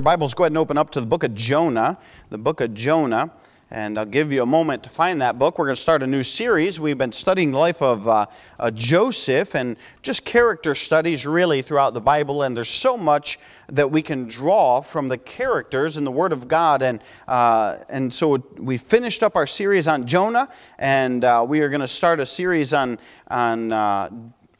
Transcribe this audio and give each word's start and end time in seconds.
Your 0.00 0.04
Bibles, 0.04 0.32
go 0.32 0.44
ahead 0.44 0.52
and 0.52 0.56
open 0.56 0.78
up 0.78 0.88
to 0.92 1.00
the 1.02 1.06
book 1.06 1.24
of 1.24 1.34
Jonah, 1.34 1.98
the 2.30 2.38
book 2.38 2.62
of 2.62 2.72
Jonah, 2.72 3.30
and 3.70 3.98
I'll 3.98 4.06
give 4.06 4.32
you 4.32 4.42
a 4.42 4.46
moment 4.46 4.82
to 4.84 4.88
find 4.88 5.20
that 5.20 5.38
book. 5.38 5.58
We're 5.58 5.66
going 5.66 5.76
to 5.76 5.82
start 5.82 6.02
a 6.02 6.06
new 6.06 6.22
series. 6.22 6.80
We've 6.80 6.96
been 6.96 7.12
studying 7.12 7.50
the 7.50 7.58
life 7.58 7.82
of 7.82 8.08
uh, 8.08 8.24
uh, 8.58 8.70
Joseph 8.70 9.54
and 9.54 9.76
just 10.00 10.24
character 10.24 10.74
studies 10.74 11.26
really 11.26 11.60
throughout 11.60 11.92
the 11.92 12.00
Bible, 12.00 12.44
and 12.44 12.56
there's 12.56 12.70
so 12.70 12.96
much 12.96 13.40
that 13.68 13.90
we 13.90 14.00
can 14.00 14.26
draw 14.26 14.80
from 14.80 15.08
the 15.08 15.18
characters 15.18 15.98
in 15.98 16.04
the 16.04 16.10
Word 16.10 16.32
of 16.32 16.48
God. 16.48 16.80
And, 16.80 17.02
uh, 17.28 17.76
and 17.90 18.12
so 18.14 18.42
we 18.56 18.78
finished 18.78 19.22
up 19.22 19.36
our 19.36 19.46
series 19.46 19.86
on 19.86 20.06
Jonah, 20.06 20.48
and 20.78 21.26
uh, 21.26 21.44
we 21.46 21.60
are 21.60 21.68
going 21.68 21.82
to 21.82 21.86
start 21.88 22.20
a 22.20 22.26
series 22.26 22.72
on, 22.72 22.98
on 23.28 23.70
uh, 23.70 24.08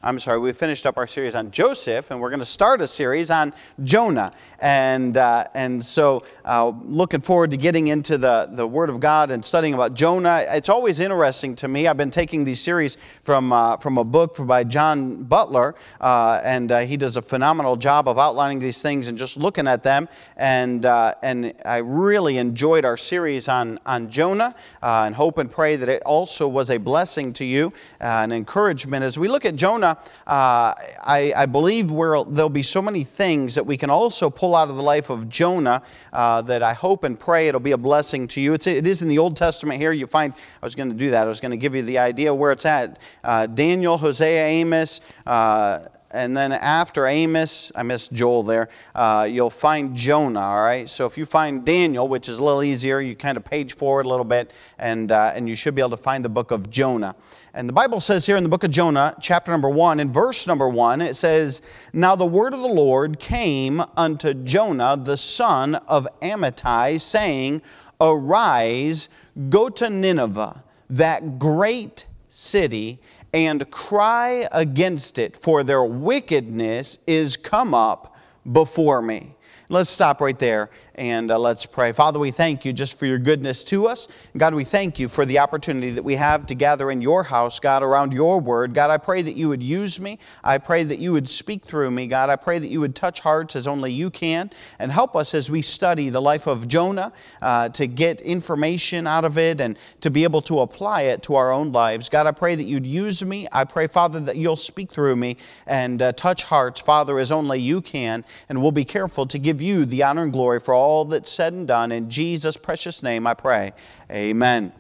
I'm 0.03 0.19
sorry, 0.19 0.39
we 0.39 0.51
finished 0.55 0.87
up 0.87 0.97
our 0.97 1.07
series 1.07 1.35
on 1.35 1.51
Joseph, 1.51 2.11
and 2.11 2.23
we're 2.23 2.31
going 2.31 2.41
to 2.41 2.47
start 2.47 2.81
a 2.81 2.89
series 2.89 3.31
on 3.31 3.53
Jonah. 3.85 4.33
And, 4.59 5.15
uh, 5.19 5.45
and 5.53 5.85
so, 5.85 6.23
uh, 6.47 6.73
looking 6.85 7.21
forward 7.21 7.51
to 7.51 7.59
getting 7.59 7.89
into 7.89 8.17
the, 8.17 8.49
the 8.51 8.67
Word 8.67 8.89
of 8.89 8.99
God 8.99 9.31
and 9.31 9.45
studying 9.45 9.75
about 9.75 9.93
Jonah. 9.93 10.43
It's 10.49 10.71
always 10.71 11.01
interesting 11.01 11.55
to 11.57 11.69
me. 11.69 11.87
I've 11.87 11.99
been 11.99 12.11
taking 12.11 12.45
these 12.45 12.61
series 12.63 12.97
from, 13.25 13.53
uh, 13.53 13.77
from 13.77 13.99
a 13.99 14.05
book 14.05 14.37
by 14.47 14.65
John 14.65 15.25
Butler, 15.25 15.75
uh, 16.01 16.41
and 16.45 16.73
uh, 16.73 16.79
he 16.79 16.97
does 16.97 17.19
a 17.19 17.23
phenomenal 17.23 17.77
job 17.77 18.09
of 18.09 18.19
outlining 18.19 18.59
these 18.59 18.81
things 18.81 19.09
and 19.09 19.19
just 19.19 19.37
looking 19.37 19.69
at 19.69 19.83
them. 19.83 20.09
And, 20.39 20.87
uh, 20.87 21.15
and 21.23 21.53
I 21.67 21.77
really 21.79 22.39
enjoyed 22.39 22.87
our 22.87 22.97
series 22.97 23.49
on, 23.49 23.79
on 23.85 24.09
Jonah, 24.09 24.55
and 24.81 25.15
hope 25.15 25.37
and 25.37 25.53
pray 25.53 25.77
that 25.77 25.91
it 25.91 26.03
also 26.05 26.49
was 26.49 26.71
a 26.71 26.79
blessing 26.79 27.35
to 27.35 27.45
you, 27.45 27.75
an 28.01 28.33
encouragement. 28.33 29.05
As 29.05 29.19
we 29.19 29.29
look 29.29 29.45
at 29.45 29.57
Jonah, 29.57 29.90
uh, 29.91 30.75
I, 31.05 31.33
I, 31.37 31.47
believe 31.47 31.91
where 31.91 32.25
there'll 32.25 32.49
be 32.49 32.63
so 32.63 32.83
many 32.83 33.05
things 33.05 33.55
that 33.55 33.65
we 33.65 33.77
can 33.77 33.91
also 33.91 34.31
pull 34.31 34.55
out 34.55 34.69
of 34.69 34.77
the 34.77 34.83
life 34.83 35.11
of 35.11 35.29
Jonah 35.29 35.83
uh, 36.13 36.43
that 36.43 36.63
I 36.63 36.73
hope 36.73 37.05
and 37.05 37.19
pray 37.19 37.49
it'll 37.49 37.61
be 37.61 37.73
a 37.73 37.79
blessing 37.79 38.29
to 38.29 38.41
you. 38.41 38.55
It's, 38.55 38.67
it 38.67 38.87
is 38.87 39.03
in 39.03 39.09
the 39.09 39.19
Old 39.19 39.37
Testament 39.37 39.81
here. 39.81 39.93
You 39.93 40.07
find, 40.07 40.33
I 40.33 40.67
was 40.67 40.75
going 40.75 40.91
to 40.91 40.97
do 40.97 41.11
that. 41.11 41.27
I 41.27 41.29
was 41.29 41.41
going 41.41 41.53
to 41.53 41.57
give 41.57 41.75
you 41.75 41.83
the 41.83 41.99
idea 41.99 42.35
where 42.35 42.53
it's 42.53 42.67
at. 42.67 42.99
Uh, 43.25 43.47
Daniel, 43.47 43.99
Hosea, 43.99 44.47
Amos, 44.47 45.01
uh, 45.27 45.81
and 46.13 46.37
then 46.37 46.53
after 46.53 47.07
Amos, 47.07 47.71
I 47.75 47.83
missed 47.85 48.13
Joel 48.13 48.43
there, 48.43 48.69
uh, 48.95 49.29
you'll 49.31 49.49
find 49.49 49.97
Jonah, 49.97 50.41
all 50.41 50.63
right? 50.63 50.89
So 50.89 51.07
if 51.07 51.17
you 51.17 51.25
find 51.25 51.65
Daniel, 51.65 52.09
which 52.09 52.29
is 52.29 52.39
a 52.39 52.45
little 52.45 52.65
easier, 52.65 53.01
you 53.01 53.15
kind 53.15 53.37
of 53.37 53.45
page 53.45 53.75
forward 53.75 54.07
a 54.07 54.09
little 54.09 54.25
bit, 54.25 54.53
and, 54.79 55.13
uh, 55.13 55.33
and 55.35 55.49
you 55.49 55.55
should 55.55 55.75
be 55.75 55.83
able 55.83 55.91
to 55.91 55.97
find 55.97 56.25
the 56.25 56.29
book 56.29 56.51
of 56.51 56.69
Jonah. 56.69 57.15
And 57.55 57.69
the 57.69 57.73
Bible 57.73 58.01
says 58.01 58.27
here 58.27 58.37
in 58.37 58.43
the 58.43 58.49
book 58.49 58.65
of 58.65 58.71
Jonah, 58.71 59.15
chapter 59.21 59.53
number 59.53 59.69
one, 59.69 60.01
in 60.01 60.13
verse 60.13 60.47
number 60.47 60.69
one, 60.69 61.01
it 61.01 61.15
says, 61.15 61.63
Now 61.93 62.17
the 62.17 62.27
word 62.27 62.55
of 62.55 62.61
the 62.61 62.67
Lord 62.67 63.19
came 63.19 63.83
unto 63.97 64.35
Jonah, 64.35 64.97
the 64.97 65.17
son 65.17 65.77
of 65.77 66.09
Amittai, 66.23 67.01
saying, 67.01 67.63
Arise, 68.01 69.09
go 69.49 69.69
to 69.69 69.91
Nineveh, 69.91 70.65
that 70.89 71.39
great 71.39 72.07
city, 72.29 73.01
and 73.33 73.71
cry 73.71 74.47
against 74.53 75.19
it, 75.19 75.37
for 75.37 75.63
their 75.63 75.85
wickedness 75.85 76.99
is 77.07 77.37
come 77.37 77.75
up 77.75 78.17
before 78.53 79.03
me. 79.03 79.35
Let's 79.69 79.91
stop 79.91 80.21
right 80.21 80.39
there 80.39 80.71
and 81.01 81.31
uh, 81.31 81.39
let's 81.39 81.65
pray. 81.65 81.93
Father, 81.93 82.19
we 82.19 82.31
thank 82.31 82.67
you 82.67 82.75
just 82.75 82.99
for 82.99 83.07
your 83.07 83.17
goodness 83.17 83.65
to 83.65 83.87
us. 83.87 84.07
God, 84.37 84.53
we 84.53 84.65
thank 84.65 84.99
you 84.99 85.09
for 85.09 85.25
the 85.25 85.39
opportunity 85.39 85.93
that 85.93 86.03
we 86.03 86.15
have 86.17 86.45
to 86.45 86.55
gather 86.55 86.91
in 86.91 87.01
your 87.01 87.23
house, 87.23 87.59
God, 87.59 87.83
around 87.83 88.13
your 88.13 88.39
word. 88.39 88.75
God, 88.75 88.91
I 88.91 88.99
pray 88.99 89.23
that 89.23 89.35
you 89.35 89.49
would 89.49 89.63
use 89.63 89.99
me. 89.99 90.19
I 90.45 90.59
pray 90.59 90.83
that 90.83 90.99
you 90.99 91.13
would 91.13 91.27
speak 91.27 91.65
through 91.65 91.91
me. 91.91 92.07
God, 92.07 92.29
I 92.29 92.37
pray 92.37 92.59
that 92.59 92.69
you 92.69 92.81
would 92.81 92.95
touch 92.95 93.21
hearts 93.21 93.57
as 93.57 93.67
only 93.67 93.91
you 93.91 94.11
can 94.11 94.51
and 94.79 94.93
help 94.93 95.17
us 95.17 95.33
as 95.33 95.51
we 95.51 95.63
study 95.63 96.11
the 96.11 96.21
life 96.21 96.47
of 96.47 96.69
Jonah 96.69 97.15
uh, 97.41 97.71
to 97.71 97.87
get 97.87 98.21
information 98.21 99.07
out 99.07 99.25
of 99.25 99.39
it 99.39 99.59
and 99.59 99.79
to 100.03 100.11
be 100.11 100.25
able 100.25 100.43
to 100.43 100.61
apply 100.61 101.05
it 101.05 101.23
to 101.23 101.35
our 101.35 101.51
own 101.51 101.73
lives. 101.73 102.11
God, 102.11 102.27
I 102.27 102.33
pray 102.33 102.57
that 102.57 102.65
you'd 102.65 102.87
use 102.87 103.25
me. 103.25 103.49
I 103.53 103.65
pray, 103.65 103.87
Father, 103.87 104.21
that 104.21 104.37
you'll 104.37 104.55
speak 104.55 104.91
through 104.91 105.17
me 105.17 105.39
and 105.67 106.03
uh, 106.03 106.13
touch 106.13 106.43
hearts, 106.43 106.79
Father, 106.79 107.19
as 107.19 107.33
only 107.33 107.59
you 107.59 107.81
can. 107.81 108.23
And 108.51 108.61
we'll 108.61 108.71
be 108.71 108.85
careful 108.85 109.25
to 109.29 109.39
give 109.39 109.63
you 109.63 109.87
the 109.87 110.03
honor 110.03 110.25
and 110.25 110.33
glory 110.33 110.61
for 110.61 110.75
all 110.75 110.90
all 110.91 111.05
that's 111.05 111.31
said 111.31 111.53
and 111.53 111.69
done. 111.69 111.93
In 111.93 112.11
Jesus' 112.11 112.57
precious 112.57 113.03
name 113.03 113.27
I 113.27 113.35
pray. 113.35 113.73
Amen. 114.11 114.73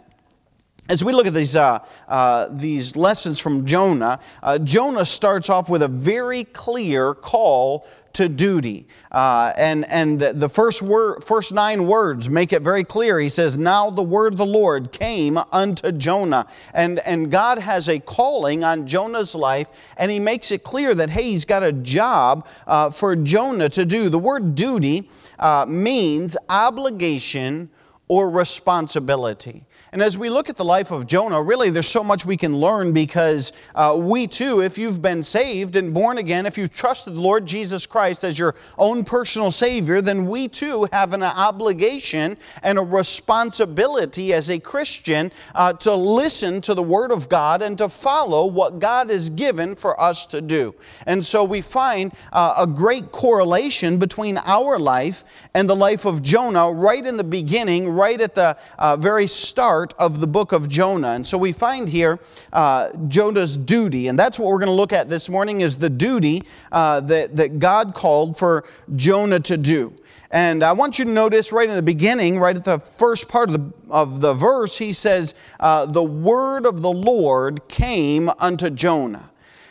As 0.89 1.05
we 1.05 1.13
look 1.13 1.27
at 1.27 1.35
these, 1.35 1.55
uh, 1.55 1.79
uh, 2.09 2.49
these 2.51 2.97
lessons 2.97 3.39
from 3.39 3.65
Jonah, 3.65 4.19
uh, 4.43 4.59
Jonah 4.59 5.05
starts 5.05 5.49
off 5.49 5.71
with 5.71 5.83
a 5.83 5.89
very 5.89 6.43
clear 6.43 7.15
call 7.15 7.87
to 8.15 8.29
duty. 8.29 8.87
Uh, 9.13 9.53
and 9.57 9.85
and 9.89 10.21
the 10.21 10.49
first, 10.49 10.83
word, 10.83 11.23
first 11.23 11.53
nine 11.53 11.87
words 11.87 12.29
make 12.29 12.53
it 12.53 12.63
very 12.63 12.85
clear. 12.85 13.21
He 13.21 13.29
says, 13.29 13.57
Now 13.57 13.91
the 13.91 14.03
word 14.03 14.33
of 14.33 14.39
the 14.39 14.47
Lord 14.47 14.93
came 14.93 15.39
unto 15.53 15.93
Jonah. 15.93 16.47
And, 16.75 16.99
and 17.01 17.31
God 17.31 17.59
has 17.59 17.89
a 17.89 17.99
calling 18.01 18.65
on 18.65 18.87
Jonah's 18.87 19.35
life, 19.35 19.71
and 19.97 20.11
he 20.11 20.19
makes 20.19 20.51
it 20.51 20.65
clear 20.65 20.95
that, 20.95 21.11
hey, 21.11 21.23
he's 21.23 21.45
got 21.45 21.63
a 21.63 21.73
job 21.73 22.47
uh, 22.67 22.91
for 22.91 23.17
Jonah 23.17 23.69
to 23.71 23.85
do. 23.85 24.09
The 24.09 24.19
word 24.19 24.55
duty 24.55 25.09
uh, 25.41 25.67
means 25.67 26.37
obligation 26.49 27.71
or 28.09 28.31
responsibility. 28.31 29.65
And 29.93 30.03
as 30.03 30.17
we 30.17 30.31
look 30.31 30.49
at 30.49 30.57
the 30.57 30.65
life 30.65 30.93
of 30.93 31.09
Jonah, 31.09 31.43
really 31.43 31.69
there's 31.69 31.89
so 31.89 32.05
much 32.05 32.25
we 32.25 32.37
can 32.37 32.57
learn 32.57 32.93
because 32.93 33.53
uh, 33.75 33.97
we 33.99 34.29
too, 34.29 34.63
if 34.63 34.79
you've 34.79 35.03
been 35.03 35.21
saved 35.21 35.75
and 35.75 35.93
born 35.93 36.19
again, 36.19 36.47
if 36.47 36.57
you've 36.57 36.73
trusted 36.73 37.15
the 37.15 37.21
Lord 37.21 37.45
Jesus 37.45 37.87
Christ 37.87 38.23
as 38.23 38.39
your 38.39 38.55
own 38.79 39.05
personal 39.05 39.51
Savior, 39.51 40.01
then 40.01 40.27
we 40.27 40.47
too 40.47 40.87
have 40.93 41.13
an 41.13 41.25
obligation 41.25 42.37
and 42.63 42.79
a 42.79 42.83
responsibility 42.83 44.33
as 44.33 44.49
a 44.49 44.61
Christian 44.61 45.33
uh, 45.57 45.73
to 45.73 45.93
listen 45.93 46.61
to 46.61 46.75
the 46.75 46.83
Word 46.85 47.11
of 47.11 47.29
God 47.29 47.61
and 47.61 47.77
to 47.79 47.89
follow 47.89 48.47
what 48.47 48.79
God 48.79 49.11
has 49.11 49.29
given 49.29 49.75
for 49.75 50.01
us 50.01 50.25
to 50.27 50.41
do. 50.41 50.73
And 51.07 51.27
so 51.27 51.43
we 51.43 51.61
find 51.61 52.13
uh, 52.33 52.55
a 52.59 52.67
great 52.67 53.11
correlation 53.11 53.99
between 53.99 54.39
our 54.45 54.79
life 54.79 55.25
and 55.53 55.69
the 55.69 55.75
life 55.75 56.05
of 56.05 56.23
Jonah 56.23 56.71
right 56.71 57.05
in 57.05 57.17
the 57.17 57.25
beginning, 57.25 57.89
right 57.89 58.21
at 58.21 58.37
the 58.37 58.57
uh, 58.79 58.97
very 58.97 59.27
start 59.27 59.80
part 59.81 59.95
of 59.99 60.21
the 60.21 60.27
book 60.27 60.53
of 60.53 60.69
Jonah. 60.69 61.13
And 61.13 61.27
so 61.27 61.39
we 61.39 61.53
find 61.53 61.89
here 61.89 62.19
uh, 62.53 62.91
Jonah's 63.09 63.57
duty, 63.57 64.09
and 64.09 64.19
that's 64.19 64.39
what 64.39 64.49
we're 64.49 64.59
going 64.59 64.67
to 64.67 64.75
look 64.75 64.93
at 64.93 65.09
this 65.09 65.31
morning 65.31 65.63
is 65.63 65.79
the 65.79 65.89
duty 65.89 66.43
uh, 66.71 67.01
that, 67.01 67.35
that 67.37 67.59
God 67.59 67.95
called 67.95 68.37
for 68.37 68.65
Jonah 68.95 69.41
to 69.41 69.57
do. 69.57 69.95
And 70.33 70.63
I 70.63 70.73
want 70.73 70.99
you 70.99 71.07
to 71.07 71.11
notice 71.11 71.51
right 71.51 71.67
in 71.67 71.77
the 71.77 71.83
beginning, 71.83 72.39
right 72.39 72.55
at 72.55 72.65
the 72.65 72.79
first 72.79 73.27
part 73.27 73.49
of 73.49 73.55
the, 73.55 73.91
of 73.91 74.21
the 74.21 74.35
verse, 74.35 74.77
he 74.77 74.93
says, 74.93 75.35
uh, 75.59 75.87
The 75.87 76.05
word 76.05 76.67
of 76.67 76.83
the 76.83 76.93
Lord 76.93 77.67
came 77.69 78.31
unto 78.39 78.69
Jonah. 78.69 79.31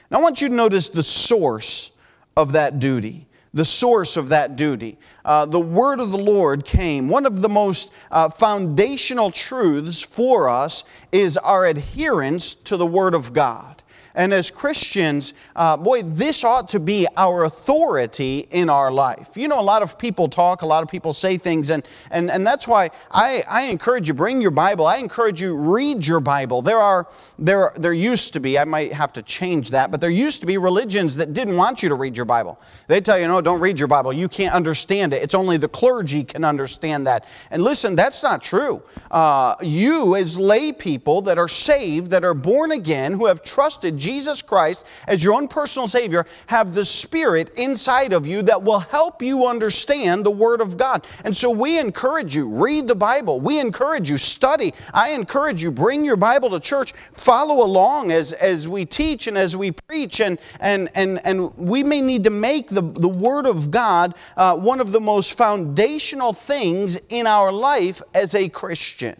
Now 0.10 0.18
I 0.18 0.22
want 0.24 0.42
you 0.42 0.48
to 0.48 0.56
notice 0.56 0.90
the 0.90 1.04
source 1.04 1.92
of 2.36 2.54
that 2.54 2.80
duty 2.80 3.28
the 3.54 3.66
source 3.66 4.16
of 4.18 4.30
that 4.30 4.56
duty. 4.56 4.98
Uh, 5.30 5.46
the 5.46 5.60
word 5.60 6.00
of 6.00 6.10
the 6.10 6.18
Lord 6.18 6.66
came. 6.66 7.08
One 7.08 7.28
of 7.28 7.44
the 7.44 7.50
most 7.50 7.94
uh, 8.10 8.30
foundational 8.30 9.30
truths 9.30 10.02
for 10.02 10.50
us 10.50 10.84
is 11.12 11.38
our 11.38 11.68
adherence 11.68 12.56
to 12.56 12.78
the 12.78 12.88
word 12.88 13.14
of 13.14 13.32
God. 13.32 13.79
And 14.16 14.34
as 14.34 14.52
Christians, 14.52 15.34
uh, 15.56 15.78
boy, 15.78 16.02
this 16.02 16.44
ought 16.44 16.68
to 16.70 16.80
be 16.80 17.08
our 17.16 17.46
authority 17.46 18.48
in 18.52 18.70
our 18.70 18.92
life. 18.92 19.30
You 19.36 19.48
know, 19.48 19.60
a 19.60 19.64
lot 19.64 19.82
of 19.82 19.98
people 19.98 20.28
talk, 20.28 20.62
a 20.62 20.66
lot 20.66 20.84
of 20.84 20.90
people 20.90 21.14
say 21.14 21.38
things, 21.38 21.70
and, 21.70 21.88
and, 22.12 22.30
and 22.30 22.46
that's 22.46 22.68
why 22.68 22.92
I, 23.12 23.44
I 23.48 23.62
encourage 23.64 24.08
you, 24.08 24.14
bring 24.14 24.42
your 24.42 24.52
Bible. 24.52 24.86
I 24.86 24.98
encourage 24.98 25.42
you, 25.42 25.56
read 25.56 26.06
your 26.06 26.20
Bible. 26.20 26.62
There 26.62 26.80
are, 26.80 27.08
there, 27.38 27.72
there 27.78 27.94
used 27.94 28.34
to 28.34 28.40
be, 28.40 28.60
I 28.60 28.66
might 28.66 28.92
have 28.92 29.14
to 29.14 29.22
change 29.22 29.70
that, 29.70 29.90
but 29.92 30.02
there 30.02 30.10
used 30.10 30.42
to 30.42 30.48
be 30.48 30.58
religions 30.58 31.16
that 31.16 31.34
didn't 31.34 31.56
want 31.56 31.82
you 31.82 31.90
to 31.90 31.96
read 31.96 32.18
your 32.18 32.26
Bible. 32.26 32.60
They 32.88 33.02
tell 33.02 33.20
you, 33.20 33.28
no, 33.28 33.40
don't 33.40 33.62
read 33.62 33.80
your 33.80 33.88
Bible. 33.88 34.12
You 34.12 34.28
can't 34.28 34.54
understand 34.54 35.14
it. 35.14 35.24
It's 35.24 35.36
only 35.36 35.58
the 35.58 35.70
clergy 35.70 36.24
can 36.24 36.44
understand 36.44 37.08
that. 37.08 37.26
And 37.52 37.64
listen, 37.64 37.96
that's 37.96 38.22
not 38.24 38.42
true. 38.42 38.82
Uh, 39.12 39.56
you, 39.62 40.16
as 40.16 40.38
lay 40.38 40.72
people 40.72 41.22
that 41.22 41.38
are 41.38 41.48
saved, 41.48 42.12
that 42.12 42.26
are 42.26 42.34
born 42.34 42.72
again, 42.72 43.14
who 43.14 43.28
have 43.28 43.44
trusted 43.44 43.98
Jesus 43.98 44.09
Christ 44.42 44.86
as 45.08 45.24
your 45.24 45.34
own 45.34 45.48
personal 45.48 45.88
Savior, 45.88 46.26
have 46.48 46.74
the 46.74 46.86
Spirit 46.86 47.52
inside 47.58 48.14
of 48.14 48.26
you 48.26 48.42
that 48.44 48.62
will 48.62 48.80
help 48.80 49.22
you 49.22 49.46
understand 49.46 50.26
the 50.26 50.32
Word 50.32 50.62
of 50.62 50.78
God. 50.78 51.06
And 51.24 51.36
so 51.36 51.50
we 51.50 51.80
encourage 51.80 52.36
you, 52.36 52.48
read 52.48 52.88
the 52.88 52.96
Bible. 52.96 53.40
We 53.40 53.60
encourage 53.60 54.10
you, 54.10 54.18
study. 54.18 54.74
I 54.94 55.12
encourage 55.12 55.62
you, 55.62 55.72
bring 55.72 56.04
your 56.04 56.18
Bible 56.18 56.50
to 56.52 56.60
church. 56.60 56.94
Follow 57.12 57.64
along 57.64 58.12
as, 58.12 58.34
as 58.34 58.68
we 58.68 58.86
teach 58.86 59.28
and 59.28 59.38
as 59.38 59.56
we 59.56 59.72
preach. 59.72 60.22
And, 60.22 60.40
and, 60.60 60.90
and, 60.96 61.20
and 61.24 61.56
we 61.58 61.84
may 61.84 62.02
need 62.02 62.24
to 62.24 62.30
make 62.30 62.70
the, 62.70 62.82
the 62.82 63.10
Word 63.10 63.46
of 63.46 63.72
God 63.72 64.16
uh, 64.38 64.56
one 64.56 64.82
of 64.82 64.92
the 64.92 65.00
most 65.00 65.38
foundational 65.38 66.34
things 66.34 66.98
in 67.10 67.28
our 67.28 67.52
life 67.52 68.02
as 68.14 68.36
a 68.36 68.50
Christian. 68.50 69.20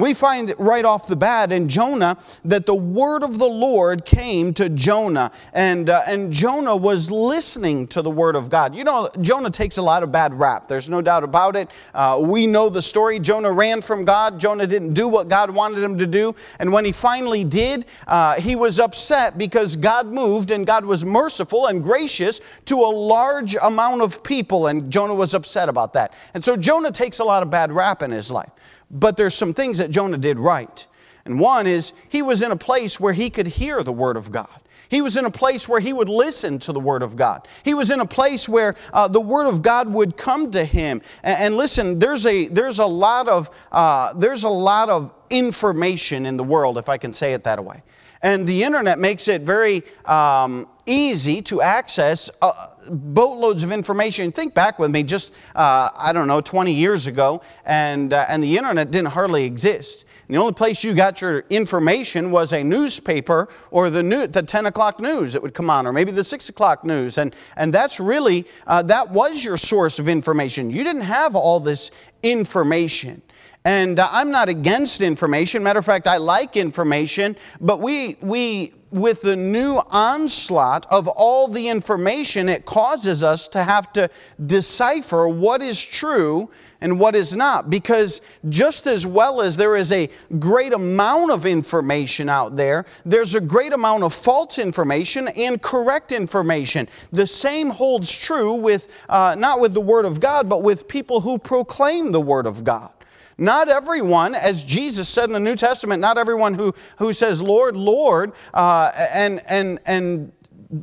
We 0.00 0.14
find 0.14 0.54
right 0.58 0.84
off 0.84 1.06
the 1.06 1.16
bat 1.16 1.52
in 1.52 1.68
Jonah 1.68 2.18
that 2.44 2.66
the 2.66 2.74
word 2.74 3.22
of 3.22 3.38
the 3.38 3.46
Lord 3.46 4.04
came 4.04 4.52
to 4.54 4.68
Jonah, 4.68 5.32
and, 5.52 5.88
uh, 5.88 6.02
and 6.06 6.32
Jonah 6.32 6.76
was 6.76 7.10
listening 7.10 7.86
to 7.88 8.02
the 8.02 8.10
word 8.10 8.36
of 8.36 8.50
God. 8.50 8.74
You 8.74 8.84
know, 8.84 9.08
Jonah 9.20 9.50
takes 9.50 9.78
a 9.78 9.82
lot 9.82 10.02
of 10.02 10.12
bad 10.12 10.38
rap, 10.38 10.68
there's 10.68 10.88
no 10.88 11.00
doubt 11.00 11.24
about 11.24 11.56
it. 11.56 11.70
Uh, 11.94 12.20
we 12.22 12.46
know 12.46 12.68
the 12.68 12.82
story. 12.82 13.18
Jonah 13.18 13.52
ran 13.52 13.80
from 13.80 14.04
God, 14.04 14.38
Jonah 14.38 14.66
didn't 14.66 14.94
do 14.94 15.08
what 15.08 15.28
God 15.28 15.50
wanted 15.50 15.82
him 15.82 15.98
to 15.98 16.06
do, 16.06 16.34
and 16.58 16.72
when 16.72 16.84
he 16.84 16.92
finally 16.92 17.44
did, 17.44 17.86
uh, 18.06 18.34
he 18.34 18.56
was 18.56 18.78
upset 18.78 19.38
because 19.38 19.76
God 19.76 20.06
moved 20.06 20.50
and 20.50 20.66
God 20.66 20.84
was 20.84 21.04
merciful 21.04 21.66
and 21.66 21.82
gracious 21.82 22.40
to 22.66 22.76
a 22.76 22.90
large 22.90 23.56
amount 23.62 24.02
of 24.02 24.22
people, 24.22 24.66
and 24.66 24.90
Jonah 24.90 25.14
was 25.14 25.34
upset 25.34 25.68
about 25.68 25.92
that. 25.94 26.12
And 26.34 26.44
so 26.44 26.56
Jonah 26.56 26.92
takes 26.92 27.18
a 27.18 27.24
lot 27.24 27.42
of 27.42 27.50
bad 27.50 27.72
rap 27.72 28.02
in 28.02 28.10
his 28.10 28.30
life. 28.30 28.50
But 28.90 29.16
there's 29.16 29.34
some 29.34 29.52
things 29.52 29.78
that 29.78 29.90
Jonah 29.90 30.18
did 30.18 30.38
right. 30.38 30.86
And 31.24 31.40
one 31.40 31.66
is 31.66 31.92
he 32.08 32.22
was 32.22 32.42
in 32.42 32.52
a 32.52 32.56
place 32.56 33.00
where 33.00 33.12
he 33.12 33.30
could 33.30 33.46
hear 33.46 33.82
the 33.82 33.92
Word 33.92 34.16
of 34.16 34.30
God. 34.30 34.60
He 34.88 35.02
was 35.02 35.16
in 35.16 35.24
a 35.24 35.30
place 35.30 35.68
where 35.68 35.80
he 35.80 35.92
would 35.92 36.08
listen 36.08 36.60
to 36.60 36.72
the 36.72 36.78
Word 36.78 37.02
of 37.02 37.16
God. 37.16 37.48
He 37.64 37.74
was 37.74 37.90
in 37.90 37.98
a 37.98 38.06
place 38.06 38.48
where 38.48 38.76
uh, 38.92 39.08
the 39.08 39.20
Word 39.20 39.48
of 39.48 39.62
God 39.62 39.88
would 39.92 40.16
come 40.16 40.52
to 40.52 40.64
him. 40.64 41.02
And, 41.24 41.40
and 41.40 41.56
listen, 41.56 41.98
there's 41.98 42.24
a, 42.26 42.46
there's, 42.46 42.78
a 42.78 42.86
lot 42.86 43.28
of, 43.28 43.50
uh, 43.72 44.12
there's 44.14 44.44
a 44.44 44.48
lot 44.48 44.88
of 44.88 45.12
information 45.28 46.24
in 46.26 46.36
the 46.36 46.44
world, 46.44 46.78
if 46.78 46.88
I 46.88 46.98
can 46.98 47.12
say 47.12 47.32
it 47.32 47.42
that 47.44 47.64
way. 47.64 47.82
And 48.22 48.46
the 48.46 48.62
internet 48.62 48.98
makes 48.98 49.28
it 49.28 49.42
very 49.42 49.82
um, 50.04 50.68
easy 50.86 51.42
to 51.42 51.62
access 51.62 52.30
uh, 52.40 52.68
boatloads 52.90 53.62
of 53.62 53.72
information. 53.72 54.32
Think 54.32 54.54
back 54.54 54.78
with 54.78 54.90
me 54.90 55.02
just, 55.02 55.34
uh, 55.54 55.90
I 55.96 56.12
don't 56.12 56.28
know, 56.28 56.40
20 56.40 56.72
years 56.72 57.06
ago, 57.06 57.42
and, 57.64 58.12
uh, 58.12 58.26
and 58.28 58.42
the 58.42 58.56
internet 58.56 58.90
didn't 58.90 59.10
hardly 59.10 59.44
exist. 59.44 60.04
And 60.26 60.34
the 60.34 60.40
only 60.40 60.54
place 60.54 60.82
you 60.82 60.94
got 60.94 61.20
your 61.20 61.44
information 61.50 62.30
was 62.30 62.52
a 62.52 62.62
newspaper 62.62 63.48
or 63.70 63.90
the, 63.90 64.02
new, 64.02 64.26
the 64.26 64.42
10 64.42 64.66
o'clock 64.66 64.98
news 64.98 65.32
that 65.32 65.42
would 65.42 65.54
come 65.54 65.70
on, 65.70 65.86
or 65.86 65.92
maybe 65.92 66.10
the 66.10 66.24
6 66.24 66.48
o'clock 66.48 66.84
news. 66.84 67.18
And, 67.18 67.34
and 67.56 67.72
that's 67.72 68.00
really, 68.00 68.44
uh, 68.66 68.82
that 68.82 69.10
was 69.10 69.44
your 69.44 69.56
source 69.56 69.98
of 69.98 70.08
information. 70.08 70.70
You 70.70 70.82
didn't 70.82 71.02
have 71.02 71.36
all 71.36 71.60
this 71.60 71.90
information. 72.22 73.22
And 73.66 73.98
uh, 73.98 74.08
I'm 74.12 74.30
not 74.30 74.48
against 74.48 75.02
information. 75.02 75.60
Matter 75.60 75.80
of 75.80 75.84
fact, 75.84 76.06
I 76.06 76.18
like 76.18 76.56
information, 76.56 77.34
but 77.60 77.80
we, 77.80 78.16
we, 78.20 78.72
with 78.92 79.22
the 79.22 79.34
new 79.34 79.80
onslaught 79.88 80.86
of 80.92 81.08
all 81.08 81.48
the 81.48 81.68
information, 81.68 82.48
it 82.48 82.64
causes 82.64 83.24
us 83.24 83.48
to 83.48 83.64
have 83.64 83.92
to 83.94 84.08
decipher 84.46 85.26
what 85.26 85.62
is 85.62 85.84
true 85.84 86.48
and 86.80 87.00
what 87.00 87.16
is 87.16 87.34
not. 87.34 87.68
Because 87.68 88.20
just 88.50 88.86
as 88.86 89.04
well 89.04 89.40
as 89.40 89.56
there 89.56 89.74
is 89.74 89.90
a 89.90 90.08
great 90.38 90.72
amount 90.72 91.32
of 91.32 91.44
information 91.44 92.28
out 92.28 92.54
there, 92.54 92.86
there's 93.04 93.34
a 93.34 93.40
great 93.40 93.72
amount 93.72 94.04
of 94.04 94.14
false 94.14 94.60
information 94.60 95.26
and 95.36 95.60
correct 95.60 96.12
information. 96.12 96.86
The 97.10 97.26
same 97.26 97.70
holds 97.70 98.16
true 98.16 98.52
with, 98.54 98.86
uh, 99.08 99.34
not 99.36 99.58
with 99.58 99.74
the 99.74 99.80
Word 99.80 100.04
of 100.04 100.20
God, 100.20 100.48
but 100.48 100.62
with 100.62 100.86
people 100.86 101.20
who 101.20 101.36
proclaim 101.36 102.12
the 102.12 102.20
Word 102.20 102.46
of 102.46 102.62
God. 102.62 102.92
Not 103.38 103.68
everyone, 103.68 104.34
as 104.34 104.64
Jesus 104.64 105.08
said 105.08 105.24
in 105.24 105.32
the 105.32 105.40
New 105.40 105.56
Testament, 105.56 106.00
not 106.00 106.16
everyone 106.16 106.54
who, 106.54 106.74
who 106.98 107.12
says, 107.12 107.42
Lord, 107.42 107.76
Lord, 107.76 108.32
uh, 108.54 108.92
and, 109.12 109.42
and, 109.46 109.78
and 109.84 110.32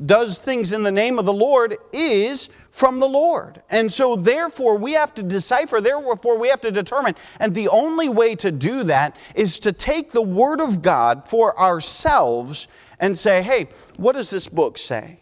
does 0.05 0.38
things 0.38 0.71
in 0.71 0.83
the 0.83 0.91
name 0.91 1.19
of 1.19 1.25
the 1.25 1.33
Lord 1.33 1.75
is 1.91 2.50
from 2.69 3.00
the 3.00 3.07
Lord. 3.07 3.61
And 3.69 3.91
so, 3.91 4.15
therefore, 4.15 4.77
we 4.77 4.94
have 4.94 5.13
to 5.15 5.23
decipher, 5.23 5.81
therefore, 5.81 6.38
we 6.38 6.47
have 6.50 6.61
to 6.61 6.71
determine. 6.71 7.15
And 7.39 7.53
the 7.53 7.67
only 7.69 8.07
way 8.07 8.35
to 8.35 8.51
do 8.51 8.83
that 8.83 9.15
is 9.35 9.59
to 9.61 9.71
take 9.71 10.11
the 10.11 10.21
Word 10.21 10.61
of 10.61 10.81
God 10.81 11.27
for 11.27 11.59
ourselves 11.59 12.67
and 13.00 13.17
say, 13.17 13.41
hey, 13.41 13.67
what 13.97 14.13
does 14.13 14.29
this 14.29 14.47
book 14.47 14.77
say? 14.77 15.19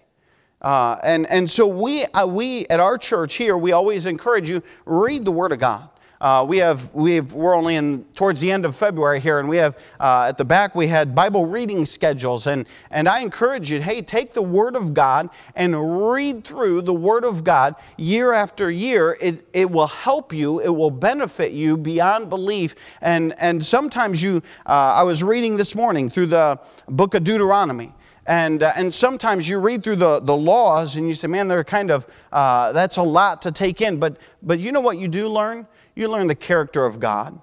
Uh, 0.61 0.97
and, 1.03 1.27
and 1.29 1.49
so 1.49 1.65
we, 1.65 2.05
uh, 2.05 2.25
we 2.25 2.67
at 2.67 2.79
our 2.79 2.97
church 2.97 3.35
here, 3.35 3.57
we 3.57 3.71
always 3.71 4.05
encourage 4.05 4.49
you, 4.49 4.61
read 4.85 5.25
the 5.25 5.31
Word 5.31 5.53
of 5.53 5.59
God. 5.59 5.89
Uh, 6.21 6.45
we 6.47 6.59
have, 6.59 6.93
we 6.93 7.15
have, 7.15 7.33
we're 7.33 7.55
only 7.55 7.75
in 7.75 8.03
towards 8.13 8.39
the 8.39 8.51
end 8.51 8.63
of 8.63 8.75
February 8.75 9.19
here, 9.19 9.39
and 9.39 9.49
we 9.49 9.57
have 9.57 9.75
uh, 9.99 10.27
at 10.29 10.37
the 10.37 10.45
back 10.45 10.75
we 10.75 10.85
had 10.85 11.15
Bible 11.15 11.47
reading 11.47 11.83
schedules, 11.83 12.45
and 12.45 12.67
and 12.91 13.09
I 13.09 13.21
encourage 13.21 13.71
you, 13.71 13.81
hey, 13.81 14.03
take 14.03 14.31
the 14.31 14.41
Word 14.43 14.75
of 14.75 14.93
God 14.93 15.31
and 15.55 15.73
read 16.11 16.43
through 16.43 16.83
the 16.83 16.93
Word 16.93 17.25
of 17.25 17.43
God 17.43 17.73
year 17.97 18.33
after 18.33 18.69
year. 18.69 19.17
It 19.19 19.47
it 19.51 19.71
will 19.71 19.87
help 19.87 20.31
you, 20.31 20.59
it 20.59 20.69
will 20.69 20.91
benefit 20.91 21.53
you 21.53 21.75
beyond 21.75 22.29
belief, 22.29 22.75
and 23.01 23.33
and 23.39 23.65
sometimes 23.65 24.21
you, 24.21 24.43
uh, 24.67 24.93
I 24.97 25.01
was 25.01 25.23
reading 25.23 25.57
this 25.57 25.73
morning 25.73 26.07
through 26.07 26.27
the 26.27 26.59
book 26.87 27.15
of 27.15 27.23
Deuteronomy. 27.23 27.93
And, 28.27 28.61
uh, 28.61 28.71
and 28.75 28.93
sometimes 28.93 29.49
you 29.49 29.57
read 29.57 29.83
through 29.83 29.95
the, 29.95 30.19
the 30.19 30.35
laws 30.35 30.95
and 30.95 31.07
you 31.07 31.15
say, 31.15 31.27
man, 31.27 31.47
they're 31.47 31.63
kind 31.63 31.89
of, 31.89 32.05
uh, 32.31 32.71
that's 32.71 32.97
a 32.97 33.03
lot 33.03 33.41
to 33.41 33.51
take 33.51 33.81
in. 33.81 33.99
But, 33.99 34.17
but 34.43 34.59
you 34.59 34.71
know 34.71 34.79
what 34.79 34.99
you 34.99 35.07
do 35.07 35.27
learn? 35.27 35.67
You 35.95 36.07
learn 36.07 36.27
the 36.27 36.35
character 36.35 36.85
of 36.85 36.99
God. 36.99 37.39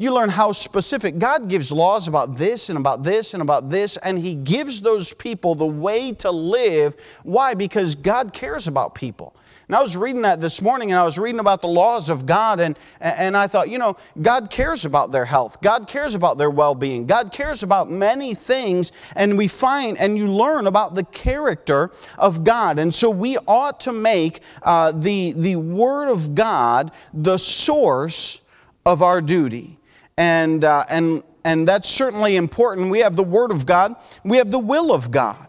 You 0.00 0.14
learn 0.14 0.28
how 0.28 0.52
specific. 0.52 1.18
God 1.18 1.48
gives 1.48 1.72
laws 1.72 2.06
about 2.06 2.36
this 2.36 2.68
and 2.68 2.78
about 2.78 3.02
this 3.02 3.34
and 3.34 3.42
about 3.42 3.68
this, 3.68 3.96
and 3.96 4.16
He 4.16 4.36
gives 4.36 4.80
those 4.80 5.12
people 5.12 5.56
the 5.56 5.66
way 5.66 6.12
to 6.12 6.30
live. 6.30 6.94
Why? 7.24 7.54
Because 7.54 7.96
God 7.96 8.32
cares 8.32 8.68
about 8.68 8.94
people. 8.94 9.34
And 9.68 9.76
I 9.76 9.82
was 9.82 9.98
reading 9.98 10.22
that 10.22 10.40
this 10.40 10.62
morning 10.62 10.92
and 10.92 10.98
I 10.98 11.04
was 11.04 11.18
reading 11.18 11.40
about 11.40 11.60
the 11.60 11.68
laws 11.68 12.08
of 12.08 12.24
God, 12.24 12.58
and, 12.58 12.78
and 13.02 13.36
I 13.36 13.46
thought, 13.46 13.68
you 13.68 13.76
know, 13.76 13.98
God 14.22 14.48
cares 14.50 14.86
about 14.86 15.12
their 15.12 15.26
health. 15.26 15.60
God 15.60 15.86
cares 15.86 16.14
about 16.14 16.38
their 16.38 16.48
well 16.48 16.74
being. 16.74 17.04
God 17.04 17.32
cares 17.32 17.62
about 17.62 17.90
many 17.90 18.34
things, 18.34 18.92
and 19.14 19.36
we 19.36 19.46
find 19.46 19.98
and 19.98 20.16
you 20.16 20.26
learn 20.26 20.66
about 20.66 20.94
the 20.94 21.04
character 21.04 21.90
of 22.16 22.44
God. 22.44 22.78
And 22.78 22.94
so 22.94 23.10
we 23.10 23.36
ought 23.46 23.78
to 23.80 23.92
make 23.92 24.40
uh, 24.62 24.92
the, 24.92 25.32
the 25.32 25.56
Word 25.56 26.08
of 26.08 26.34
God 26.34 26.90
the 27.12 27.36
source 27.36 28.40
of 28.86 29.02
our 29.02 29.20
duty. 29.20 29.78
And, 30.16 30.64
uh, 30.64 30.84
and, 30.88 31.22
and 31.44 31.68
that's 31.68 31.90
certainly 31.90 32.36
important. 32.36 32.90
We 32.90 33.00
have 33.00 33.16
the 33.16 33.22
Word 33.22 33.50
of 33.50 33.66
God, 33.66 33.96
we 34.24 34.38
have 34.38 34.50
the 34.50 34.58
will 34.58 34.94
of 34.94 35.10
God. 35.10 35.47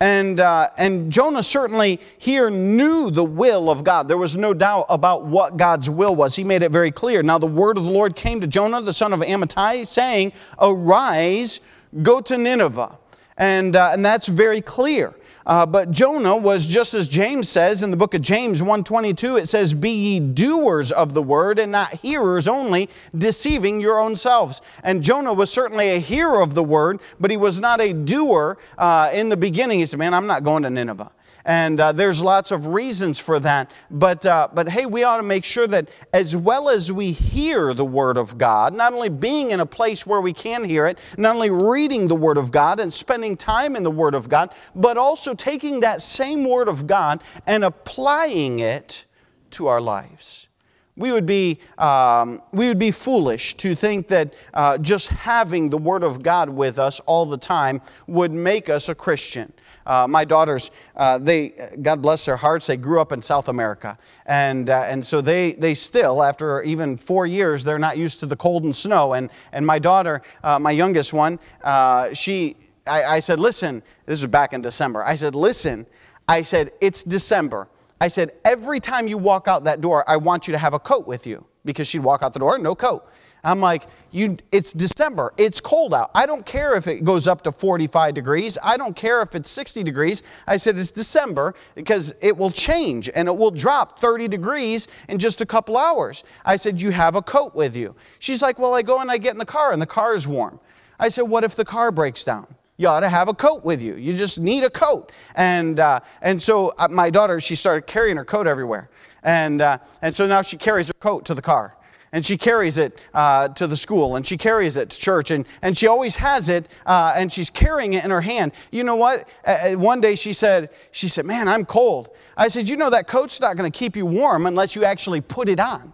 And, 0.00 0.40
uh, 0.40 0.68
and 0.78 1.12
Jonah 1.12 1.42
certainly 1.42 2.00
here 2.16 2.48
knew 2.48 3.10
the 3.10 3.24
will 3.24 3.70
of 3.70 3.84
God. 3.84 4.08
There 4.08 4.16
was 4.16 4.34
no 4.34 4.54
doubt 4.54 4.86
about 4.88 5.26
what 5.26 5.58
God's 5.58 5.90
will 5.90 6.16
was. 6.16 6.34
He 6.34 6.42
made 6.42 6.62
it 6.62 6.72
very 6.72 6.90
clear. 6.90 7.22
Now, 7.22 7.36
the 7.36 7.46
word 7.46 7.76
of 7.76 7.84
the 7.84 7.90
Lord 7.90 8.16
came 8.16 8.40
to 8.40 8.46
Jonah, 8.46 8.80
the 8.80 8.94
son 8.94 9.12
of 9.12 9.20
Amittai, 9.20 9.86
saying, 9.86 10.32
Arise, 10.58 11.60
go 12.02 12.22
to 12.22 12.38
Nineveh. 12.38 12.98
And, 13.36 13.76
uh, 13.76 13.90
and 13.92 14.04
that's 14.04 14.26
very 14.26 14.62
clear. 14.62 15.14
Uh, 15.46 15.66
but 15.66 15.90
Jonah 15.90 16.36
was 16.36 16.66
just 16.66 16.94
as 16.94 17.08
James 17.08 17.48
says 17.48 17.82
in 17.82 17.90
the 17.90 17.96
book 17.96 18.14
of 18.14 18.20
James 18.20 18.62
1:22 18.62 19.40
it 19.40 19.48
says 19.48 19.72
be 19.72 19.90
ye 19.90 20.20
doers 20.20 20.92
of 20.92 21.14
the 21.14 21.22
word 21.22 21.58
and 21.58 21.72
not 21.72 21.94
hearers 21.94 22.46
only 22.46 22.88
deceiving 23.16 23.80
your 23.80 23.98
own 23.98 24.16
selves. 24.16 24.60
And 24.82 25.02
Jonah 25.02 25.32
was 25.32 25.50
certainly 25.50 25.90
a 25.90 25.98
hearer 25.98 26.40
of 26.40 26.54
the 26.54 26.64
word 26.64 27.00
but 27.18 27.30
he 27.30 27.36
was 27.36 27.60
not 27.60 27.80
a 27.80 27.92
doer 27.92 28.58
uh, 28.78 29.10
in 29.12 29.28
the 29.28 29.36
beginning. 29.36 29.78
He 29.78 29.86
said 29.86 29.98
man 29.98 30.14
I'm 30.14 30.26
not 30.26 30.44
going 30.44 30.62
to 30.64 30.70
Nineveh. 30.70 31.10
And 31.50 31.80
uh, 31.80 31.90
there's 31.90 32.22
lots 32.22 32.52
of 32.52 32.68
reasons 32.68 33.18
for 33.18 33.40
that. 33.40 33.72
But, 33.90 34.24
uh, 34.24 34.46
but 34.54 34.68
hey, 34.68 34.86
we 34.86 35.02
ought 35.02 35.16
to 35.16 35.24
make 35.24 35.44
sure 35.44 35.66
that 35.66 35.88
as 36.12 36.36
well 36.36 36.68
as 36.68 36.92
we 36.92 37.10
hear 37.10 37.74
the 37.74 37.84
Word 37.84 38.16
of 38.16 38.38
God, 38.38 38.72
not 38.72 38.92
only 38.92 39.08
being 39.08 39.50
in 39.50 39.58
a 39.58 39.66
place 39.66 40.06
where 40.06 40.20
we 40.20 40.32
can 40.32 40.62
hear 40.62 40.86
it, 40.86 40.96
not 41.18 41.34
only 41.34 41.50
reading 41.50 42.06
the 42.06 42.14
Word 42.14 42.38
of 42.38 42.52
God 42.52 42.78
and 42.78 42.92
spending 42.92 43.36
time 43.36 43.74
in 43.74 43.82
the 43.82 43.90
Word 43.90 44.14
of 44.14 44.28
God, 44.28 44.54
but 44.76 44.96
also 44.96 45.34
taking 45.34 45.80
that 45.80 46.02
same 46.02 46.48
Word 46.48 46.68
of 46.68 46.86
God 46.86 47.20
and 47.48 47.64
applying 47.64 48.60
it 48.60 49.04
to 49.50 49.66
our 49.66 49.80
lives. 49.80 50.50
We 50.94 51.10
would 51.10 51.26
be, 51.26 51.58
um, 51.78 52.42
we 52.52 52.68
would 52.68 52.78
be 52.78 52.92
foolish 52.92 53.56
to 53.56 53.74
think 53.74 54.06
that 54.06 54.34
uh, 54.54 54.78
just 54.78 55.08
having 55.08 55.68
the 55.68 55.78
Word 55.78 56.04
of 56.04 56.22
God 56.22 56.48
with 56.48 56.78
us 56.78 57.00
all 57.06 57.26
the 57.26 57.38
time 57.38 57.80
would 58.06 58.30
make 58.30 58.68
us 58.68 58.88
a 58.88 58.94
Christian. 58.94 59.52
Uh, 59.86 60.06
my 60.08 60.24
daughters, 60.24 60.70
uh, 60.96 61.18
they, 61.18 61.52
God 61.82 62.02
bless 62.02 62.24
their 62.24 62.36
hearts, 62.36 62.66
they 62.66 62.76
grew 62.76 63.00
up 63.00 63.12
in 63.12 63.22
South 63.22 63.48
America. 63.48 63.98
And, 64.26 64.70
uh, 64.70 64.82
and 64.86 65.04
so 65.04 65.20
they, 65.20 65.52
they 65.52 65.74
still, 65.74 66.22
after 66.22 66.62
even 66.62 66.96
four 66.96 67.26
years, 67.26 67.64
they're 67.64 67.78
not 67.78 67.96
used 67.98 68.20
to 68.20 68.26
the 68.26 68.36
cold 68.36 68.64
and 68.64 68.74
snow. 68.74 69.14
And, 69.14 69.30
and 69.52 69.66
my 69.66 69.78
daughter, 69.78 70.22
uh, 70.44 70.58
my 70.58 70.70
youngest 70.70 71.12
one, 71.12 71.38
uh, 71.64 72.12
she, 72.14 72.56
I, 72.86 73.04
I 73.04 73.20
said, 73.20 73.40
listen, 73.40 73.82
this 74.06 74.20
is 74.20 74.26
back 74.26 74.52
in 74.52 74.60
December. 74.60 75.04
I 75.04 75.14
said, 75.14 75.34
listen, 75.34 75.86
I 76.28 76.42
said, 76.42 76.72
it's 76.80 77.02
December. 77.02 77.68
I 78.00 78.08
said, 78.08 78.32
every 78.44 78.80
time 78.80 79.08
you 79.08 79.18
walk 79.18 79.48
out 79.48 79.64
that 79.64 79.80
door, 79.80 80.08
I 80.08 80.16
want 80.16 80.48
you 80.48 80.52
to 80.52 80.58
have 80.58 80.74
a 80.74 80.78
coat 80.78 81.06
with 81.06 81.26
you 81.26 81.44
because 81.64 81.86
she'd 81.88 82.00
walk 82.00 82.22
out 82.22 82.32
the 82.32 82.38
door, 82.38 82.58
no 82.58 82.74
coat. 82.74 83.06
I'm 83.42 83.60
like, 83.60 83.86
you, 84.12 84.36
it's 84.50 84.72
December. 84.72 85.32
It's 85.36 85.60
cold 85.60 85.94
out. 85.94 86.10
I 86.14 86.26
don't 86.26 86.44
care 86.44 86.74
if 86.74 86.86
it 86.86 87.04
goes 87.04 87.28
up 87.28 87.42
to 87.42 87.52
45 87.52 88.14
degrees. 88.14 88.58
I 88.62 88.76
don't 88.76 88.96
care 88.96 89.22
if 89.22 89.34
it's 89.34 89.48
60 89.48 89.82
degrees. 89.82 90.22
I 90.46 90.56
said 90.56 90.76
it's 90.78 90.90
December 90.90 91.54
because 91.74 92.14
it 92.20 92.36
will 92.36 92.50
change 92.50 93.08
and 93.14 93.28
it 93.28 93.36
will 93.36 93.52
drop 93.52 94.00
30 94.00 94.28
degrees 94.28 94.88
in 95.08 95.18
just 95.18 95.40
a 95.40 95.46
couple 95.46 95.76
hours. 95.76 96.24
I 96.44 96.56
said, 96.56 96.80
You 96.80 96.90
have 96.90 97.14
a 97.14 97.22
coat 97.22 97.54
with 97.54 97.76
you. 97.76 97.94
She's 98.18 98.42
like, 98.42 98.58
Well, 98.58 98.74
I 98.74 98.82
go 98.82 98.98
and 98.98 99.10
I 99.10 99.18
get 99.18 99.32
in 99.32 99.38
the 99.38 99.46
car 99.46 99.72
and 99.72 99.80
the 99.80 99.86
car 99.86 100.14
is 100.14 100.26
warm. 100.26 100.58
I 100.98 101.08
said, 101.08 101.22
What 101.22 101.44
if 101.44 101.54
the 101.54 101.64
car 101.64 101.92
breaks 101.92 102.24
down? 102.24 102.52
You 102.76 102.88
ought 102.88 103.00
to 103.00 103.10
have 103.10 103.28
a 103.28 103.34
coat 103.34 103.62
with 103.62 103.82
you. 103.82 103.94
You 103.94 104.16
just 104.16 104.40
need 104.40 104.64
a 104.64 104.70
coat. 104.70 105.12
And, 105.34 105.78
uh, 105.78 106.00
and 106.22 106.40
so 106.40 106.72
uh, 106.78 106.88
my 106.88 107.10
daughter, 107.10 107.38
she 107.38 107.54
started 107.54 107.86
carrying 107.86 108.16
her 108.16 108.24
coat 108.24 108.46
everywhere. 108.46 108.90
And, 109.22 109.60
uh, 109.60 109.78
and 110.00 110.16
so 110.16 110.26
now 110.26 110.40
she 110.40 110.56
carries 110.56 110.88
her 110.88 110.94
coat 110.94 111.26
to 111.26 111.34
the 111.34 111.42
car 111.42 111.76
and 112.12 112.24
she 112.24 112.36
carries 112.36 112.78
it 112.78 112.98
uh, 113.14 113.48
to 113.48 113.66
the 113.66 113.76
school 113.76 114.16
and 114.16 114.26
she 114.26 114.36
carries 114.36 114.76
it 114.76 114.90
to 114.90 114.98
church 114.98 115.30
and, 115.30 115.46
and 115.62 115.76
she 115.76 115.86
always 115.86 116.16
has 116.16 116.48
it 116.48 116.68
uh, 116.86 117.14
and 117.16 117.32
she's 117.32 117.50
carrying 117.50 117.92
it 117.94 118.04
in 118.04 118.10
her 118.10 118.20
hand. 118.20 118.52
You 118.70 118.84
know 118.84 118.96
what? 118.96 119.28
Uh, 119.44 119.72
one 119.72 120.00
day 120.00 120.16
she 120.16 120.32
said 120.32 120.70
she 120.90 121.08
said 121.08 121.24
man 121.24 121.48
i'm 121.48 121.64
cold. 121.64 122.10
I 122.36 122.48
said 122.48 122.68
you 122.68 122.76
know 122.76 122.90
that 122.90 123.06
coat's 123.06 123.40
not 123.40 123.56
going 123.56 123.70
to 123.70 123.76
keep 123.76 123.96
you 123.96 124.06
warm 124.06 124.46
unless 124.46 124.74
you 124.74 124.84
actually 124.84 125.20
put 125.20 125.48
it 125.48 125.60
on. 125.60 125.92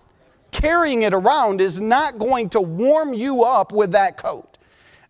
Carrying 0.52 1.02
it 1.02 1.12
around 1.12 1.61
is 1.61 1.80
not 1.80 2.18
going 2.18 2.49
to 2.50 2.61
warm 2.61 3.12
you 3.12 3.42
up 3.42 3.73
with 3.73 3.92
that 3.92 4.16
coat 4.16 4.55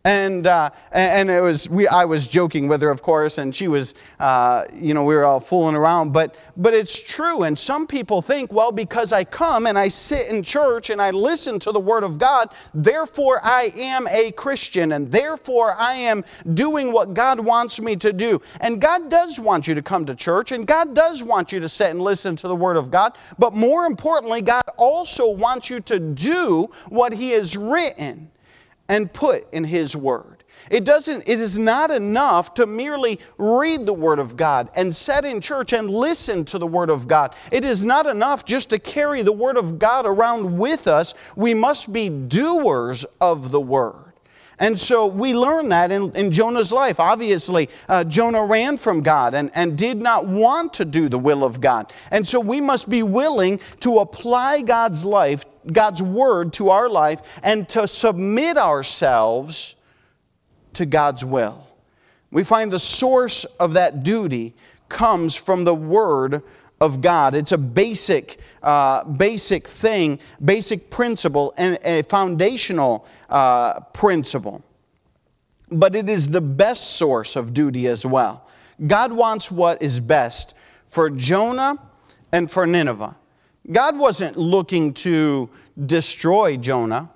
and, 0.07 0.47
uh, 0.47 0.71
and 0.93 1.29
it 1.29 1.41
was, 1.41 1.69
we, 1.69 1.89
I 1.89 2.05
was 2.05 2.29
joking 2.29 2.69
with 2.69 2.81
her, 2.81 2.91
of 2.91 3.03
course, 3.03 3.39
and 3.39 3.53
she 3.53 3.67
was, 3.67 3.97
uh, 4.21 4.63
you 4.73 4.95
know, 4.95 5.03
we 5.03 5.17
were 5.17 5.25
all 5.25 5.41
fooling 5.41 5.75
around. 5.75 6.13
But, 6.13 6.37
but 6.57 6.75
it's 6.75 7.03
true. 7.03 7.43
And 7.43 7.59
some 7.59 7.89
people 7.89 8.23
think, 8.23 8.53
well, 8.53 8.71
because 8.71 9.11
I 9.11 9.25
come 9.25 9.67
and 9.67 9.77
I 9.77 9.89
sit 9.89 10.29
in 10.29 10.45
church 10.45 10.91
and 10.91 11.03
I 11.03 11.11
listen 11.11 11.59
to 11.59 11.73
the 11.73 11.81
Word 11.81 12.05
of 12.05 12.21
God, 12.21 12.51
therefore 12.73 13.41
I 13.43 13.73
am 13.77 14.07
a 14.07 14.31
Christian 14.31 14.93
and 14.93 15.11
therefore 15.11 15.75
I 15.77 15.95
am 15.95 16.23
doing 16.55 16.93
what 16.93 17.13
God 17.13 17.41
wants 17.41 17.81
me 17.81 17.97
to 17.97 18.13
do. 18.13 18.41
And 18.61 18.81
God 18.81 19.11
does 19.11 19.41
want 19.41 19.67
you 19.67 19.75
to 19.75 19.83
come 19.83 20.07
to 20.07 20.15
church 20.15 20.53
and 20.53 20.69
God 20.69 20.95
does 20.95 21.25
want 21.25 21.51
you 21.51 21.59
to 21.59 21.69
sit 21.69 21.91
and 21.91 22.01
listen 22.01 22.37
to 22.37 22.47
the 22.47 22.55
Word 22.55 22.77
of 22.77 22.93
God. 22.93 23.19
But 23.41 23.55
more 23.55 23.87
importantly, 23.87 24.41
God 24.41 24.63
also 24.77 25.29
wants 25.29 25.69
you 25.69 25.81
to 25.81 25.99
do 25.99 26.71
what 26.91 27.13
He 27.13 27.31
has 27.31 27.57
written 27.57 28.31
and 28.89 29.13
put 29.13 29.53
in 29.53 29.65
His 29.65 29.97
Word. 29.97 30.45
It 30.71 30.85
doesn't, 30.85 31.29
it 31.29 31.41
is 31.41 31.59
not 31.59 31.91
enough 31.91 32.55
to 32.55 32.67
merely 32.67 33.21
read 33.39 33.87
the 33.87 33.93
Word 33.93 34.19
of 34.19 34.37
God 34.37 34.71
and 34.75 34.95
sit 34.95 35.25
in 35.25 35.41
church 35.41 35.73
and 35.73 35.91
listen 35.91 36.45
to 36.47 36.59
the 36.59 36.67
Word 36.67 36.91
of 36.91 37.07
God. 37.07 37.35
It 37.53 37.65
is 37.65 37.85
not 37.85 38.07
enough 38.07 38.45
just 38.45 38.71
to 38.71 38.79
carry 38.79 39.23
the 39.23 39.33
Word 39.33 39.57
of 39.57 39.79
God 39.79 40.07
around 40.07 40.59
with 40.59 40.87
us. 40.87 41.15
We 41.37 41.55
must 41.55 41.93
be 41.93 42.09
doers 42.09 43.05
of 43.21 43.51
the 43.51 43.61
Word. 43.61 44.06
And 44.59 44.79
so 44.79 45.07
we 45.07 45.35
learn 45.35 45.69
that 45.69 45.93
in, 45.93 46.11
in 46.17 46.31
Jonah's 46.31 46.73
life. 46.73 46.99
Obviously, 46.99 47.69
uh, 47.89 48.05
Jonah 48.05 48.45
ran 48.45 48.79
from 48.79 49.03
God 49.03 49.35
and, 49.35 49.51
and 49.55 49.77
did 49.77 49.99
not 49.99 50.27
want 50.27 50.73
to 50.75 50.85
do 50.87 51.11
the 51.11 51.19
will 51.19 51.45
of 51.45 51.61
God. 51.61 51.93
And 52.11 52.27
so 52.27 52.41
we 52.41 52.61
must 52.63 52.89
be 52.89 53.03
willing 53.03 53.61
to 53.81 53.99
apply 53.99 54.63
God's 54.63 55.05
life, 55.05 55.45
God's 55.71 56.03
word 56.03 56.55
to 56.55 56.71
our 56.71 56.89
life, 56.89 57.21
and 57.43 57.69
to 57.71 57.87
submit 57.87 58.57
ourselves 58.57 59.77
to 60.73 60.87
God's 60.87 61.25
will. 61.25 61.67
We 62.31 62.43
find 62.43 62.73
the 62.73 62.79
source 62.79 63.45
of 63.45 63.75
that 63.75 64.03
duty 64.03 64.55
comes 64.89 65.37
from 65.37 65.65
the 65.65 65.75
word 65.75 66.43
of 66.81 67.01
God. 67.01 67.35
It's 67.35 67.53
a 67.53 67.59
basic, 67.59 68.39
uh, 68.63 69.05
basic 69.05 69.67
thing, 69.67 70.19
basic 70.45 70.91
principle, 70.91 71.55
and 71.57 71.79
a 71.83 72.03
foundational 72.03 73.07
uh, 73.29 73.81
principle. 73.93 74.63
But 75.71 75.95
it 75.95 76.09
is 76.09 76.29
the 76.29 76.41
best 76.41 76.97
source 76.97 77.35
of 77.37 77.55
duty 77.55 77.87
as 77.89 78.05
well. 78.05 78.47
God 78.87 79.13
wants 79.13 79.51
what 79.51 79.83
is 79.83 80.01
best 80.01 80.55
for 80.87 81.11
Jonah 81.11 81.77
and 82.33 82.51
for 82.51 82.67
Nineveh. 82.67 83.17
God 83.73 83.99
wasn't 83.99 84.37
looking 84.37 84.93
to 84.95 85.51
destroy 85.87 86.57
Jonah. 86.57 87.11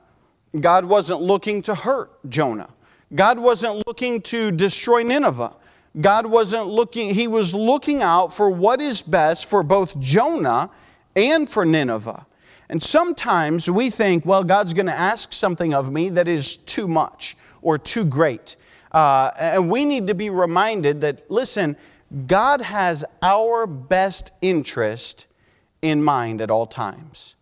God 0.59 0.85
wasn't 0.85 1.21
looking 1.21 1.63
to 1.63 1.75
hurt 1.75 2.11
Jonah. 2.29 2.69
God 3.15 3.39
wasn't 3.39 3.87
looking 3.87 4.21
to 4.23 4.51
destroy 4.51 5.03
Nineveh. 5.03 5.53
God 5.99 6.27
wasn't 6.27 6.67
looking, 6.67 7.15
He 7.15 7.27
was 7.27 7.55
looking 7.55 8.03
out 8.03 8.33
for 8.33 8.51
what 8.51 8.81
is 8.81 9.03
best 9.03 9.47
for 9.47 9.63
both 9.63 9.99
Jonah 9.99 10.71
and 11.17 11.49
for 11.49 11.65
Nineveh. 11.65 12.27
And 12.69 12.81
sometimes 12.81 13.69
we 13.69 13.91
think, 13.91 14.25
well, 14.25 14.45
God's 14.45 14.75
going 14.75 14.87
to 14.87 14.97
ask 14.97 15.33
something 15.33 15.75
of 15.75 15.93
me 15.93 16.09
that 16.11 16.29
is 16.29 16.57
too 16.57 16.87
much 16.87 17.37
or 17.63 17.79
too 17.79 18.05
great. 18.05 18.55
Uh, 18.93 19.33
and 19.39 19.69
we 19.69 19.85
need 19.85 20.07
to 20.07 20.15
be 20.15 20.31
reminded 20.31 21.01
that, 21.01 21.29
listen, 21.31 21.77
God 22.27 22.61
has 22.61 23.05
our 23.23 23.67
best 23.67 24.33
interest 24.41 25.27
in 25.83 26.03
mind 26.03 26.41
at 26.41 26.51
all 26.51 26.67
times. 26.67 27.35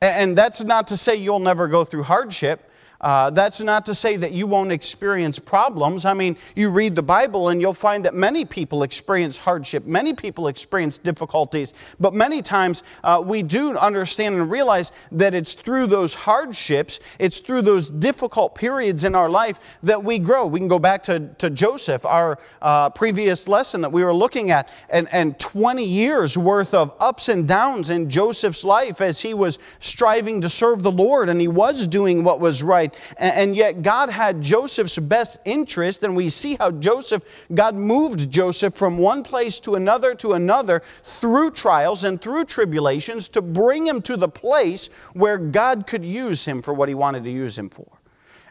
And 0.00 0.36
that's 0.36 0.62
not 0.62 0.86
to 0.88 0.96
say 0.96 1.16
you'll 1.16 1.38
never 1.40 1.66
go 1.66 1.84
through 1.84 2.04
hardship. 2.04 2.67
Uh, 3.00 3.30
that's 3.30 3.60
not 3.60 3.86
to 3.86 3.94
say 3.94 4.16
that 4.16 4.32
you 4.32 4.46
won't 4.46 4.72
experience 4.72 5.38
problems. 5.38 6.04
I 6.04 6.14
mean, 6.14 6.36
you 6.56 6.70
read 6.70 6.96
the 6.96 7.02
Bible 7.02 7.50
and 7.50 7.60
you'll 7.60 7.72
find 7.72 8.04
that 8.04 8.14
many 8.14 8.44
people 8.44 8.82
experience 8.82 9.36
hardship, 9.36 9.86
many 9.86 10.12
people 10.12 10.48
experience 10.48 10.98
difficulties, 10.98 11.74
but 12.00 12.12
many 12.12 12.42
times 12.42 12.82
uh, 13.04 13.22
we 13.24 13.44
do 13.44 13.76
understand 13.78 14.34
and 14.34 14.50
realize 14.50 14.90
that 15.12 15.32
it's 15.32 15.54
through 15.54 15.86
those 15.86 16.12
hardships, 16.12 16.98
it's 17.20 17.38
through 17.38 17.62
those 17.62 17.88
difficult 17.88 18.56
periods 18.56 19.04
in 19.04 19.14
our 19.14 19.30
life 19.30 19.60
that 19.84 20.02
we 20.02 20.18
grow. 20.18 20.46
We 20.46 20.58
can 20.58 20.68
go 20.68 20.80
back 20.80 21.04
to, 21.04 21.28
to 21.38 21.50
Joseph, 21.50 22.04
our 22.04 22.38
uh, 22.60 22.90
previous 22.90 23.46
lesson 23.46 23.80
that 23.82 23.92
we 23.92 24.02
were 24.02 24.14
looking 24.14 24.50
at, 24.50 24.68
and, 24.90 25.06
and 25.12 25.38
20 25.38 25.84
years 25.84 26.36
worth 26.36 26.74
of 26.74 26.96
ups 26.98 27.28
and 27.28 27.46
downs 27.46 27.90
in 27.90 28.10
Joseph's 28.10 28.64
life 28.64 29.00
as 29.00 29.20
he 29.20 29.34
was 29.34 29.60
striving 29.78 30.40
to 30.40 30.48
serve 30.48 30.82
the 30.82 30.90
Lord 30.90 31.28
and 31.28 31.40
he 31.40 31.48
was 31.48 31.86
doing 31.86 32.24
what 32.24 32.40
was 32.40 32.60
right 32.60 32.87
and 33.16 33.56
yet 33.56 33.82
God 33.82 34.10
had 34.10 34.40
Joseph's 34.40 34.98
best 34.98 35.38
interest, 35.44 36.04
and 36.04 36.14
we 36.14 36.28
see 36.28 36.56
how 36.58 36.70
Joseph, 36.70 37.22
God 37.54 37.74
moved 37.74 38.30
Joseph 38.30 38.74
from 38.74 38.98
one 38.98 39.22
place 39.22 39.60
to 39.60 39.74
another 39.74 40.14
to 40.16 40.32
another 40.32 40.82
through 41.02 41.52
trials 41.52 42.04
and 42.04 42.20
through 42.20 42.44
tribulations 42.44 43.28
to 43.28 43.42
bring 43.42 43.86
him 43.86 44.02
to 44.02 44.16
the 44.16 44.28
place 44.28 44.88
where 45.12 45.38
God 45.38 45.86
could 45.86 46.04
use 46.04 46.44
him 46.44 46.62
for 46.62 46.74
what 46.74 46.88
he 46.88 46.94
wanted 46.94 47.24
to 47.24 47.30
use 47.30 47.58
him 47.58 47.70
for. 47.70 47.98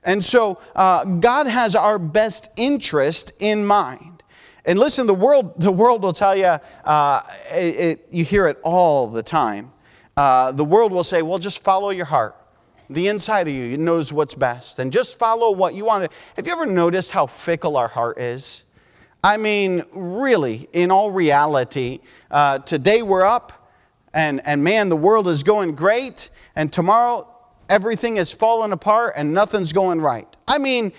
And 0.03 0.23
so 0.23 0.59
uh, 0.75 1.03
God 1.03 1.47
has 1.47 1.75
our 1.75 1.99
best 1.99 2.49
interest 2.55 3.33
in 3.39 3.65
mind. 3.65 4.23
And 4.65 4.79
listen, 4.79 5.07
the 5.07 5.13
world, 5.13 5.59
the 5.61 5.71
world 5.71 6.03
will 6.03 6.13
tell 6.13 6.35
you, 6.35 6.57
uh, 6.85 7.21
it, 7.51 7.75
it, 7.75 8.07
you 8.11 8.23
hear 8.23 8.47
it 8.47 8.57
all 8.63 9.07
the 9.07 9.23
time. 9.23 9.71
Uh, 10.15 10.51
the 10.51 10.65
world 10.65 10.91
will 10.91 11.03
say, 11.03 11.21
well, 11.21 11.39
just 11.39 11.63
follow 11.63 11.89
your 11.89 12.05
heart 12.05 12.35
the 12.89 13.07
inside 13.07 13.47
of 13.47 13.53
you 13.53 13.77
knows 13.77 14.13
what's 14.13 14.33
best. 14.33 14.79
And 14.79 14.91
just 14.91 15.17
follow 15.17 15.51
what 15.51 15.73
you 15.73 15.85
want 15.85 16.09
to. 16.09 16.17
Have 16.35 16.47
you 16.47 16.53
ever 16.53 16.65
noticed 16.65 17.11
how 17.11 17.27
fickle 17.27 17.77
our 17.77 17.87
heart 17.87 18.19
is? 18.19 18.63
I 19.23 19.37
mean, 19.37 19.83
really, 19.91 20.69
in 20.73 20.91
all 20.91 21.11
reality, 21.11 21.99
uh, 22.29 22.59
today 22.59 23.01
we're 23.01 23.25
up, 23.25 23.71
and, 24.13 24.41
and 24.45 24.63
man, 24.63 24.89
the 24.89 24.95
world 24.95 25.27
is 25.27 25.43
going 25.43 25.75
great, 25.75 26.29
and 26.55 26.71
tomorrow 26.71 27.27
everything 27.69 28.17
is 28.17 28.31
falling 28.31 28.71
apart 28.71 29.13
and 29.15 29.33
nothing's 29.33 29.73
going 29.73 30.01
right. 30.01 30.27
I 30.47 30.57
mean, 30.57 30.91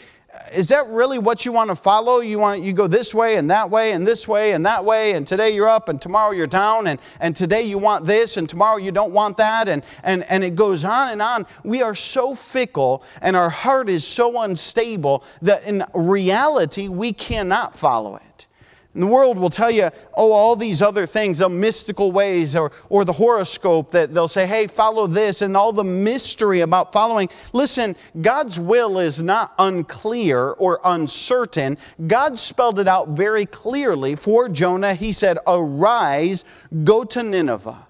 is 0.52 0.68
that 0.68 0.87
really 0.88 1.18
what 1.18 1.47
you 1.47 1.52
want 1.52 1.70
to 1.70 1.76
follow? 1.76 2.20
You 2.20 2.38
want 2.38 2.62
you 2.62 2.73
go 2.73 2.87
this 2.87 3.14
way 3.14 3.37
and 3.37 3.50
that 3.50 3.70
way 3.70 3.92
and 3.92 4.06
this 4.06 4.28
way 4.28 4.52
and 4.52 4.64
that 4.66 4.85
way, 4.85 5.12
and 5.12 5.26
today 5.26 5.50
you're 5.50 5.68
up 5.68 5.88
and 5.88 6.00
tomorrow 6.00 6.32
you're 6.32 6.47
down, 6.47 6.87
and, 6.87 7.00
and 7.20 7.35
today 7.35 7.62
you 7.62 7.78
want 7.78 8.04
this 8.04 8.37
and 8.37 8.49
tomorrow 8.49 8.76
you 8.76 8.92
don't 8.92 9.12
want 9.12 9.38
that, 9.38 9.68
and, 9.68 9.82
and, 10.02 10.25
and 10.25 10.44
it 10.44 10.54
goes 10.54 10.85
on 10.85 11.08
and 11.11 11.23
on. 11.23 11.47
We 11.64 11.82
are 11.82 11.94
so 11.94 12.35
fickle 12.35 13.04
and 13.23 13.37
our 13.37 13.50
heart 13.50 13.88
is 13.88 14.06
so 14.06 14.42
unstable 14.42 15.25
that 15.42 15.64
in 15.64 15.85
reality 15.94 16.88
we 16.88 17.12
cannot 17.12 17.75
follow 17.75 18.16
it. 18.16 18.48
And 18.95 19.02
the 19.02 19.07
world 19.07 19.38
will 19.38 19.50
tell 19.50 19.71
you, 19.71 19.90
oh, 20.16 20.33
all 20.33 20.57
these 20.57 20.80
other 20.80 21.07
things, 21.07 21.38
the 21.38 21.49
mystical 21.49 22.11
ways, 22.11 22.57
or, 22.57 22.73
or 22.88 23.04
the 23.04 23.12
horoscope 23.12 23.90
that 23.90 24.14
they'll 24.14 24.28
say, 24.28 24.47
hey, 24.47 24.66
follow 24.66 25.07
this, 25.07 25.42
and 25.42 25.57
all 25.57 25.73
the 25.73 25.85
mystery 25.85 26.61
about 26.61 26.92
following. 26.92 27.28
Listen, 27.52 27.95
God's 28.21 28.59
will 28.59 28.99
is 28.99 29.23
not 29.23 29.54
unclear 29.59 30.50
or 30.52 30.80
uncertain. 30.85 31.76
God 32.07 32.38
spelled 32.38 32.78
it 32.78 32.88
out 32.88 33.11
very 33.11 33.47
clearly 33.47 34.16
for 34.16 34.49
Jonah. 34.49 34.95
He 34.95 35.12
said, 35.12 35.38
arise, 35.47 36.45
go 36.83 37.04
to 37.04 37.23
Nineveh. 37.23 37.87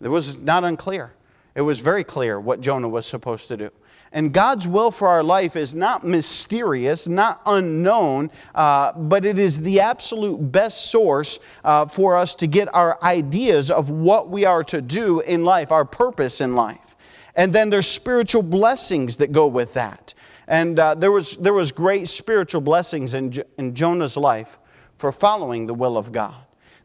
It 0.00 0.08
was 0.08 0.42
not 0.42 0.64
unclear, 0.64 1.12
it 1.54 1.60
was 1.60 1.80
very 1.80 2.02
clear 2.02 2.40
what 2.40 2.62
Jonah 2.62 2.88
was 2.88 3.04
supposed 3.04 3.48
to 3.48 3.56
do. 3.56 3.70
And 4.12 4.32
God's 4.32 4.66
will 4.66 4.90
for 4.90 5.06
our 5.06 5.22
life 5.22 5.54
is 5.54 5.72
not 5.72 6.04
mysterious, 6.04 7.06
not 7.06 7.40
unknown, 7.46 8.30
uh, 8.56 8.92
but 8.92 9.24
it 9.24 9.38
is 9.38 9.60
the 9.60 9.80
absolute 9.80 10.38
best 10.50 10.90
source 10.90 11.38
uh, 11.62 11.86
for 11.86 12.16
us 12.16 12.34
to 12.36 12.48
get 12.48 12.72
our 12.74 12.98
ideas 13.04 13.70
of 13.70 13.90
what 13.90 14.28
we 14.28 14.44
are 14.44 14.64
to 14.64 14.82
do 14.82 15.20
in 15.20 15.44
life, 15.44 15.70
our 15.70 15.84
purpose 15.84 16.40
in 16.40 16.56
life. 16.56 16.96
And 17.36 17.52
then 17.52 17.70
there's 17.70 17.86
spiritual 17.86 18.42
blessings 18.42 19.16
that 19.18 19.30
go 19.30 19.46
with 19.46 19.74
that. 19.74 20.14
And 20.48 20.80
uh, 20.80 20.96
there, 20.96 21.12
was, 21.12 21.36
there 21.36 21.52
was 21.52 21.70
great 21.70 22.08
spiritual 22.08 22.60
blessings 22.60 23.14
in, 23.14 23.32
in 23.58 23.74
Jonah's 23.76 24.16
life 24.16 24.58
for 24.98 25.12
following 25.12 25.66
the 25.66 25.74
will 25.74 25.96
of 25.96 26.10
God. 26.10 26.34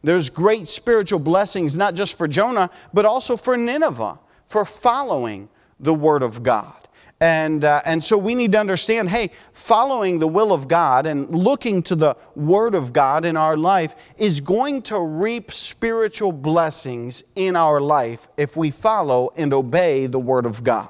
There's 0.04 0.30
great 0.30 0.68
spiritual 0.68 1.18
blessings, 1.18 1.76
not 1.76 1.94
just 1.94 2.16
for 2.16 2.28
Jonah, 2.28 2.70
but 2.94 3.04
also 3.04 3.36
for 3.36 3.56
Nineveh, 3.56 4.20
for 4.46 4.64
following 4.64 5.48
the 5.80 5.92
word 5.92 6.22
of 6.22 6.44
God. 6.44 6.85
And, 7.20 7.64
uh, 7.64 7.80
and 7.86 8.04
so 8.04 8.18
we 8.18 8.34
need 8.34 8.52
to 8.52 8.58
understand 8.58 9.08
hey, 9.08 9.30
following 9.52 10.18
the 10.18 10.28
will 10.28 10.52
of 10.52 10.68
God 10.68 11.06
and 11.06 11.28
looking 11.30 11.82
to 11.84 11.94
the 11.94 12.14
Word 12.34 12.74
of 12.74 12.92
God 12.92 13.24
in 13.24 13.36
our 13.38 13.56
life 13.56 13.94
is 14.18 14.40
going 14.40 14.82
to 14.82 15.00
reap 15.00 15.50
spiritual 15.50 16.30
blessings 16.30 17.24
in 17.34 17.56
our 17.56 17.80
life 17.80 18.28
if 18.36 18.56
we 18.56 18.70
follow 18.70 19.30
and 19.36 19.54
obey 19.54 20.06
the 20.06 20.18
Word 20.18 20.44
of 20.44 20.62
God. 20.62 20.88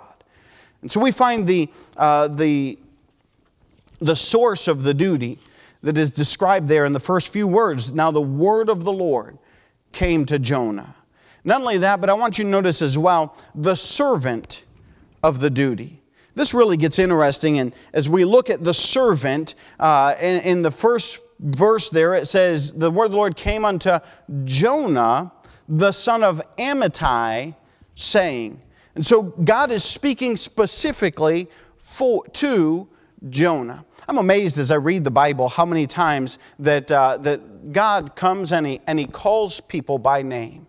And 0.82 0.90
so 0.90 1.00
we 1.00 1.12
find 1.12 1.46
the, 1.46 1.68
uh, 1.96 2.28
the, 2.28 2.78
the 4.00 4.16
source 4.16 4.66
of 4.66 4.82
the 4.82 4.94
duty 4.94 5.38
that 5.82 5.96
is 5.96 6.10
described 6.10 6.66
there 6.66 6.86
in 6.86 6.92
the 6.92 7.00
first 7.00 7.32
few 7.32 7.46
words. 7.46 7.92
Now, 7.92 8.10
the 8.10 8.20
Word 8.20 8.68
of 8.68 8.82
the 8.82 8.92
Lord 8.92 9.38
came 9.92 10.26
to 10.26 10.40
Jonah. 10.40 10.96
Not 11.44 11.60
only 11.60 11.78
that, 11.78 12.00
but 12.00 12.10
I 12.10 12.14
want 12.14 12.38
you 12.38 12.44
to 12.44 12.50
notice 12.50 12.82
as 12.82 12.98
well 12.98 13.36
the 13.54 13.76
servant 13.76 14.64
of 15.22 15.38
the 15.38 15.50
duty. 15.50 16.02
This 16.36 16.54
really 16.54 16.76
gets 16.76 16.98
interesting, 16.98 17.58
and 17.58 17.74
as 17.94 18.08
we 18.08 18.24
look 18.24 18.50
at 18.50 18.62
the 18.62 18.74
servant 18.74 19.54
uh, 19.80 20.14
in, 20.20 20.42
in 20.42 20.62
the 20.62 20.70
first 20.70 21.22
verse 21.40 21.88
there, 21.88 22.14
it 22.14 22.26
says, 22.26 22.72
The 22.72 22.90
word 22.90 23.06
of 23.06 23.10
the 23.12 23.16
Lord 23.16 23.36
came 23.36 23.64
unto 23.64 23.98
Jonah, 24.44 25.32
the 25.66 25.90
son 25.90 26.22
of 26.22 26.40
Amittai, 26.58 27.56
saying. 27.94 28.60
And 28.94 29.04
so 29.04 29.22
God 29.22 29.70
is 29.70 29.82
speaking 29.82 30.36
specifically 30.36 31.48
for, 31.78 32.24
to 32.26 32.86
Jonah. 33.30 33.84
I'm 34.06 34.18
amazed 34.18 34.58
as 34.58 34.70
I 34.70 34.76
read 34.76 35.04
the 35.04 35.10
Bible 35.10 35.48
how 35.48 35.64
many 35.64 35.86
times 35.86 36.38
that, 36.58 36.92
uh, 36.92 37.16
that 37.18 37.72
God 37.72 38.14
comes 38.14 38.52
and 38.52 38.66
he, 38.66 38.80
and 38.86 38.98
he 38.98 39.06
calls 39.06 39.60
people 39.60 39.98
by 39.98 40.22
name. 40.22 40.66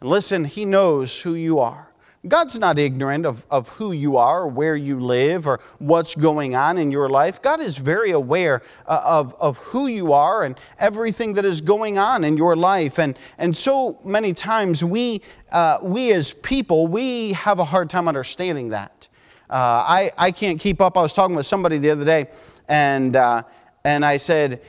And 0.00 0.10
listen, 0.10 0.44
He 0.44 0.64
knows 0.64 1.20
who 1.22 1.34
you 1.34 1.58
are. 1.58 1.85
God's 2.28 2.58
not 2.58 2.78
ignorant 2.78 3.26
of, 3.26 3.46
of 3.50 3.68
who 3.70 3.92
you 3.92 4.16
are 4.16 4.42
or 4.42 4.48
where 4.48 4.76
you 4.76 5.00
live 5.00 5.46
or 5.46 5.60
what's 5.78 6.14
going 6.14 6.54
on 6.54 6.78
in 6.78 6.90
your 6.90 7.08
life. 7.08 7.40
God 7.40 7.60
is 7.60 7.76
very 7.76 8.10
aware 8.10 8.62
uh, 8.86 9.00
of, 9.04 9.34
of 9.40 9.58
who 9.58 9.86
you 9.86 10.12
are 10.12 10.44
and 10.44 10.58
everything 10.78 11.34
that 11.34 11.44
is 11.44 11.60
going 11.60 11.98
on 11.98 12.24
in 12.24 12.36
your 12.36 12.56
life. 12.56 12.98
And, 12.98 13.18
and 13.38 13.56
so 13.56 13.98
many 14.04 14.32
times 14.32 14.84
we, 14.84 15.22
uh, 15.52 15.78
we 15.82 16.12
as 16.12 16.32
people, 16.32 16.86
we 16.86 17.32
have 17.32 17.58
a 17.58 17.64
hard 17.64 17.90
time 17.90 18.08
understanding 18.08 18.68
that. 18.70 19.08
Uh, 19.48 19.54
I, 19.54 20.10
I 20.18 20.30
can't 20.32 20.58
keep 20.58 20.80
up. 20.80 20.96
I 20.96 21.02
was 21.02 21.12
talking 21.12 21.36
with 21.36 21.46
somebody 21.46 21.78
the 21.78 21.90
other 21.90 22.04
day 22.04 22.28
and, 22.68 23.14
uh, 23.16 23.42
and 23.84 24.04
I 24.04 24.16
said, 24.16 24.62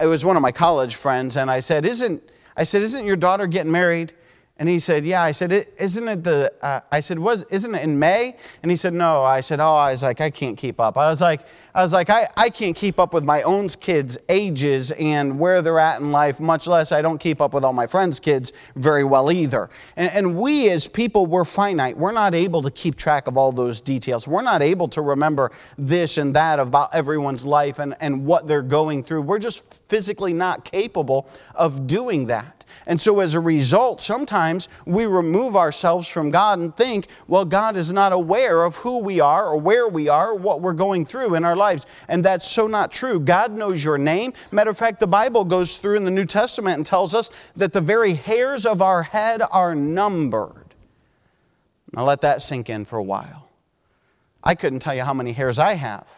it 0.00 0.06
was 0.06 0.24
one 0.24 0.36
of 0.36 0.42
my 0.42 0.50
college 0.50 0.96
friends, 0.96 1.36
and 1.36 1.48
I 1.48 1.60
said, 1.60 1.86
isn't, 1.86 2.22
I 2.56 2.64
said, 2.64 2.82
isn't 2.82 3.04
your 3.04 3.16
daughter 3.16 3.46
getting 3.46 3.70
married? 3.70 4.14
And 4.58 4.68
he 4.68 4.78
said, 4.78 5.04
Yeah. 5.04 5.22
I 5.22 5.32
said, 5.32 5.66
Isn't 5.78 6.08
it 6.08 6.24
the, 6.24 6.52
uh, 6.62 6.80
I 6.90 7.00
said, 7.00 7.18
was, 7.18 7.44
Isn't 7.44 7.74
it 7.74 7.82
in 7.82 7.98
May? 7.98 8.36
And 8.62 8.70
he 8.70 8.76
said, 8.76 8.92
No. 8.92 9.22
I 9.22 9.40
said, 9.40 9.60
Oh, 9.60 9.74
I 9.74 9.92
was 9.92 10.02
like, 10.02 10.20
I 10.20 10.30
can't 10.30 10.56
keep 10.56 10.78
up. 10.78 10.96
I 10.96 11.08
was 11.10 11.20
like, 11.20 11.42
I 11.74 11.82
was 11.82 11.94
like, 11.94 12.10
I, 12.10 12.28
I 12.36 12.50
can't 12.50 12.76
keep 12.76 12.98
up 12.98 13.14
with 13.14 13.24
my 13.24 13.40
own 13.42 13.66
kids' 13.70 14.18
ages 14.28 14.90
and 14.90 15.38
where 15.38 15.62
they're 15.62 15.78
at 15.78 16.00
in 16.00 16.12
life, 16.12 16.38
much 16.38 16.66
less 16.66 16.92
I 16.92 17.00
don't 17.00 17.16
keep 17.16 17.40
up 17.40 17.54
with 17.54 17.64
all 17.64 17.72
my 17.72 17.86
friends' 17.86 18.20
kids 18.20 18.52
very 18.76 19.04
well 19.04 19.32
either. 19.32 19.70
And, 19.96 20.10
and 20.12 20.36
we 20.36 20.68
as 20.68 20.86
people, 20.86 21.24
we're 21.24 21.46
finite. 21.46 21.96
We're 21.96 22.12
not 22.12 22.34
able 22.34 22.60
to 22.60 22.70
keep 22.70 22.96
track 22.96 23.26
of 23.26 23.38
all 23.38 23.52
those 23.52 23.80
details. 23.80 24.28
We're 24.28 24.42
not 24.42 24.60
able 24.60 24.86
to 24.88 25.00
remember 25.00 25.50
this 25.78 26.18
and 26.18 26.36
that 26.36 26.60
about 26.60 26.94
everyone's 26.94 27.46
life 27.46 27.78
and, 27.78 27.94
and 28.00 28.26
what 28.26 28.46
they're 28.46 28.60
going 28.60 29.02
through. 29.02 29.22
We're 29.22 29.38
just 29.38 29.82
physically 29.88 30.34
not 30.34 30.66
capable 30.66 31.26
of 31.54 31.86
doing 31.86 32.26
that. 32.26 32.61
And 32.86 33.00
so, 33.00 33.20
as 33.20 33.34
a 33.34 33.40
result, 33.40 34.00
sometimes 34.00 34.68
we 34.86 35.06
remove 35.06 35.56
ourselves 35.56 36.08
from 36.08 36.30
God 36.30 36.58
and 36.58 36.76
think, 36.76 37.06
well, 37.28 37.44
God 37.44 37.76
is 37.76 37.92
not 37.92 38.12
aware 38.12 38.64
of 38.64 38.76
who 38.76 38.98
we 38.98 39.20
are 39.20 39.46
or 39.46 39.58
where 39.58 39.88
we 39.88 40.08
are 40.08 40.30
or 40.30 40.34
what 40.34 40.60
we're 40.60 40.72
going 40.72 41.06
through 41.06 41.34
in 41.34 41.44
our 41.44 41.56
lives. 41.56 41.86
And 42.08 42.24
that's 42.24 42.46
so 42.46 42.66
not 42.66 42.90
true. 42.90 43.20
God 43.20 43.52
knows 43.52 43.82
your 43.82 43.98
name. 43.98 44.32
Matter 44.50 44.70
of 44.70 44.78
fact, 44.78 45.00
the 45.00 45.06
Bible 45.06 45.44
goes 45.44 45.78
through 45.78 45.96
in 45.96 46.04
the 46.04 46.10
New 46.10 46.26
Testament 46.26 46.76
and 46.76 46.86
tells 46.86 47.14
us 47.14 47.30
that 47.56 47.72
the 47.72 47.80
very 47.80 48.14
hairs 48.14 48.66
of 48.66 48.82
our 48.82 49.02
head 49.02 49.42
are 49.50 49.74
numbered. 49.74 50.74
Now, 51.92 52.04
let 52.04 52.22
that 52.22 52.42
sink 52.42 52.70
in 52.70 52.84
for 52.84 52.98
a 52.98 53.02
while. 53.02 53.48
I 54.42 54.54
couldn't 54.54 54.80
tell 54.80 54.94
you 54.94 55.02
how 55.02 55.14
many 55.14 55.32
hairs 55.32 55.58
I 55.58 55.74
have. 55.74 56.08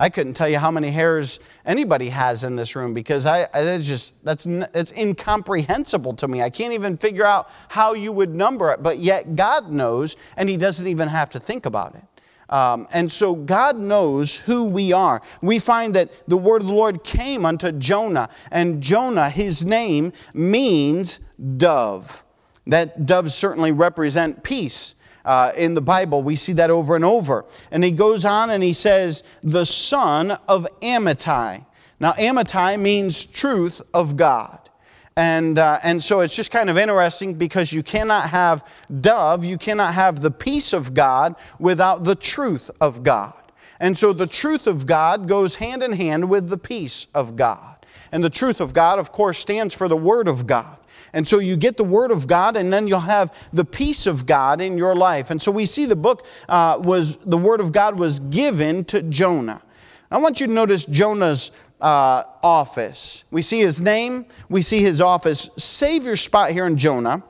I 0.00 0.08
couldn't 0.08 0.34
tell 0.34 0.48
you 0.48 0.58
how 0.58 0.70
many 0.70 0.90
hairs 0.90 1.40
anybody 1.66 2.08
has 2.10 2.44
in 2.44 2.54
this 2.54 2.76
room 2.76 2.94
because 2.94 3.26
I, 3.26 3.48
it's 3.52 3.88
just 3.88 4.22
that's 4.24 4.46
it's 4.46 4.92
incomprehensible 4.92 6.14
to 6.14 6.28
me. 6.28 6.40
I 6.40 6.50
can't 6.50 6.72
even 6.72 6.96
figure 6.96 7.26
out 7.26 7.50
how 7.68 7.94
you 7.94 8.12
would 8.12 8.34
number 8.34 8.70
it, 8.70 8.82
but 8.82 8.98
yet 8.98 9.34
God 9.34 9.70
knows, 9.70 10.16
and 10.36 10.48
He 10.48 10.56
doesn't 10.56 10.86
even 10.86 11.08
have 11.08 11.30
to 11.30 11.40
think 11.40 11.66
about 11.66 11.96
it. 11.96 12.04
Um, 12.50 12.86
and 12.94 13.10
so 13.10 13.34
God 13.34 13.76
knows 13.76 14.36
who 14.36 14.64
we 14.64 14.92
are. 14.92 15.20
We 15.42 15.58
find 15.58 15.94
that 15.96 16.10
the 16.28 16.36
word 16.36 16.62
of 16.62 16.68
the 16.68 16.74
Lord 16.74 17.04
came 17.04 17.44
unto 17.44 17.72
Jonah, 17.72 18.30
and 18.50 18.80
Jonah, 18.80 19.28
his 19.28 19.64
name 19.64 20.12
means 20.32 21.20
dove. 21.56 22.24
That 22.66 23.04
doves 23.04 23.34
certainly 23.34 23.72
represent 23.72 24.42
peace 24.42 24.94
uh, 25.24 25.52
in 25.56 25.74
the 25.74 25.80
Bible. 25.80 26.22
We 26.22 26.36
see 26.36 26.52
that 26.54 26.70
over 26.70 26.96
and 26.96 27.04
over. 27.04 27.44
And 27.70 27.84
he 27.84 27.90
goes 27.90 28.24
on 28.24 28.50
and 28.50 28.62
he 28.62 28.72
says, 28.72 29.22
the 29.42 29.66
son 29.66 30.32
of 30.48 30.66
Amittai. 30.80 31.64
Now, 32.00 32.12
Amittai 32.12 32.78
means 32.80 33.24
truth 33.24 33.82
of 33.92 34.16
God. 34.16 34.68
And, 35.16 35.58
uh, 35.58 35.80
and 35.82 36.00
so 36.00 36.20
it's 36.20 36.36
just 36.36 36.52
kind 36.52 36.70
of 36.70 36.78
interesting 36.78 37.34
because 37.34 37.72
you 37.72 37.82
cannot 37.82 38.30
have 38.30 38.64
dove, 39.00 39.44
you 39.44 39.58
cannot 39.58 39.94
have 39.94 40.20
the 40.20 40.30
peace 40.30 40.72
of 40.72 40.94
God 40.94 41.34
without 41.58 42.04
the 42.04 42.14
truth 42.14 42.70
of 42.80 43.02
God. 43.02 43.34
And 43.80 43.98
so 43.98 44.12
the 44.12 44.28
truth 44.28 44.68
of 44.68 44.86
God 44.86 45.26
goes 45.26 45.56
hand 45.56 45.82
in 45.82 45.92
hand 45.92 46.28
with 46.28 46.48
the 46.48 46.56
peace 46.56 47.08
of 47.14 47.34
God. 47.34 47.84
And 48.12 48.22
the 48.22 48.30
truth 48.30 48.60
of 48.60 48.72
God, 48.72 49.00
of 49.00 49.10
course, 49.10 49.38
stands 49.38 49.74
for 49.74 49.88
the 49.88 49.96
Word 49.96 50.28
of 50.28 50.46
God. 50.46 50.77
And 51.12 51.26
so 51.26 51.38
you 51.38 51.56
get 51.56 51.76
the 51.76 51.84
Word 51.84 52.10
of 52.10 52.26
God, 52.26 52.56
and 52.56 52.72
then 52.72 52.86
you'll 52.86 53.00
have 53.00 53.34
the 53.52 53.64
peace 53.64 54.06
of 54.06 54.26
God 54.26 54.60
in 54.60 54.76
your 54.76 54.94
life. 54.94 55.30
And 55.30 55.40
so 55.40 55.50
we 55.50 55.66
see 55.66 55.86
the 55.86 55.96
book 55.96 56.26
uh, 56.48 56.80
was, 56.82 57.16
the 57.16 57.38
Word 57.38 57.60
of 57.60 57.72
God 57.72 57.98
was 57.98 58.18
given 58.18 58.84
to 58.86 59.02
Jonah. 59.02 59.62
I 60.10 60.18
want 60.18 60.40
you 60.40 60.46
to 60.46 60.52
notice 60.52 60.84
Jonah's 60.84 61.50
uh, 61.80 62.24
office. 62.42 63.24
We 63.30 63.42
see 63.42 63.60
his 63.60 63.80
name, 63.80 64.26
we 64.48 64.62
see 64.62 64.80
his 64.80 65.00
office. 65.00 65.50
Save 65.56 66.04
your 66.04 66.16
spot 66.16 66.50
here 66.50 66.66
in 66.66 66.76
Jonah 66.76 67.22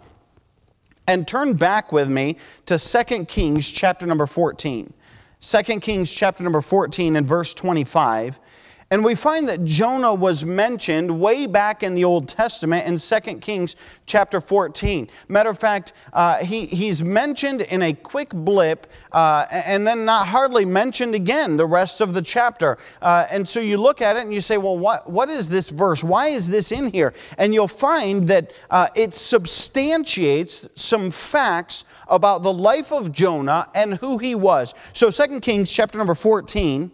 and 1.06 1.26
turn 1.26 1.54
back 1.54 1.90
with 1.90 2.08
me 2.08 2.36
to 2.66 2.78
2 2.78 3.24
Kings 3.24 3.70
chapter 3.70 4.06
number 4.06 4.26
14. 4.26 4.92
2 5.40 5.62
Kings 5.80 6.12
chapter 6.12 6.42
number 6.42 6.60
14 6.60 7.16
and 7.16 7.26
verse 7.26 7.54
25. 7.54 8.40
And 8.90 9.04
we 9.04 9.14
find 9.14 9.46
that 9.50 9.66
Jonah 9.66 10.14
was 10.14 10.46
mentioned 10.46 11.20
way 11.20 11.44
back 11.44 11.82
in 11.82 11.94
the 11.94 12.04
Old 12.04 12.26
Testament 12.26 12.86
in 12.86 12.96
2 12.96 13.38
Kings 13.38 13.76
chapter 14.06 14.40
14. 14.40 15.10
Matter 15.28 15.50
of 15.50 15.58
fact, 15.58 15.92
uh, 16.14 16.38
he, 16.38 16.64
he's 16.64 17.04
mentioned 17.04 17.60
in 17.60 17.82
a 17.82 17.92
quick 17.92 18.30
blip 18.30 18.86
uh, 19.12 19.44
and 19.50 19.86
then 19.86 20.06
not 20.06 20.26
hardly 20.26 20.64
mentioned 20.64 21.14
again 21.14 21.58
the 21.58 21.66
rest 21.66 22.00
of 22.00 22.14
the 22.14 22.22
chapter. 22.22 22.78
Uh, 23.02 23.26
and 23.30 23.46
so 23.46 23.60
you 23.60 23.76
look 23.76 24.00
at 24.00 24.16
it 24.16 24.20
and 24.20 24.32
you 24.32 24.40
say, 24.40 24.56
well, 24.56 24.78
what, 24.78 25.10
what 25.10 25.28
is 25.28 25.50
this 25.50 25.68
verse? 25.68 26.02
Why 26.02 26.28
is 26.28 26.48
this 26.48 26.72
in 26.72 26.90
here? 26.90 27.12
And 27.36 27.52
you'll 27.52 27.68
find 27.68 28.26
that 28.28 28.54
uh, 28.70 28.88
it 28.94 29.12
substantiates 29.12 30.66
some 30.76 31.10
facts 31.10 31.84
about 32.08 32.42
the 32.42 32.52
life 32.54 32.90
of 32.90 33.12
Jonah 33.12 33.68
and 33.74 33.98
who 33.98 34.16
he 34.16 34.34
was. 34.34 34.72
So 34.94 35.10
2 35.10 35.40
Kings 35.40 35.70
chapter 35.70 35.98
number 35.98 36.14
14 36.14 36.90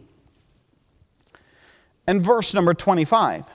and 2.07 2.23
verse 2.23 2.55
number 2.55 2.75
25. 2.75 3.49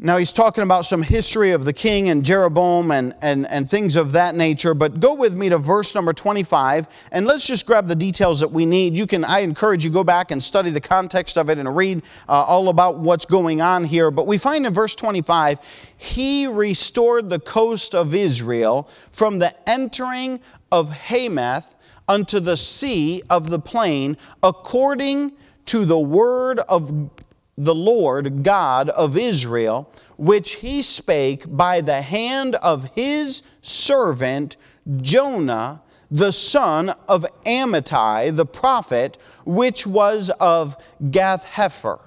Now, 0.00 0.16
he's 0.16 0.32
talking 0.32 0.62
about 0.62 0.84
some 0.84 1.02
history 1.02 1.50
of 1.50 1.64
the 1.64 1.72
king 1.72 2.08
and 2.08 2.24
Jeroboam 2.24 2.92
and, 2.92 3.16
and, 3.20 3.48
and 3.48 3.68
things 3.68 3.96
of 3.96 4.12
that 4.12 4.36
nature, 4.36 4.72
but 4.72 5.00
go 5.00 5.12
with 5.14 5.36
me 5.36 5.48
to 5.48 5.58
verse 5.58 5.92
number 5.92 6.12
25 6.12 6.86
and 7.10 7.26
let's 7.26 7.44
just 7.44 7.66
grab 7.66 7.88
the 7.88 7.96
details 7.96 8.38
that 8.38 8.52
we 8.52 8.64
need. 8.64 8.96
You 8.96 9.08
can, 9.08 9.24
I 9.24 9.40
encourage 9.40 9.84
you, 9.84 9.90
go 9.90 10.04
back 10.04 10.30
and 10.30 10.40
study 10.40 10.70
the 10.70 10.80
context 10.80 11.36
of 11.36 11.50
it 11.50 11.58
and 11.58 11.74
read 11.76 12.02
uh, 12.28 12.32
all 12.32 12.68
about 12.68 12.98
what's 12.98 13.24
going 13.24 13.60
on 13.60 13.82
here. 13.82 14.12
But 14.12 14.28
we 14.28 14.38
find 14.38 14.66
in 14.66 14.72
verse 14.72 14.94
25, 14.94 15.58
he 15.96 16.46
restored 16.46 17.28
the 17.28 17.40
coast 17.40 17.92
of 17.92 18.14
Israel 18.14 18.88
from 19.10 19.40
the 19.40 19.52
entering 19.68 20.38
of 20.70 20.90
Hamath 20.90 21.74
unto 22.08 22.40
the 22.40 22.56
sea 22.56 23.22
of 23.28 23.50
the 23.50 23.58
plain, 23.58 24.16
according 24.42 25.32
to 25.66 25.84
the 25.84 25.98
word 25.98 26.58
of 26.60 27.10
the 27.56 27.74
Lord 27.74 28.42
God 28.42 28.88
of 28.90 29.16
Israel, 29.16 29.92
which 30.16 30.52
he 30.56 30.80
spake 30.80 31.44
by 31.46 31.80
the 31.80 32.02
hand 32.02 32.54
of 32.56 32.90
his 32.94 33.42
servant 33.62 34.56
Jonah, 34.96 35.82
the 36.10 36.32
son 36.32 36.94
of 37.08 37.26
Amittai, 37.44 38.34
the 38.34 38.46
prophet, 38.46 39.18
which 39.44 39.86
was 39.86 40.30
of 40.40 40.76
Gath 41.10 41.44
Hepher. 41.44 42.00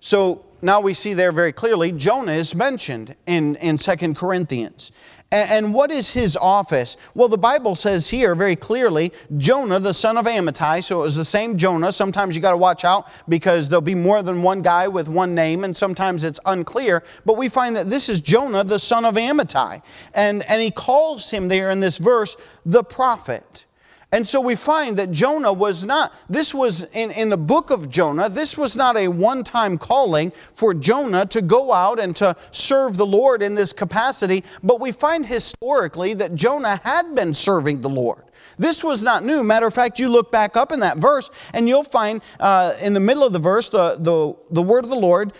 So 0.00 0.44
now 0.62 0.80
we 0.80 0.94
see 0.94 1.14
there 1.14 1.32
very 1.32 1.52
clearly 1.52 1.92
Jonah 1.92 2.32
is 2.32 2.54
mentioned 2.54 3.14
in, 3.26 3.56
in 3.56 3.76
2 3.76 4.14
Corinthians. 4.14 4.92
And 5.32 5.72
what 5.72 5.90
is 5.90 6.10
his 6.10 6.36
office? 6.36 6.98
Well, 7.14 7.26
the 7.26 7.38
Bible 7.38 7.74
says 7.74 8.10
here 8.10 8.34
very 8.34 8.54
clearly 8.54 9.14
Jonah, 9.38 9.80
the 9.80 9.94
son 9.94 10.18
of 10.18 10.26
Amittai, 10.26 10.84
so 10.84 11.00
it 11.00 11.04
was 11.04 11.16
the 11.16 11.24
same 11.24 11.56
Jonah. 11.56 11.90
Sometimes 11.90 12.36
you 12.36 12.42
got 12.42 12.50
to 12.50 12.58
watch 12.58 12.84
out 12.84 13.08
because 13.30 13.70
there'll 13.70 13.80
be 13.80 13.94
more 13.94 14.22
than 14.22 14.42
one 14.42 14.60
guy 14.60 14.86
with 14.88 15.08
one 15.08 15.34
name, 15.34 15.64
and 15.64 15.74
sometimes 15.74 16.24
it's 16.24 16.38
unclear. 16.44 17.02
But 17.24 17.38
we 17.38 17.48
find 17.48 17.74
that 17.76 17.88
this 17.88 18.10
is 18.10 18.20
Jonah, 18.20 18.62
the 18.62 18.78
son 18.78 19.06
of 19.06 19.14
Amittai. 19.14 19.82
And, 20.12 20.42
and 20.50 20.60
he 20.60 20.70
calls 20.70 21.30
him 21.30 21.48
there 21.48 21.70
in 21.70 21.80
this 21.80 21.96
verse 21.96 22.36
the 22.66 22.84
prophet. 22.84 23.64
And 24.12 24.28
so 24.28 24.42
we 24.42 24.56
find 24.56 24.98
that 24.98 25.10
Jonah 25.10 25.54
was 25.54 25.86
not, 25.86 26.12
this 26.28 26.54
was 26.54 26.82
in, 26.92 27.10
in 27.12 27.30
the 27.30 27.38
book 27.38 27.70
of 27.70 27.88
Jonah, 27.88 28.28
this 28.28 28.58
was 28.58 28.76
not 28.76 28.94
a 28.94 29.08
one 29.08 29.42
time 29.42 29.78
calling 29.78 30.32
for 30.52 30.74
Jonah 30.74 31.24
to 31.26 31.40
go 31.40 31.72
out 31.72 31.98
and 31.98 32.14
to 32.16 32.36
serve 32.50 32.98
the 32.98 33.06
Lord 33.06 33.42
in 33.42 33.54
this 33.54 33.72
capacity, 33.72 34.44
but 34.62 34.80
we 34.80 34.92
find 34.92 35.24
historically 35.24 36.12
that 36.14 36.34
Jonah 36.34 36.78
had 36.84 37.14
been 37.14 37.32
serving 37.32 37.80
the 37.80 37.88
Lord. 37.88 38.24
This 38.58 38.84
was 38.84 39.02
not 39.02 39.24
new. 39.24 39.42
Matter 39.42 39.66
of 39.66 39.72
fact, 39.72 39.98
you 39.98 40.10
look 40.10 40.30
back 40.30 40.58
up 40.58 40.72
in 40.72 40.80
that 40.80 40.98
verse 40.98 41.30
and 41.54 41.66
you'll 41.66 41.82
find 41.82 42.20
uh, 42.38 42.74
in 42.82 42.92
the 42.92 43.00
middle 43.00 43.24
of 43.24 43.32
the 43.32 43.38
verse 43.38 43.70
the, 43.70 43.96
the, 43.98 44.36
the 44.50 44.62
word 44.62 44.84
of 44.84 44.90
the 44.90 44.96
Lord, 44.96 45.32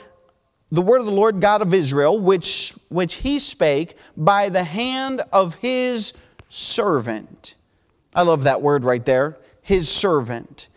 the 0.71 0.81
word 0.81 1.01
of 1.01 1.07
the 1.07 1.13
Lord 1.13 1.43
God 1.43 1.61
of 1.61 1.75
Israel, 1.75 2.19
which, 2.19 2.73
which 2.89 3.17
he 3.17 3.39
spake 3.39 3.97
by 4.17 4.49
the 4.49 4.65
hand 4.65 5.21
of 5.31 5.57
his 5.57 6.15
servant. 6.49 7.57
I 8.15 8.23
love 8.23 8.45
that 8.45 8.61
word 8.61 8.85
right 8.85 9.05
there, 9.05 9.39
his 9.63 9.89
servant. 9.89 10.69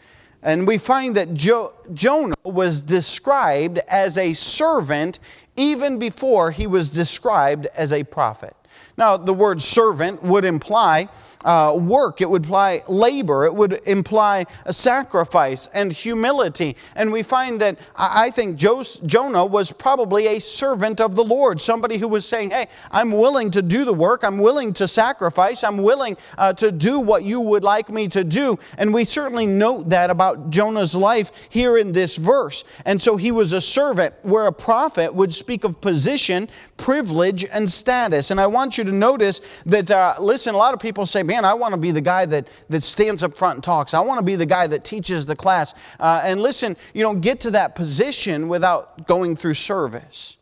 And 0.42 0.68
we 0.68 0.78
find 0.78 1.16
that 1.16 1.34
jo- 1.34 1.74
Jonah 1.94 2.36
was 2.44 2.80
described 2.80 3.80
as 3.88 4.18
a 4.18 4.34
servant 4.34 5.20
even 5.58 5.98
before 5.98 6.52
he 6.52 6.68
was 6.68 6.90
described 6.90 7.66
as 7.78 7.92
a 7.92 8.04
prophet. 8.04 8.56
Now, 8.98 9.18
the 9.18 9.34
word 9.34 9.62
servant 9.62 10.24
would 10.24 10.46
imply 10.46 11.10
uh, 11.46 11.78
work, 11.80 12.22
it 12.22 12.30
would 12.30 12.44
imply 12.46 12.82
labor, 12.88 13.46
it 13.46 13.56
would 13.56 13.80
imply 13.86 14.46
a 14.66 14.74
sacrifice 14.74 15.68
and 15.74 15.92
humility. 15.92 16.76
And 16.96 17.12
we 17.12 17.24
find 17.24 17.60
that 17.62 17.78
I 17.96 18.30
think 18.30 18.58
Jonah 18.58 19.46
was 19.46 19.72
probably 19.72 20.28
a 20.28 20.40
servant 20.40 21.02
of 21.02 21.16
the 21.16 21.24
Lord, 21.24 21.60
somebody 21.62 21.98
who 21.98 22.08
was 22.08 22.28
saying, 22.28 22.52
Hey, 22.52 22.68
I'm 22.92 23.12
willing 23.12 23.52
to 23.52 23.62
do 23.62 23.86
the 23.86 23.94
work, 23.94 24.24
I'm 24.24 24.38
willing 24.38 24.74
to 24.74 24.88
sacrifice, 24.88 25.64
I'm 25.64 25.78
willing 25.78 26.18
uh, 26.38 26.54
to 26.54 26.72
do 26.72 27.00
what 27.00 27.24
you 27.24 27.40
would 27.40 27.64
like 27.64 27.90
me 27.90 28.08
to 28.10 28.24
do. 28.24 28.58
And 28.78 28.94
we 28.94 29.06
certainly 29.06 29.46
note 29.46 29.90
that 29.90 30.10
about 30.10 30.50
Jonah's 30.50 30.96
life 30.96 31.32
here 31.50 31.78
in 31.78 31.92
this 31.92 32.18
verse. 32.18 32.64
And 32.86 33.02
so 33.02 33.18
he 33.18 33.32
was 33.32 33.54
a 33.54 33.62
servant, 33.62 34.14
where 34.22 34.48
a 34.48 34.52
prophet 34.54 35.14
would 35.14 35.34
speak 35.34 35.64
of 35.64 35.80
position, 35.82 36.50
privilege, 36.78 37.46
and 37.46 37.70
status. 37.70 38.32
And 38.32 38.40
I 38.40 38.48
want 38.48 38.78
you 38.78 38.84
to 38.84 38.92
notice 38.92 39.42
that, 39.66 39.90
uh, 39.92 40.16
listen, 40.20 40.56
a 40.56 40.58
lot 40.58 40.74
of 40.74 40.80
people 40.80 41.06
say, 41.06 41.24
Man, 41.24 41.35
man, 41.36 41.44
I 41.46 41.54
want 41.54 41.74
to 41.74 41.80
be 41.80 41.92
the 41.92 42.02
guy 42.02 42.26
that, 42.28 42.48
that 42.70 42.82
stands 42.82 43.22
up 43.22 43.38
front 43.38 43.56
and 43.56 43.64
talks. 43.64 43.94
I 43.94 44.00
want 44.00 44.20
to 44.20 44.26
be 44.26 44.36
the 44.36 44.46
guy 44.46 44.68
that 44.68 44.86
teaches 44.86 45.26
the 45.26 45.36
class. 45.36 45.74
Uh, 46.00 46.22
and 46.24 46.42
listen, 46.42 46.78
you 46.94 47.02
don't 47.02 47.20
get 47.20 47.42
to 47.42 47.52
that 47.52 47.76
position 47.76 48.48
without 48.48 49.06
going 49.06 49.36
through 49.36 49.56
service. 49.56 50.38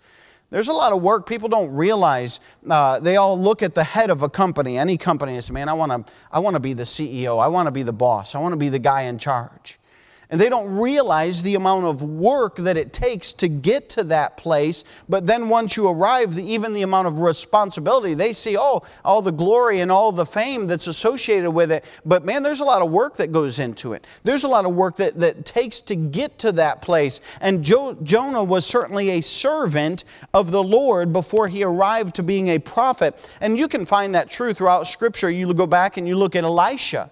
There's 0.51 0.67
a 0.67 0.73
lot 0.73 0.93
of 0.93 1.01
work 1.01 1.27
people 1.27 1.49
don't 1.49 1.73
realize. 1.73 2.39
Uh, 2.69 2.99
they 2.99 3.15
all 3.17 3.39
look 3.39 3.63
at 3.63 3.73
the 3.73 3.83
head 3.83 4.11
of 4.11 4.21
a 4.21 4.29
company, 4.29 4.77
any 4.77 4.97
company, 4.97 5.33
and 5.33 5.43
say, 5.43 5.51
man, 5.51 5.67
I 5.67 5.73
want 5.73 5.91
to 5.91 6.13
I 6.31 6.39
wanna 6.39 6.59
be 6.59 6.73
the 6.73 6.83
CEO. 6.83 7.41
I 7.41 7.47
want 7.47 7.65
to 7.65 7.71
be 7.71 7.81
the 7.81 7.93
boss. 7.93 8.35
I 8.35 8.39
want 8.39 8.53
to 8.53 8.57
be 8.57 8.69
the 8.69 8.77
guy 8.77 9.03
in 9.03 9.17
charge. 9.17 9.79
And 10.29 10.39
they 10.39 10.49
don't 10.49 10.77
realize 10.77 11.43
the 11.43 11.55
amount 11.55 11.85
of 11.85 12.01
work 12.01 12.55
that 12.57 12.77
it 12.77 12.93
takes 12.93 13.33
to 13.33 13.47
get 13.47 13.89
to 13.89 14.03
that 14.05 14.37
place. 14.37 14.83
But 15.09 15.27
then 15.27 15.49
once 15.49 15.75
you 15.77 15.87
arrive, 15.87 16.37
even 16.39 16.73
the 16.73 16.81
amount 16.81 17.07
of 17.07 17.19
responsibility, 17.19 18.13
they 18.13 18.33
see, 18.33 18.57
oh, 18.57 18.83
all 19.03 19.21
the 19.21 19.31
glory 19.31 19.81
and 19.81 19.91
all 19.91 20.11
the 20.11 20.25
fame 20.25 20.67
that's 20.67 20.87
associated 20.87 21.51
with 21.51 21.71
it. 21.71 21.85
But 22.05 22.25
man, 22.25 22.41
there's 22.43 22.61
a 22.61 22.65
lot 22.65 22.81
of 22.81 22.89
work 22.89 23.17
that 23.17 23.31
goes 23.31 23.59
into 23.59 23.93
it. 23.93 24.07
There's 24.23 24.43
a 24.43 24.47
lot 24.47 24.65
of 24.65 24.73
work 24.73 24.95
that, 24.97 25.19
that 25.19 25.45
takes 25.45 25.81
to 25.81 25.95
get 25.95 26.39
to 26.39 26.51
that 26.53 26.81
place. 26.81 27.19
And 27.41 27.63
jo- 27.63 27.97
Jonah 28.03 28.43
was 28.43 28.65
certainly 28.65 29.11
a 29.11 29.21
servant 29.21 30.03
of 30.33 30.51
the 30.51 30.63
Lord 30.63 31.13
before 31.13 31.47
he 31.47 31.63
arrived 31.63 32.15
to 32.15 32.23
being 32.23 32.49
a 32.49 32.59
prophet. 32.59 33.29
And 33.41 33.57
you 33.57 33.67
can 33.67 33.85
find 33.85 34.15
that 34.15 34.29
true 34.29 34.53
throughout 34.53 34.87
Scripture. 34.87 35.29
You 35.29 35.53
go 35.53 35.67
back 35.67 35.97
and 35.97 36.07
you 36.07 36.15
look 36.15 36.35
at 36.35 36.43
Elisha. 36.43 37.11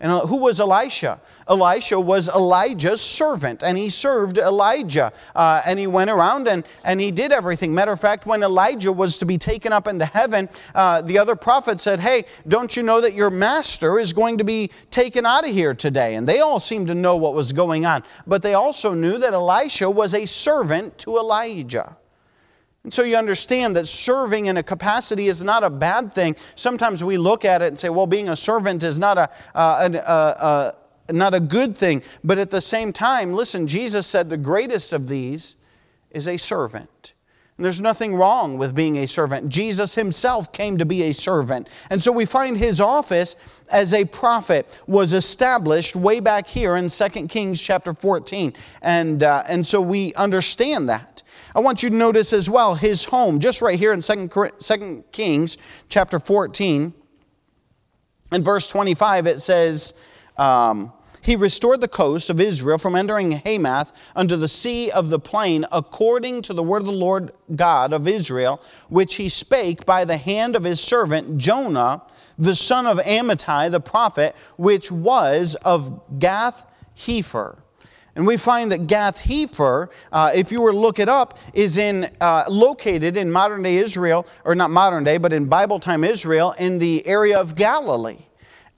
And 0.00 0.12
uh, 0.12 0.26
who 0.26 0.36
was 0.36 0.60
Elisha? 0.60 1.20
Elisha 1.48 1.98
was 1.98 2.28
Elijah's 2.28 3.00
servant, 3.00 3.64
and 3.64 3.76
he 3.76 3.90
served 3.90 4.38
Elijah. 4.38 5.12
Uh, 5.34 5.60
and 5.66 5.78
he 5.78 5.88
went 5.88 6.08
around 6.08 6.46
and, 6.46 6.64
and 6.84 7.00
he 7.00 7.10
did 7.10 7.32
everything. 7.32 7.74
Matter 7.74 7.92
of 7.92 8.00
fact, 8.00 8.24
when 8.24 8.44
Elijah 8.44 8.92
was 8.92 9.18
to 9.18 9.24
be 9.24 9.38
taken 9.38 9.72
up 9.72 9.88
into 9.88 10.04
heaven, 10.04 10.48
uh, 10.74 11.02
the 11.02 11.18
other 11.18 11.34
prophet 11.34 11.80
said, 11.80 11.98
Hey, 11.98 12.26
don't 12.46 12.76
you 12.76 12.84
know 12.84 13.00
that 13.00 13.14
your 13.14 13.30
master 13.30 13.98
is 13.98 14.12
going 14.12 14.38
to 14.38 14.44
be 14.44 14.70
taken 14.90 15.26
out 15.26 15.44
of 15.44 15.52
here 15.52 15.74
today? 15.74 16.14
And 16.14 16.28
they 16.28 16.40
all 16.40 16.60
seemed 16.60 16.86
to 16.88 16.94
know 16.94 17.16
what 17.16 17.34
was 17.34 17.52
going 17.52 17.84
on. 17.84 18.04
But 18.26 18.42
they 18.42 18.54
also 18.54 18.94
knew 18.94 19.18
that 19.18 19.32
Elisha 19.32 19.90
was 19.90 20.14
a 20.14 20.26
servant 20.26 20.96
to 20.98 21.16
Elijah. 21.16 21.96
And 22.88 22.94
so 22.94 23.02
you 23.02 23.16
understand 23.16 23.76
that 23.76 23.86
serving 23.86 24.46
in 24.46 24.56
a 24.56 24.62
capacity 24.62 25.28
is 25.28 25.44
not 25.44 25.62
a 25.62 25.68
bad 25.68 26.14
thing. 26.14 26.34
Sometimes 26.54 27.04
we 27.04 27.18
look 27.18 27.44
at 27.44 27.60
it 27.60 27.66
and 27.66 27.78
say, 27.78 27.90
well, 27.90 28.06
being 28.06 28.30
a 28.30 28.34
servant 28.34 28.82
is 28.82 28.98
not 28.98 29.18
a, 29.18 29.28
uh, 29.54 29.90
uh, 29.92 29.98
uh, 29.98 30.72
not 31.10 31.34
a 31.34 31.40
good 31.40 31.76
thing. 31.76 32.02
But 32.24 32.38
at 32.38 32.48
the 32.48 32.62
same 32.62 32.94
time, 32.94 33.34
listen, 33.34 33.66
Jesus 33.66 34.06
said 34.06 34.30
the 34.30 34.38
greatest 34.38 34.94
of 34.94 35.06
these 35.06 35.56
is 36.12 36.28
a 36.28 36.38
servant. 36.38 37.12
And 37.58 37.64
there's 37.66 37.78
nothing 37.78 38.14
wrong 38.14 38.56
with 38.56 38.74
being 38.74 38.96
a 38.96 39.06
servant. 39.06 39.50
Jesus 39.50 39.94
himself 39.94 40.50
came 40.50 40.78
to 40.78 40.86
be 40.86 41.02
a 41.02 41.12
servant. 41.12 41.68
And 41.90 42.02
so 42.02 42.10
we 42.10 42.24
find 42.24 42.56
his 42.56 42.80
office 42.80 43.36
as 43.68 43.92
a 43.92 44.06
prophet 44.06 44.78
was 44.86 45.12
established 45.12 45.94
way 45.94 46.20
back 46.20 46.46
here 46.46 46.76
in 46.76 46.88
2 46.88 47.08
Kings 47.26 47.60
chapter 47.60 47.92
14. 47.92 48.54
And, 48.80 49.22
uh, 49.22 49.42
and 49.46 49.66
so 49.66 49.78
we 49.78 50.14
understand 50.14 50.88
that. 50.88 51.17
I 51.58 51.60
want 51.60 51.82
you 51.82 51.90
to 51.90 51.96
notice 51.96 52.32
as 52.32 52.48
well 52.48 52.76
his 52.76 53.04
home, 53.04 53.40
just 53.40 53.60
right 53.60 53.76
here 53.76 53.92
in 53.92 54.00
2 54.00 55.04
Kings 55.10 55.58
chapter 55.88 56.20
14. 56.20 56.94
In 58.30 58.42
verse 58.44 58.68
25, 58.68 59.26
it 59.26 59.40
says, 59.40 59.94
um, 60.36 60.92
He 61.20 61.34
restored 61.34 61.80
the 61.80 61.88
coast 61.88 62.30
of 62.30 62.40
Israel 62.40 62.78
from 62.78 62.94
entering 62.94 63.32
Hamath 63.32 63.90
unto 64.14 64.36
the 64.36 64.46
sea 64.46 64.92
of 64.92 65.08
the 65.08 65.18
plain, 65.18 65.66
according 65.72 66.42
to 66.42 66.52
the 66.52 66.62
word 66.62 66.82
of 66.82 66.86
the 66.86 66.92
Lord 66.92 67.32
God 67.56 67.92
of 67.92 68.06
Israel, 68.06 68.62
which 68.88 69.16
he 69.16 69.28
spake 69.28 69.84
by 69.84 70.04
the 70.04 70.16
hand 70.16 70.54
of 70.54 70.62
his 70.62 70.78
servant 70.80 71.38
Jonah, 71.38 72.02
the 72.38 72.54
son 72.54 72.86
of 72.86 72.98
Amittai, 72.98 73.68
the 73.68 73.80
prophet, 73.80 74.36
which 74.58 74.92
was 74.92 75.56
of 75.64 76.20
Gath 76.20 76.64
Hepher. 76.96 77.58
And 78.18 78.26
we 78.26 78.36
find 78.36 78.72
that 78.72 78.88
Gath 78.88 79.22
Hepher, 79.22 79.90
uh, 80.10 80.32
if 80.34 80.50
you 80.50 80.60
were 80.60 80.72
to 80.72 80.76
look 80.76 80.98
it 80.98 81.08
up, 81.08 81.38
is 81.54 81.76
in, 81.76 82.10
uh, 82.20 82.42
located 82.48 83.16
in 83.16 83.30
modern 83.30 83.62
day 83.62 83.76
Israel, 83.76 84.26
or 84.44 84.56
not 84.56 84.70
modern 84.70 85.04
day, 85.04 85.18
but 85.18 85.32
in 85.32 85.44
Bible 85.44 85.78
time 85.78 86.02
Israel, 86.02 86.52
in 86.58 86.78
the 86.78 87.06
area 87.06 87.38
of 87.38 87.54
Galilee. 87.54 88.27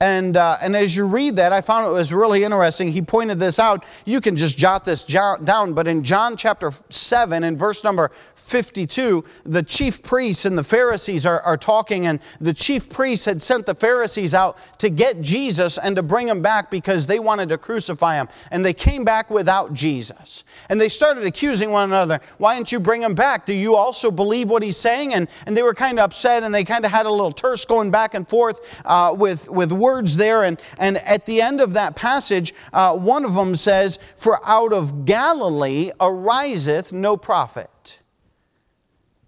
And, 0.01 0.35
uh, 0.35 0.57
and 0.63 0.75
as 0.75 0.95
you 0.95 1.05
read 1.05 1.35
that, 1.35 1.53
I 1.53 1.61
found 1.61 1.87
it 1.87 1.91
was 1.91 2.11
really 2.11 2.43
interesting. 2.43 2.91
He 2.91 3.03
pointed 3.03 3.39
this 3.39 3.59
out. 3.59 3.85
You 4.03 4.19
can 4.19 4.35
just 4.35 4.57
jot 4.57 4.83
this 4.83 5.03
down, 5.03 5.73
but 5.73 5.87
in 5.87 6.03
John 6.03 6.35
chapter 6.35 6.71
7, 6.89 7.43
in 7.43 7.55
verse 7.55 7.83
number 7.83 8.09
52, 8.33 9.23
the 9.45 9.61
chief 9.61 10.01
priests 10.01 10.45
and 10.45 10.57
the 10.57 10.63
Pharisees 10.63 11.23
are, 11.23 11.39
are 11.41 11.55
talking, 11.55 12.07
and 12.07 12.19
the 12.39 12.51
chief 12.51 12.89
priests 12.89 13.25
had 13.25 13.43
sent 13.43 13.67
the 13.67 13.75
Pharisees 13.75 14.33
out 14.33 14.57
to 14.79 14.89
get 14.89 15.21
Jesus 15.21 15.77
and 15.77 15.95
to 15.95 16.01
bring 16.01 16.27
him 16.27 16.41
back 16.41 16.71
because 16.71 17.05
they 17.05 17.19
wanted 17.19 17.49
to 17.49 17.59
crucify 17.59 18.15
him. 18.15 18.27
And 18.49 18.65
they 18.65 18.73
came 18.73 19.03
back 19.03 19.29
without 19.29 19.71
Jesus. 19.71 20.43
And 20.69 20.81
they 20.81 20.89
started 20.89 21.27
accusing 21.27 21.69
one 21.69 21.89
another. 21.89 22.21
Why 22.39 22.55
didn't 22.55 22.71
you 22.71 22.79
bring 22.79 23.03
him 23.03 23.13
back? 23.13 23.45
Do 23.45 23.53
you 23.53 23.75
also 23.75 24.09
believe 24.09 24.49
what 24.49 24.63
he's 24.63 24.77
saying? 24.77 25.13
And, 25.13 25.27
and 25.45 25.55
they 25.55 25.61
were 25.61 25.75
kind 25.75 25.99
of 25.99 26.05
upset, 26.05 26.41
and 26.41 26.55
they 26.55 26.63
kind 26.63 26.85
of 26.85 26.91
had 26.91 27.05
a 27.05 27.11
little 27.11 27.31
terse 27.31 27.65
going 27.65 27.91
back 27.91 28.15
and 28.15 28.27
forth 28.27 28.61
uh, 28.83 29.15
with, 29.15 29.47
with 29.47 29.71
words 29.71 29.90
words 29.91 30.17
there. 30.17 30.43
And, 30.43 30.59
and 30.77 30.97
at 30.97 31.25
the 31.25 31.41
end 31.41 31.61
of 31.61 31.73
that 31.73 31.95
passage, 31.95 32.53
uh, 32.71 32.97
one 32.97 33.25
of 33.25 33.33
them 33.33 33.55
says, 33.55 33.99
For 34.15 34.39
out 34.47 34.73
of 34.73 35.05
Galilee 35.05 35.91
ariseth 35.99 36.93
no 36.93 37.17
prophet. 37.17 37.99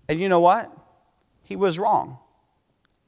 And 0.08 0.20
you 0.20 0.30
know 0.30 0.40
what? 0.40 0.72
He 1.44 1.56
was 1.56 1.78
wrong. 1.78 2.18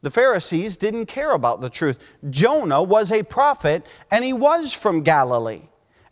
The 0.02 0.12
Pharisees 0.12 0.78
didn't 0.78 1.08
care 1.08 1.32
about 1.32 1.62
the 1.62 1.70
truth. 1.70 2.00
Jonah 2.30 2.84
was 2.84 3.12
a 3.12 3.24
prophet, 3.24 3.86
and 4.12 4.24
he 4.24 4.34
was 4.34 4.74
from 4.74 5.02
Galilee. 5.02 5.64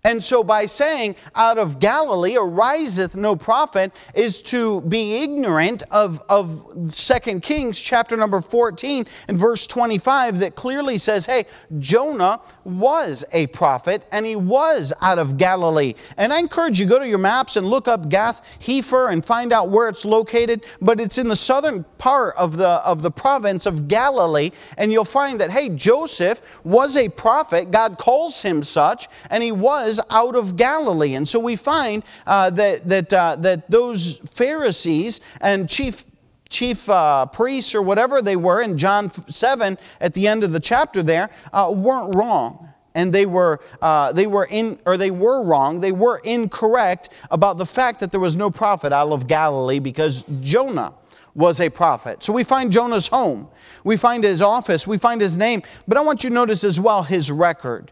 And 0.05 0.21
so, 0.21 0.43
by 0.43 0.65
saying, 0.65 1.15
out 1.33 1.57
of 1.57 1.79
Galilee 1.79 2.35
ariseth 2.35 3.15
no 3.15 3.37
prophet, 3.37 3.93
is 4.13 4.41
to 4.41 4.81
be 4.81 5.23
ignorant 5.23 5.81
of, 5.91 6.21
of 6.27 6.91
2 6.93 7.39
Kings 7.39 7.79
chapter 7.79 8.17
number 8.17 8.41
14 8.41 9.05
and 9.29 9.37
verse 9.39 9.65
25 9.65 10.39
that 10.39 10.55
clearly 10.55 10.97
says, 10.97 11.25
hey, 11.25 11.45
Jonah 11.79 12.41
was 12.65 13.23
a 13.31 13.47
prophet 13.47 14.05
and 14.11 14.25
he 14.25 14.35
was 14.35 14.91
out 15.01 15.19
of 15.19 15.37
Galilee. 15.37 15.93
And 16.17 16.33
I 16.33 16.39
encourage 16.39 16.81
you, 16.81 16.85
go 16.85 16.99
to 16.99 17.07
your 17.07 17.17
maps 17.17 17.55
and 17.55 17.65
look 17.65 17.87
up 17.87 18.09
Gath 18.09 18.45
Hepher 18.59 19.13
and 19.13 19.23
find 19.23 19.53
out 19.53 19.69
where 19.69 19.87
it's 19.87 20.03
located. 20.03 20.65
But 20.81 20.99
it's 20.99 21.17
in 21.17 21.29
the 21.29 21.37
southern 21.37 21.85
part 21.97 22.35
of 22.35 22.57
the, 22.57 22.67
of 22.67 23.03
the 23.03 23.11
province 23.11 23.65
of 23.65 23.87
Galilee. 23.87 24.51
And 24.77 24.91
you'll 24.91 25.05
find 25.05 25.39
that, 25.39 25.49
hey, 25.49 25.69
Joseph 25.69 26.41
was 26.65 26.97
a 26.97 27.07
prophet. 27.07 27.71
God 27.71 27.97
calls 27.97 28.41
him 28.41 28.63
such, 28.63 29.07
and 29.29 29.41
he 29.41 29.53
was 29.53 29.92
was 29.97 30.05
out 30.09 30.35
of 30.35 30.55
Galilee. 30.55 31.15
And 31.15 31.27
so 31.27 31.39
we 31.39 31.55
find 31.55 32.03
uh, 32.25 32.49
that, 32.51 32.87
that, 32.87 33.13
uh, 33.13 33.35
that 33.37 33.69
those 33.69 34.17
Pharisees 34.17 35.21
and 35.41 35.69
chief 35.69 36.05
chief 36.49 36.87
uh, 36.87 37.25
priests 37.25 37.73
or 37.73 37.81
whatever 37.81 38.21
they 38.21 38.35
were 38.35 38.61
in 38.61 38.77
John 38.77 39.09
7 39.09 39.75
at 39.99 40.13
the 40.13 40.27
end 40.27 40.43
of 40.43 40.51
the 40.51 40.59
chapter 40.59 41.01
there 41.01 41.31
uh, 41.51 41.73
weren't 41.75 42.13
wrong. 42.13 42.69
And 42.93 43.11
they 43.11 43.25
were, 43.25 43.59
uh, 43.81 44.13
they 44.13 44.27
were 44.27 44.45
in, 44.51 44.77
or 44.85 44.95
they 44.95 45.09
were 45.09 45.41
wrong. 45.41 45.79
They 45.79 45.91
were 45.91 46.21
incorrect 46.23 47.09
about 47.31 47.57
the 47.57 47.65
fact 47.65 47.99
that 48.01 48.11
there 48.11 48.19
was 48.19 48.35
no 48.35 48.51
prophet 48.51 48.93
out 48.93 49.11
of 49.11 49.25
Galilee 49.25 49.79
because 49.79 50.23
Jonah 50.41 50.93
was 51.33 51.59
a 51.59 51.69
prophet. 51.69 52.21
So 52.21 52.31
we 52.31 52.43
find 52.43 52.71
Jonah's 52.71 53.07
home, 53.07 53.47
we 53.83 53.97
find 53.97 54.23
his 54.23 54.39
office, 54.39 54.85
we 54.85 54.99
find 54.99 55.19
his 55.19 55.35
name, 55.35 55.63
but 55.87 55.97
I 55.97 56.01
want 56.01 56.23
you 56.23 56.29
to 56.29 56.35
notice 56.35 56.63
as 56.63 56.79
well 56.79 57.01
his 57.01 57.31
record. 57.31 57.91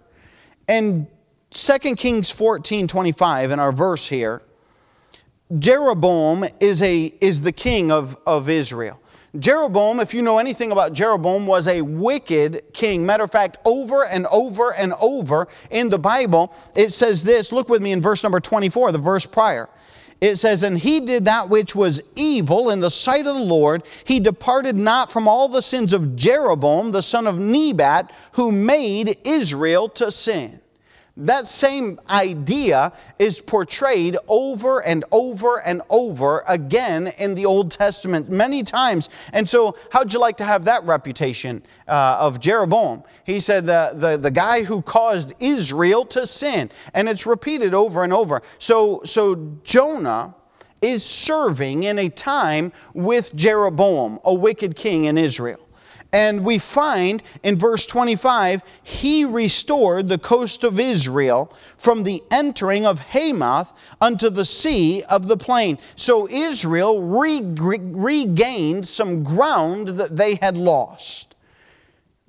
And 0.67 1.07
2 1.51 1.77
Kings 1.95 2.29
14 2.29 2.87
25 2.87 3.51
in 3.51 3.59
our 3.59 3.73
verse 3.73 4.07
here, 4.07 4.41
Jeroboam 5.59 6.45
is, 6.61 6.81
a, 6.81 7.13
is 7.19 7.41
the 7.41 7.51
king 7.51 7.91
of, 7.91 8.17
of 8.25 8.49
Israel. 8.49 8.99
Jeroboam, 9.37 9.99
if 9.99 10.13
you 10.13 10.21
know 10.21 10.39
anything 10.39 10.71
about 10.71 10.93
Jeroboam, 10.93 11.45
was 11.45 11.67
a 11.67 11.81
wicked 11.81 12.63
king. 12.73 13.05
Matter 13.05 13.23
of 13.23 13.31
fact, 13.31 13.57
over 13.65 14.05
and 14.05 14.27
over 14.27 14.73
and 14.73 14.93
over 15.01 15.47
in 15.69 15.89
the 15.89 15.99
Bible, 15.99 16.53
it 16.75 16.89
says 16.91 17.23
this. 17.23 17.51
Look 17.51 17.67
with 17.69 17.81
me 17.81 17.91
in 17.91 18.01
verse 18.01 18.23
number 18.23 18.39
24, 18.39 18.93
the 18.93 18.97
verse 18.97 19.25
prior. 19.25 19.69
It 20.21 20.35
says, 20.35 20.63
And 20.63 20.77
he 20.77 21.01
did 21.01 21.25
that 21.25 21.49
which 21.49 21.75
was 21.75 22.01
evil 22.15 22.69
in 22.69 22.79
the 22.79 22.91
sight 22.91 23.25
of 23.25 23.35
the 23.35 23.41
Lord. 23.41 23.83
He 24.05 24.19
departed 24.19 24.75
not 24.75 25.11
from 25.11 25.27
all 25.27 25.47
the 25.47 25.61
sins 25.61 25.93
of 25.93 26.15
Jeroboam, 26.15 26.91
the 26.91 27.03
son 27.03 27.25
of 27.25 27.39
Nebat, 27.39 28.11
who 28.33 28.51
made 28.51 29.17
Israel 29.25 29.89
to 29.89 30.11
sin. 30.11 30.61
That 31.17 31.45
same 31.45 31.99
idea 32.09 32.93
is 33.19 33.41
portrayed 33.41 34.17
over 34.29 34.79
and 34.79 35.03
over 35.11 35.61
and 35.61 35.81
over 35.89 36.43
again 36.47 37.07
in 37.17 37.35
the 37.35 37.45
Old 37.45 37.69
Testament 37.69 38.29
many 38.29 38.63
times. 38.63 39.09
And 39.33 39.47
so, 39.47 39.75
how'd 39.91 40.13
you 40.13 40.19
like 40.19 40.37
to 40.37 40.45
have 40.45 40.65
that 40.65 40.83
reputation 40.85 41.63
uh, 41.87 42.17
of 42.19 42.39
Jeroboam? 42.39 43.03
He 43.25 43.41
said, 43.41 43.65
the, 43.65 43.91
the, 43.93 44.17
the 44.17 44.31
guy 44.31 44.63
who 44.63 44.81
caused 44.81 45.33
Israel 45.39 46.05
to 46.05 46.25
sin. 46.25 46.71
And 46.93 47.09
it's 47.09 47.25
repeated 47.25 47.73
over 47.73 48.05
and 48.05 48.13
over. 48.13 48.41
So, 48.57 49.01
so 49.03 49.57
Jonah 49.63 50.33
is 50.81 51.03
serving 51.03 51.83
in 51.83 51.99
a 51.99 52.09
time 52.09 52.71
with 52.93 53.35
Jeroboam, 53.35 54.19
a 54.23 54.33
wicked 54.33 54.75
king 54.75 55.05
in 55.05 55.17
Israel. 55.17 55.59
And 56.13 56.43
we 56.43 56.57
find 56.57 57.23
in 57.41 57.57
verse 57.57 57.85
25, 57.85 58.63
he 58.83 59.23
restored 59.23 60.09
the 60.09 60.17
coast 60.17 60.65
of 60.65 60.77
Israel 60.77 61.53
from 61.77 62.03
the 62.03 62.21
entering 62.31 62.85
of 62.85 62.99
Hamath 62.99 63.71
unto 64.01 64.29
the 64.29 64.43
sea 64.43 65.03
of 65.03 65.27
the 65.27 65.37
plain. 65.37 65.77
So 65.95 66.27
Israel 66.27 67.01
re- 67.01 67.41
regained 67.41 68.87
some 68.87 69.23
ground 69.23 69.87
that 69.89 70.17
they 70.17 70.35
had 70.35 70.57
lost. 70.57 71.35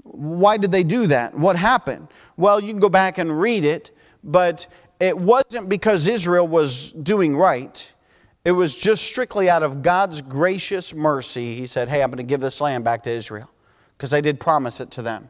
Why 0.05 0.59
did 0.59 0.71
they 0.71 0.85
do 0.85 1.09
that? 1.09 1.35
What 1.35 1.57
happened? 1.57 2.07
Well, 2.37 2.61
you 2.61 2.69
can 2.69 2.81
go 2.81 2.89
back 2.89 3.19
and 3.19 3.41
read 3.41 3.65
it, 3.65 3.91
but 4.23 4.69
it 5.01 5.17
wasn't 5.17 5.69
because 5.69 6.07
Israel 6.07 6.47
was 6.47 6.93
doing 6.93 7.37
right. 7.37 7.93
It 8.45 8.53
was 8.53 8.75
just 8.77 9.05
strictly 9.05 9.51
out 9.51 9.65
of 9.65 9.83
God's 9.83 10.21
gracious 10.21 10.95
mercy. 10.95 11.55
He 11.57 11.67
said, 11.67 11.89
Hey, 11.89 12.03
I'm 12.03 12.11
going 12.11 12.19
to 12.19 12.25
give 12.25 12.41
this 12.41 12.61
land 12.61 12.85
back 12.85 13.03
to 13.05 13.11
Israel 13.11 13.49
because 14.03 14.13
I 14.13 14.21
did 14.21 14.41
promise 14.41 14.81
it 14.81 14.91
to 14.93 15.03
them. 15.03 15.29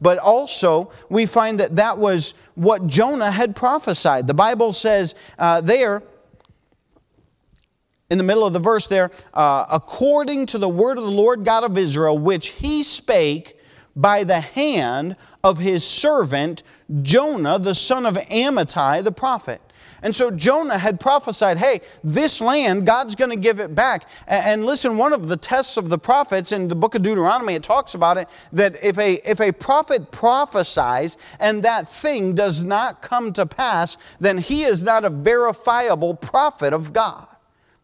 But 0.00 0.18
also, 0.18 0.92
we 1.08 1.26
find 1.26 1.58
that 1.58 1.74
that 1.74 1.98
was 1.98 2.34
what 2.54 2.86
Jonah 2.86 3.32
had 3.32 3.56
prophesied. 3.56 4.28
The 4.28 4.34
Bible 4.34 4.72
says 4.72 5.16
uh, 5.40 5.60
there, 5.60 6.04
in 8.10 8.18
the 8.18 8.22
middle 8.22 8.46
of 8.46 8.52
the 8.52 8.60
verse 8.60 8.86
there, 8.86 9.10
uh, 9.34 9.64
according 9.72 10.46
to 10.46 10.58
the 10.58 10.68
word 10.68 10.98
of 10.98 11.04
the 11.04 11.10
Lord 11.10 11.44
God 11.44 11.64
of 11.64 11.76
Israel, 11.76 12.16
which 12.16 12.50
he 12.50 12.84
spake 12.84 13.58
by 13.96 14.22
the 14.22 14.38
hand 14.38 15.16
of 15.42 15.58
his 15.58 15.82
servant 15.82 16.62
Jonah, 17.02 17.58
the 17.58 17.74
son 17.74 18.06
of 18.06 18.14
Amittai, 18.14 19.02
the 19.02 19.10
prophet. 19.10 19.60
And 20.02 20.14
so 20.14 20.30
Jonah 20.30 20.78
had 20.78 20.98
prophesied, 20.98 21.58
hey, 21.58 21.80
this 22.02 22.40
land, 22.40 22.84
God's 22.86 23.14
going 23.14 23.30
to 23.30 23.36
give 23.36 23.60
it 23.60 23.74
back. 23.74 24.08
And 24.26 24.66
listen, 24.66 24.98
one 24.98 25.12
of 25.12 25.28
the 25.28 25.36
tests 25.36 25.76
of 25.76 25.88
the 25.88 25.98
prophets 25.98 26.50
in 26.50 26.66
the 26.66 26.74
book 26.74 26.94
of 26.94 27.02
Deuteronomy, 27.02 27.54
it 27.54 27.62
talks 27.62 27.94
about 27.94 28.18
it 28.18 28.28
that 28.52 28.82
if 28.82 28.98
a, 28.98 29.14
if 29.28 29.40
a 29.40 29.52
prophet 29.52 30.10
prophesies 30.10 31.16
and 31.38 31.62
that 31.62 31.88
thing 31.88 32.34
does 32.34 32.64
not 32.64 33.00
come 33.00 33.32
to 33.34 33.46
pass, 33.46 33.96
then 34.18 34.38
he 34.38 34.64
is 34.64 34.82
not 34.82 35.04
a 35.04 35.10
verifiable 35.10 36.14
prophet 36.14 36.72
of 36.72 36.92
God. 36.92 37.28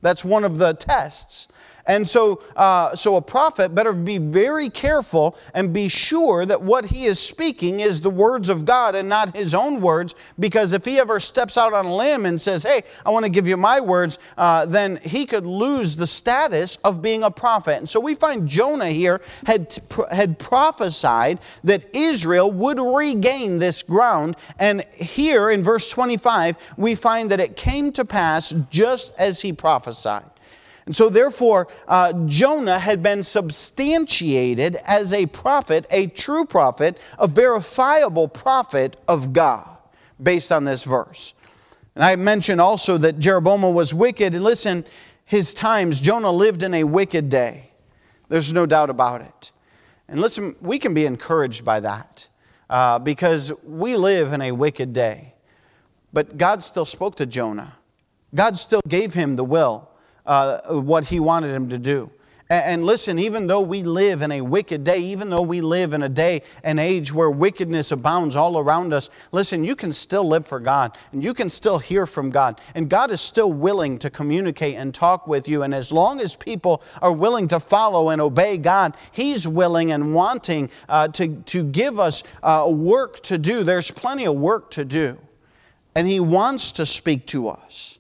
That's 0.03 0.25
one 0.25 0.45
of 0.45 0.59
the 0.59 0.75
tests. 0.75 1.49
And 1.89 2.07
so, 2.07 2.43
uh, 2.55 2.95
so 2.95 3.17
a 3.17 3.23
prophet 3.23 3.75
better 3.75 3.95
be 3.95 4.19
very 4.19 4.69
careful 4.69 5.39
and 5.55 5.73
be 5.73 5.89
sure 5.89 6.45
that 6.45 6.63
what 6.63 6.85
he 6.85 7.07
is 7.07 7.19
speaking 7.19 7.81
is 7.81 8.03
the 8.03 8.11
words 8.11 8.51
of 8.51 8.67
God 8.67 8.95
and 8.95 9.09
not 9.09 9.35
his 9.35 9.55
own 9.55 9.81
words, 9.81 10.15
because 10.39 10.75
if 10.75 10.85
he 10.85 10.99
ever 10.99 11.19
steps 11.19 11.57
out 11.57 11.73
on 11.73 11.87
a 11.87 11.97
limb 11.97 12.27
and 12.27 12.39
says, 12.39 12.63
Hey, 12.63 12.83
I 13.07 13.11
want 13.11 13.25
to 13.25 13.31
give 13.31 13.47
you 13.49 13.57
my 13.57 13.81
words, 13.81 14.19
uh, 14.37 14.67
then 14.67 14.97
he 14.99 15.25
could 15.25 15.47
lose 15.47 15.97
the 15.97 16.07
status 16.07 16.77
of 16.85 17.01
being 17.01 17.23
a 17.23 17.31
prophet. 17.31 17.79
And 17.79 17.89
so 17.89 18.01
we 18.01 18.15
find 18.15 18.47
Jonah 18.47 18.91
here 18.91 19.23
had, 19.47 19.75
had 20.11 20.39
prophesied 20.39 21.39
that 21.65 21.87
Israel 21.95 22.53
would 22.53 22.79
regain 22.79 23.59
this 23.59 23.83
ground. 23.83 24.37
And 24.59 24.85
here 24.93 25.49
in 25.49 25.63
verse 25.63 25.91
25, 25.91 26.59
we 26.77 26.95
find 26.95 27.31
that 27.31 27.41
it 27.41 27.57
came 27.57 27.93
to 27.93 28.05
pass 28.05 28.55
just 28.69 29.19
as 29.19 29.41
he 29.41 29.55
prophesied. 29.55 30.25
And 30.89 30.97
so, 30.97 31.11
therefore, 31.11 31.69
uh, 31.87 32.15
Jonah 32.25 32.79
had 32.79 33.03
been 33.03 33.23
substantiated 33.23 34.77
as 34.87 35.13
a 35.13 35.27
prophet, 35.27 35.87
a 35.91 36.07
true 36.07 36.47
prophet, 36.47 36.97
a 37.19 37.27
verifiable 37.27 38.27
prophet 38.27 38.99
of 39.07 39.35
God, 39.35 39.69
based 40.23 40.51
on 40.51 40.65
this 40.65 40.85
verse. 40.85 41.35
And 41.95 42.03
I 42.03 42.17
mentioned 42.17 42.63
also 42.63 42.97
that 42.97 43.19
Jeroboam 43.19 43.75
was 43.75 43.93
wicked. 43.93 44.33
And 44.33 44.43
listen, 44.43 44.87
his 45.27 45.53
times, 45.53 46.01
Jonah 46.01 46.33
lived 46.33 46.63
in 46.63 46.73
a 46.73 46.85
wicked 46.85 47.29
day. 47.29 47.71
There's 48.31 48.55
no 48.55 48.65
doubt 48.65 48.89
about 48.89 49.21
it. 49.21 49.53
And 50.09 50.23
listen, 50.23 50.57
we 50.63 50.79
can 50.79 50.95
be 50.95 51.05
encouraged 51.05 51.67
by 51.67 51.81
that 51.81 52.29
uh, 52.71 52.99
because 52.99 53.53
we 53.63 53.95
live 53.95 54.33
in 54.33 54.41
a 54.41 54.53
wicked 54.53 54.95
day. 54.95 55.35
But 56.15 56.39
God 56.39 56.63
still 56.63 56.87
spoke 56.87 57.17
to 57.17 57.27
Jonah, 57.27 57.77
God 58.35 58.57
still 58.57 58.81
gave 58.89 59.13
him 59.13 59.37
the 59.37 59.45
will 59.45 59.91
uh, 60.29 60.75
what 60.75 61.07
he 61.07 61.19
wanted 61.19 61.53
him 61.53 61.69
to 61.71 61.79
do. 61.79 62.11
And 62.51 62.87
listen, 62.87 63.19
even 63.19 63.47
though 63.47 63.61
we 63.61 63.83
live 63.83 64.23
in 64.23 64.33
a 64.33 64.41
wicked 64.41 64.83
day, 64.83 65.01
even 65.01 65.29
though 65.29 65.43
we 65.43 65.61
live 65.61 65.93
in 65.93 66.03
a 66.03 66.09
day 66.09 66.41
an 66.65 66.79
age 66.79 67.13
where 67.13 67.31
wickedness 67.31 67.93
abounds 67.93 68.37
all 68.37 68.59
around 68.59 68.95
us, 68.95 69.11
listen, 69.33 69.65
you 69.65 69.77
can 69.77 69.93
still 69.93 70.27
live 70.27 70.47
for 70.47 70.59
God 70.59 70.97
and 71.13 71.23
you 71.23 71.35
can 71.35 71.51
still 71.51 71.79
hear 71.79 72.07
from 72.07 72.31
God. 72.31 72.59
And 72.75 72.89
God 72.89 73.11
is 73.11 73.21
still 73.21 73.53
willing 73.53 73.99
to 73.99 74.09
communicate 74.09 74.77
and 74.77 74.95
talk 74.95 75.27
with 75.27 75.47
you. 75.47 75.63
And 75.63 75.75
as 75.75 75.93
long 75.93 76.23
as 76.23 76.37
people 76.37 76.83
are 77.03 77.13
willing 77.13 77.49
to 77.49 77.61
follow 77.61 78.09
and 78.09 78.21
obey 78.21 78.57
God, 78.57 78.97
He's 79.13 79.47
willing 79.47 79.93
and 79.93 80.15
wanting 80.15 80.71
uh, 80.89 81.09
to, 81.09 81.29
to 81.29 81.63
give 81.63 82.01
us 82.01 82.23
uh, 82.43 82.67
work 82.71 83.21
to 83.25 83.37
do. 83.37 83.63
There's 83.63 83.91
plenty 83.91 84.27
of 84.27 84.37
work 84.37 84.71
to 84.71 84.87
do. 84.87 85.19
And 85.95 86.07
He 86.07 86.19
wants 86.19 86.73
to 86.73 86.87
speak 86.87 87.27
to 87.27 87.49
us. 87.49 87.98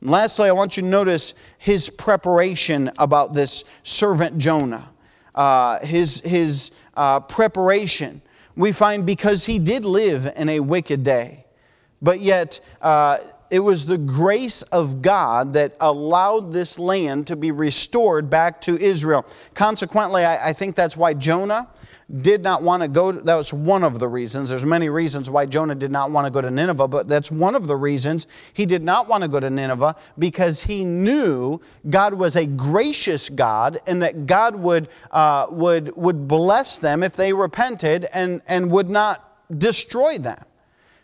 And 0.00 0.10
lastly, 0.10 0.48
I 0.48 0.52
want 0.52 0.76
you 0.76 0.82
to 0.82 0.88
notice 0.88 1.34
his 1.58 1.90
preparation 1.90 2.90
about 2.98 3.34
this 3.34 3.64
servant 3.82 4.38
Jonah. 4.38 4.90
Uh, 5.34 5.78
his 5.84 6.20
his 6.22 6.72
uh, 6.94 7.20
preparation. 7.20 8.20
We 8.56 8.72
find 8.72 9.06
because 9.06 9.44
he 9.44 9.58
did 9.58 9.84
live 9.84 10.30
in 10.36 10.48
a 10.48 10.60
wicked 10.60 11.04
day, 11.04 11.46
but 12.02 12.20
yet 12.20 12.60
uh, 12.82 13.18
it 13.50 13.60
was 13.60 13.86
the 13.86 13.98
grace 13.98 14.62
of 14.62 15.02
God 15.02 15.52
that 15.54 15.76
allowed 15.80 16.52
this 16.52 16.78
land 16.78 17.26
to 17.26 17.36
be 17.36 17.50
restored 17.50 18.30
back 18.30 18.60
to 18.62 18.78
Israel. 18.78 19.26
Consequently, 19.54 20.24
I, 20.24 20.48
I 20.48 20.52
think 20.52 20.76
that's 20.76 20.96
why 20.96 21.14
Jonah 21.14 21.68
did 22.22 22.42
not 22.42 22.62
want 22.62 22.82
to 22.82 22.88
go, 22.88 23.12
to, 23.12 23.20
that 23.20 23.36
was 23.36 23.52
one 23.52 23.84
of 23.84 23.98
the 23.98 24.08
reasons. 24.08 24.50
There's 24.50 24.64
many 24.64 24.88
reasons 24.88 25.30
why 25.30 25.46
Jonah 25.46 25.74
did 25.74 25.90
not 25.90 26.10
want 26.10 26.26
to 26.26 26.30
go 26.30 26.40
to 26.40 26.50
Nineveh, 26.50 26.88
but 26.88 27.08
that's 27.08 27.30
one 27.30 27.54
of 27.54 27.66
the 27.66 27.76
reasons 27.76 28.26
he 28.52 28.66
did 28.66 28.82
not 28.82 29.08
want 29.08 29.22
to 29.22 29.28
go 29.28 29.38
to 29.38 29.50
Nineveh 29.50 29.94
because 30.18 30.62
he 30.62 30.84
knew 30.84 31.60
God 31.88 32.14
was 32.14 32.36
a 32.36 32.46
gracious 32.46 33.28
God 33.28 33.78
and 33.86 34.02
that 34.02 34.26
God 34.26 34.56
would, 34.56 34.88
uh, 35.12 35.46
would, 35.50 35.96
would 35.96 36.26
bless 36.26 36.78
them 36.78 37.02
if 37.02 37.14
they 37.14 37.32
repented 37.32 38.06
and, 38.12 38.42
and 38.48 38.70
would 38.70 38.90
not 38.90 39.58
destroy 39.58 40.18
them. 40.18 40.44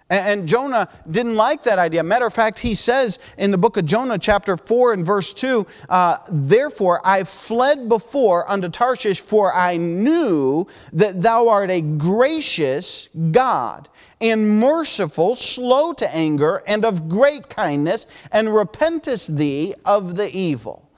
And 0.09 0.47
Jonah 0.47 0.88
didn't 1.11 1.35
like 1.35 1.64
that 1.64 1.81
idea. 1.81 2.03
Matter 2.05 2.27
of 2.27 2.33
fact, 2.33 2.61
he 2.61 2.77
says 2.77 3.19
in 3.38 3.51
the 3.51 3.59
book 3.59 3.77
of 3.77 3.87
Jonah, 3.87 4.19
chapter 4.19 4.57
4 4.57 4.92
and 4.92 5.05
verse 5.05 5.33
2, 5.33 5.66
uh, 5.88 6.19
Therefore 6.31 7.01
I 7.05 7.25
fled 7.25 7.88
before 7.88 8.49
unto 8.49 8.69
Tarshish, 8.69 9.21
for 9.21 9.53
I 9.53 9.77
knew 9.77 10.66
that 10.92 11.23
thou 11.23 11.49
art 11.49 11.71
a 11.71 11.81
gracious 11.81 13.09
God 13.33 13.88
and 14.21 14.61
merciful, 14.61 15.35
slow 15.35 15.92
to 15.95 16.14
anger, 16.14 16.62
and 16.69 16.85
of 16.85 17.09
great 17.09 17.49
kindness, 17.49 18.07
and 18.31 18.55
repentest 18.55 19.37
thee 19.37 19.75
of 19.85 20.14
the 20.14 20.35
evil. 20.35 20.88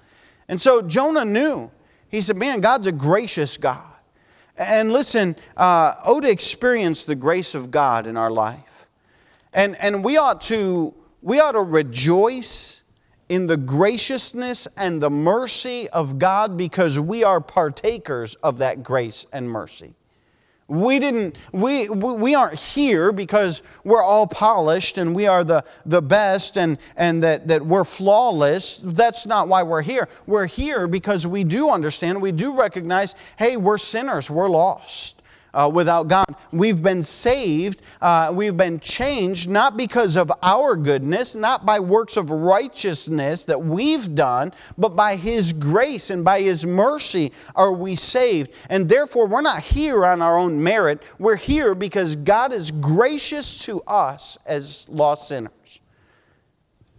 And 0.49 0.61
so 0.61 0.83
Jonah 0.83 1.25
knew. 1.25 1.71
He 2.11 2.21
said, 2.21 2.37
Man, 2.37 2.61
God's 2.61 2.87
a 2.87 2.93
gracious 2.93 3.57
God. 3.57 3.85
And 4.57 4.93
listen, 4.93 5.37
uh, 5.57 6.21
to 6.21 6.29
experience 6.31 7.05
the 7.05 7.15
grace 7.15 7.55
of 7.55 7.71
God 7.71 8.07
in 8.07 8.17
our 8.17 8.31
life. 8.31 8.68
And, 9.59 9.75
and 9.81 10.05
we, 10.05 10.17
ought 10.17 10.41
to, 10.43 10.95
we 11.21 11.41
ought 11.41 11.53
to 11.53 11.63
rejoice 11.63 12.85
in 13.29 13.49
the 13.49 13.57
graciousness 13.57 14.69
and 14.77 15.03
the 15.03 15.11
mercy 15.11 15.89
of 15.89 16.17
God 16.17 16.57
because 16.57 17.01
we 17.01 17.25
are 17.25 17.41
partakers 17.41 18.37
of 18.37 18.59
that 18.59 18.85
grace 18.85 19.27
and 19.33 19.51
mercy. 19.51 19.95
We 20.69 21.01
didn't, 21.01 21.35
we, 21.51 21.89
we 21.89 22.37
aren't 22.37 22.55
here 22.55 23.11
because 23.11 23.65
we're 23.83 24.03
all 24.03 24.29
polished 24.29 24.97
and 24.97 25.13
we 25.13 25.27
are 25.27 25.43
the, 25.43 25.65
the 25.85 26.03
best 26.03 26.57
and, 26.57 26.79
and 26.95 27.21
that, 27.25 27.49
that 27.49 27.67
we're 27.67 27.83
flawless. 27.83 28.77
That's 28.77 29.27
not 29.27 29.49
why 29.49 29.65
we're 29.65 29.83
here. 29.83 30.09
We're 30.29 30.47
here 30.47 30.87
because 30.87 31.27
we 31.27 31.43
do 31.43 31.69
understand, 31.69 32.23
we 32.23 32.31
do 32.31 32.57
recognize, 32.57 33.17
hey, 33.37 33.57
we're 33.57 33.79
sinners, 33.79 34.31
we're 34.31 34.49
lost 34.49 35.18
uh, 35.55 35.71
without 35.73 36.09
God. 36.09 36.27
We've 36.53 36.83
been 36.83 37.03
saved, 37.03 37.83
uh, 38.01 38.33
we've 38.35 38.57
been 38.57 38.81
changed, 38.81 39.49
not 39.49 39.77
because 39.77 40.17
of 40.17 40.33
our 40.43 40.77
goodness, 40.77 41.35
not 41.35 41.65
by 41.65 41.81
works 41.81 42.17
of 42.17 42.31
righteousness 42.31 43.45
that 43.45 43.63
we've 43.63 44.15
done, 44.15 44.53
but 44.77 44.91
by 44.91 45.17
His 45.17 45.53
grace 45.53 46.11
and 46.11 46.25
by 46.25 46.41
His 46.41 46.67
mercy 46.67 47.33
are 47.55 47.73
we 47.73 47.95
saved. 47.95 48.53
And 48.69 48.89
therefore, 48.89 49.27
we're 49.27 49.41
not 49.41 49.63
here 49.63 50.05
on 50.05 50.23
our 50.23 50.37
own 50.37 50.63
merit. 50.63 51.03
We're 51.19 51.37
here 51.37 51.75
because 51.75 52.17
God 52.17 52.53
is 52.53 52.71
gracious 52.71 53.65
to 53.65 53.81
us 53.83 54.39
as 54.47 54.89
lost 54.89 55.29
sinners. 55.29 55.81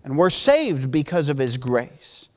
And 0.03 0.17
we're 0.17 0.29
saved 0.29 0.91
because 0.91 1.29
of 1.29 1.37
His 1.37 1.57
grace. 1.57 2.28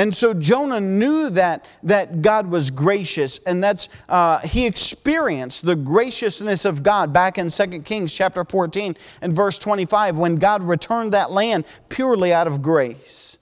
And 0.00 0.16
so 0.16 0.32
Jonah 0.32 0.80
knew 0.80 1.28
that, 1.28 1.66
that 1.82 2.22
God 2.22 2.46
was 2.46 2.70
gracious, 2.70 3.38
and 3.40 3.62
that's 3.62 3.90
uh, 4.08 4.38
he 4.38 4.64
experienced 4.64 5.66
the 5.66 5.76
graciousness 5.76 6.64
of 6.64 6.82
God 6.82 7.12
back 7.12 7.36
in 7.36 7.50
2 7.50 7.82
Kings 7.82 8.10
chapter 8.10 8.42
14 8.42 8.96
and 9.20 9.36
verse 9.36 9.58
25 9.58 10.16
when 10.16 10.36
God 10.36 10.62
returned 10.62 11.12
that 11.12 11.32
land 11.32 11.66
purely 11.90 12.32
out 12.32 12.46
of 12.46 12.62
grace. 12.62 13.36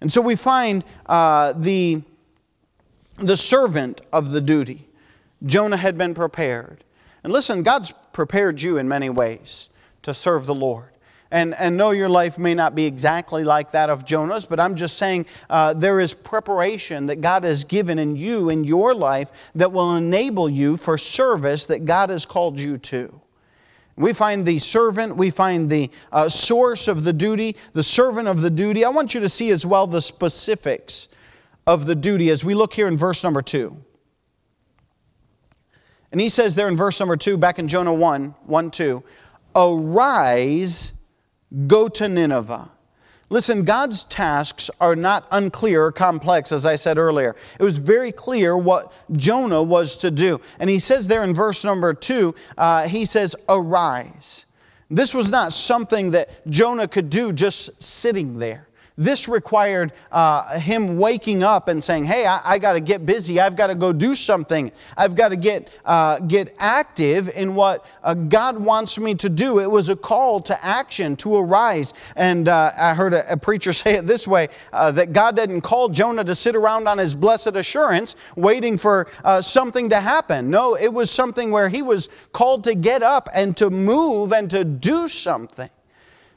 And 0.00 0.12
so 0.12 0.20
we 0.20 0.34
find 0.34 0.84
uh, 1.06 1.52
the, 1.52 2.02
the 3.18 3.36
servant 3.36 4.00
of 4.12 4.32
the 4.32 4.40
duty. 4.40 4.88
Jonah 5.44 5.76
had 5.76 5.96
been 5.96 6.12
prepared. 6.12 6.82
And 7.22 7.32
listen, 7.32 7.62
God's 7.62 7.92
prepared 8.12 8.60
you 8.60 8.78
in 8.78 8.88
many 8.88 9.10
ways 9.10 9.68
to 10.02 10.12
serve 10.12 10.46
the 10.46 10.56
Lord 10.56 10.93
and, 11.34 11.52
and 11.56 11.76
know 11.76 11.90
your 11.90 12.08
life 12.08 12.38
may 12.38 12.54
not 12.54 12.76
be 12.76 12.86
exactly 12.86 13.42
like 13.42 13.72
that 13.72 13.90
of 13.90 14.04
Jonah's, 14.04 14.46
but 14.46 14.60
I'm 14.60 14.76
just 14.76 14.96
saying 14.96 15.26
uh, 15.50 15.74
there 15.74 15.98
is 15.98 16.14
preparation 16.14 17.06
that 17.06 17.20
God 17.20 17.42
has 17.42 17.64
given 17.64 17.98
in 17.98 18.14
you, 18.14 18.50
in 18.50 18.62
your 18.62 18.94
life, 18.94 19.32
that 19.56 19.72
will 19.72 19.96
enable 19.96 20.48
you 20.48 20.76
for 20.76 20.96
service 20.96 21.66
that 21.66 21.86
God 21.86 22.10
has 22.10 22.24
called 22.24 22.60
you 22.60 22.78
to. 22.78 23.20
We 23.96 24.12
find 24.12 24.46
the 24.46 24.60
servant, 24.60 25.16
we 25.16 25.30
find 25.30 25.68
the 25.68 25.90
uh, 26.12 26.28
source 26.28 26.86
of 26.86 27.02
the 27.02 27.12
duty, 27.12 27.56
the 27.72 27.82
servant 27.82 28.28
of 28.28 28.40
the 28.40 28.50
duty. 28.50 28.84
I 28.84 28.90
want 28.90 29.12
you 29.12 29.20
to 29.20 29.28
see 29.28 29.50
as 29.50 29.66
well 29.66 29.88
the 29.88 30.02
specifics 30.02 31.08
of 31.66 31.86
the 31.86 31.96
duty 31.96 32.30
as 32.30 32.44
we 32.44 32.54
look 32.54 32.72
here 32.72 32.86
in 32.86 32.96
verse 32.96 33.24
number 33.24 33.42
two. 33.42 33.76
And 36.12 36.20
he 36.20 36.28
says 36.28 36.54
there 36.54 36.68
in 36.68 36.76
verse 36.76 37.00
number 37.00 37.16
two, 37.16 37.36
back 37.36 37.58
in 37.58 37.66
Jonah 37.66 37.92
1 37.92 38.36
1 38.46 38.70
2, 38.70 39.02
arise 39.56 40.92
Go 41.66 41.88
to 41.88 42.08
Nineveh. 42.08 42.70
Listen, 43.30 43.64
God's 43.64 44.04
tasks 44.04 44.70
are 44.80 44.94
not 44.94 45.26
unclear 45.30 45.84
or 45.86 45.92
complex, 45.92 46.52
as 46.52 46.66
I 46.66 46.76
said 46.76 46.98
earlier. 46.98 47.34
It 47.58 47.64
was 47.64 47.78
very 47.78 48.12
clear 48.12 48.56
what 48.56 48.92
Jonah 49.12 49.62
was 49.62 49.96
to 49.96 50.10
do. 50.10 50.40
And 50.58 50.68
he 50.68 50.78
says 50.78 51.06
there 51.06 51.24
in 51.24 51.34
verse 51.34 51.64
number 51.64 51.94
two, 51.94 52.34
uh, 52.58 52.86
he 52.86 53.04
says, 53.04 53.34
Arise. 53.48 54.46
This 54.90 55.14
was 55.14 55.30
not 55.30 55.52
something 55.52 56.10
that 56.10 56.48
Jonah 56.50 56.86
could 56.86 57.08
do 57.08 57.32
just 57.32 57.82
sitting 57.82 58.38
there. 58.38 58.68
This 58.96 59.28
required 59.28 59.92
uh, 60.12 60.56
him 60.60 60.98
waking 60.98 61.42
up 61.42 61.66
and 61.66 61.82
saying, 61.82 62.04
Hey, 62.04 62.26
I, 62.26 62.40
I 62.44 62.58
got 62.58 62.74
to 62.74 62.80
get 62.80 63.04
busy. 63.04 63.40
I've 63.40 63.56
got 63.56 63.66
to 63.66 63.74
go 63.74 63.92
do 63.92 64.14
something. 64.14 64.70
I've 64.96 65.16
got 65.16 65.30
to 65.30 65.36
get, 65.36 65.68
uh, 65.84 66.20
get 66.20 66.54
active 66.60 67.28
in 67.30 67.56
what 67.56 67.84
uh, 68.04 68.14
God 68.14 68.56
wants 68.56 68.96
me 69.00 69.16
to 69.16 69.28
do. 69.28 69.58
It 69.58 69.68
was 69.68 69.88
a 69.88 69.96
call 69.96 70.38
to 70.42 70.64
action, 70.64 71.16
to 71.16 71.34
arise. 71.34 71.92
And 72.14 72.46
uh, 72.46 72.70
I 72.78 72.94
heard 72.94 73.14
a, 73.14 73.32
a, 73.32 73.36
preacher 73.36 73.72
say 73.72 73.96
it 73.96 74.06
this 74.06 74.28
way 74.28 74.46
uh, 74.72 74.92
that 74.92 75.12
God 75.12 75.34
didn't 75.34 75.62
call 75.62 75.88
Jonah 75.88 76.22
to 76.22 76.34
sit 76.36 76.54
around 76.54 76.86
on 76.86 76.98
his 76.98 77.16
blessed 77.16 77.56
assurance 77.56 78.14
waiting 78.36 78.78
for 78.78 79.08
uh, 79.24 79.42
something 79.42 79.88
to 79.88 79.98
happen. 79.98 80.50
No, 80.50 80.76
it 80.76 80.92
was 80.92 81.10
something 81.10 81.50
where 81.50 81.68
he 81.68 81.82
was 81.82 82.10
called 82.30 82.62
to 82.64 82.76
get 82.76 83.02
up 83.02 83.28
and 83.34 83.56
to 83.56 83.70
move 83.70 84.32
and 84.32 84.48
to 84.50 84.64
do 84.64 85.08
something. 85.08 85.68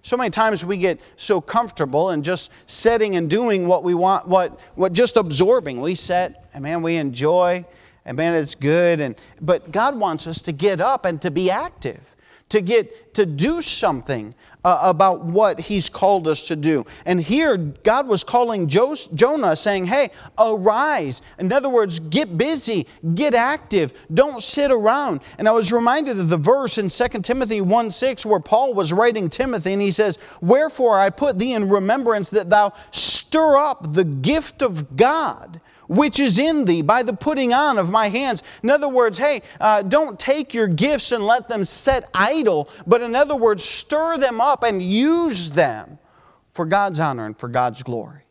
So 0.07 0.15
many 0.15 0.29
times 0.29 0.63
we 0.63 0.77
get 0.77 1.01
so 1.17 1.41
comfortable 1.41 2.11
and 2.11 2.23
just 2.23 2.53
sitting 2.65 3.17
and 3.17 3.29
doing 3.29 3.67
what 3.67 3.83
we 3.83 3.93
want, 3.93 4.25
what, 4.25 4.57
what 4.75 4.93
just 4.93 5.17
absorbing. 5.17 5.81
We 5.81 5.95
sit, 5.95 6.33
and 6.53 6.63
man, 6.63 6.81
we 6.81 6.95
enjoy, 6.95 7.65
and 8.05 8.15
man, 8.15 8.33
it's 8.33 8.55
good. 8.55 9.01
And, 9.01 9.17
but 9.41 9.69
God 9.69 9.99
wants 9.99 10.25
us 10.25 10.41
to 10.43 10.53
get 10.53 10.79
up 10.79 11.03
and 11.03 11.21
to 11.23 11.29
be 11.29 11.51
active 11.51 12.15
to 12.49 12.61
get 12.61 13.13
to 13.13 13.25
do 13.25 13.61
something 13.61 14.33
uh, 14.67 14.79
about 14.81 15.23
what 15.23 15.61
he's 15.61 15.87
called 15.87 16.27
us 16.27 16.41
to 16.41 16.53
do. 16.53 16.85
And 17.05 17.21
here, 17.21 17.55
God 17.55 18.05
was 18.05 18.25
calling 18.25 18.67
Jonah, 18.67 19.55
saying, 19.55 19.85
Hey, 19.85 20.09
arise. 20.37 21.21
In 21.39 21.53
other 21.53 21.69
words, 21.69 21.99
get 21.99 22.37
busy, 22.37 22.85
get 23.15 23.33
active, 23.33 23.93
don't 24.13 24.43
sit 24.43 24.69
around. 24.69 25.21
And 25.37 25.47
I 25.47 25.53
was 25.53 25.71
reminded 25.71 26.19
of 26.19 26.27
the 26.27 26.35
verse 26.35 26.77
in 26.77 26.89
2 26.89 27.21
Timothy 27.21 27.61
1 27.61 27.91
6 27.91 28.25
where 28.25 28.41
Paul 28.41 28.73
was 28.73 28.91
writing 28.91 29.29
Timothy, 29.29 29.71
and 29.71 29.81
he 29.81 29.89
says, 29.89 30.19
Wherefore 30.41 30.99
I 30.99 31.11
put 31.11 31.39
thee 31.39 31.53
in 31.53 31.69
remembrance 31.69 32.29
that 32.31 32.49
thou 32.49 32.73
stir 32.91 33.55
up 33.55 33.93
the 33.93 34.03
gift 34.03 34.61
of 34.61 34.97
God 34.97 35.61
which 35.87 36.19
is 36.19 36.37
in 36.37 36.65
thee 36.65 36.81
by 36.81 37.03
the 37.03 37.13
putting 37.13 37.53
on 37.53 37.77
of 37.77 37.89
my 37.89 38.09
hands. 38.09 38.43
In 38.63 38.69
other 38.69 38.89
words, 38.89 39.17
hey, 39.17 39.41
uh, 39.59 39.81
don't 39.81 40.19
take 40.19 40.53
your 40.53 40.67
gifts 40.67 41.11
and 41.11 41.25
let 41.25 41.47
them 41.47 41.65
set 41.65 42.09
idle, 42.13 42.69
but 42.85 43.01
in 43.01 43.15
other 43.15 43.35
words, 43.35 43.63
stir 43.63 44.17
them 44.17 44.39
up 44.41 44.63
and 44.63 44.81
use 44.81 45.49
them 45.49 45.97
for 46.53 46.65
God's 46.65 46.99
honor 46.99 47.25
and 47.25 47.37
for 47.37 47.49
God's 47.49 47.83
glory. 47.83 48.26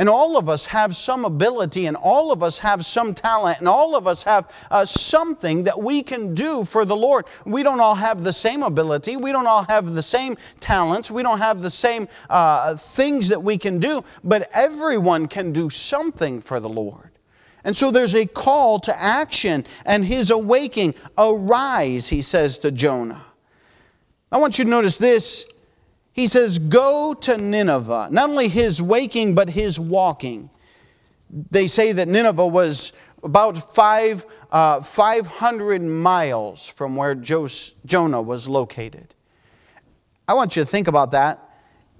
And 0.00 0.08
all 0.08 0.38
of 0.38 0.48
us 0.48 0.64
have 0.64 0.96
some 0.96 1.26
ability, 1.26 1.84
and 1.84 1.94
all 1.94 2.32
of 2.32 2.42
us 2.42 2.58
have 2.60 2.86
some 2.86 3.12
talent, 3.12 3.58
and 3.58 3.68
all 3.68 3.94
of 3.94 4.06
us 4.06 4.22
have 4.22 4.50
uh, 4.70 4.82
something 4.82 5.64
that 5.64 5.78
we 5.78 6.02
can 6.02 6.34
do 6.34 6.64
for 6.64 6.86
the 6.86 6.96
Lord. 6.96 7.26
We 7.44 7.62
don't 7.62 7.80
all 7.80 7.96
have 7.96 8.22
the 8.22 8.32
same 8.32 8.62
ability, 8.62 9.18
we 9.18 9.30
don't 9.30 9.46
all 9.46 9.64
have 9.64 9.92
the 9.92 10.02
same 10.02 10.38
talents, 10.58 11.10
we 11.10 11.22
don't 11.22 11.36
have 11.36 11.60
the 11.60 11.68
same 11.68 12.08
uh, 12.30 12.76
things 12.76 13.28
that 13.28 13.42
we 13.42 13.58
can 13.58 13.78
do, 13.78 14.02
but 14.24 14.48
everyone 14.54 15.26
can 15.26 15.52
do 15.52 15.68
something 15.68 16.40
for 16.40 16.60
the 16.60 16.68
Lord. 16.70 17.10
And 17.64 17.76
so 17.76 17.90
there's 17.90 18.14
a 18.14 18.24
call 18.24 18.80
to 18.80 18.98
action 18.98 19.66
and 19.84 20.02
his 20.02 20.30
awaking. 20.30 20.94
Arise, 21.18 22.08
he 22.08 22.22
says 22.22 22.56
to 22.60 22.70
Jonah. 22.70 23.26
I 24.32 24.38
want 24.38 24.58
you 24.58 24.64
to 24.64 24.70
notice 24.70 24.96
this 24.96 25.44
he 26.12 26.26
says, 26.26 26.58
Go 26.58 27.14
to 27.14 27.36
Nineveh. 27.36 28.08
Not 28.10 28.30
only 28.30 28.48
his 28.48 28.82
waking, 28.82 29.34
but 29.34 29.50
his 29.50 29.78
walking. 29.78 30.50
They 31.50 31.68
say 31.68 31.92
that 31.92 32.08
Nineveh 32.08 32.46
was 32.46 32.92
about 33.22 33.74
five, 33.74 34.26
uh, 34.50 34.80
500 34.80 35.82
miles 35.82 36.68
from 36.68 36.96
where 36.96 37.14
Jonah 37.14 38.22
was 38.22 38.48
located. 38.48 39.14
I 40.26 40.34
want 40.34 40.56
you 40.56 40.62
to 40.62 40.66
think 40.68 40.88
about 40.88 41.12
that. 41.12 41.46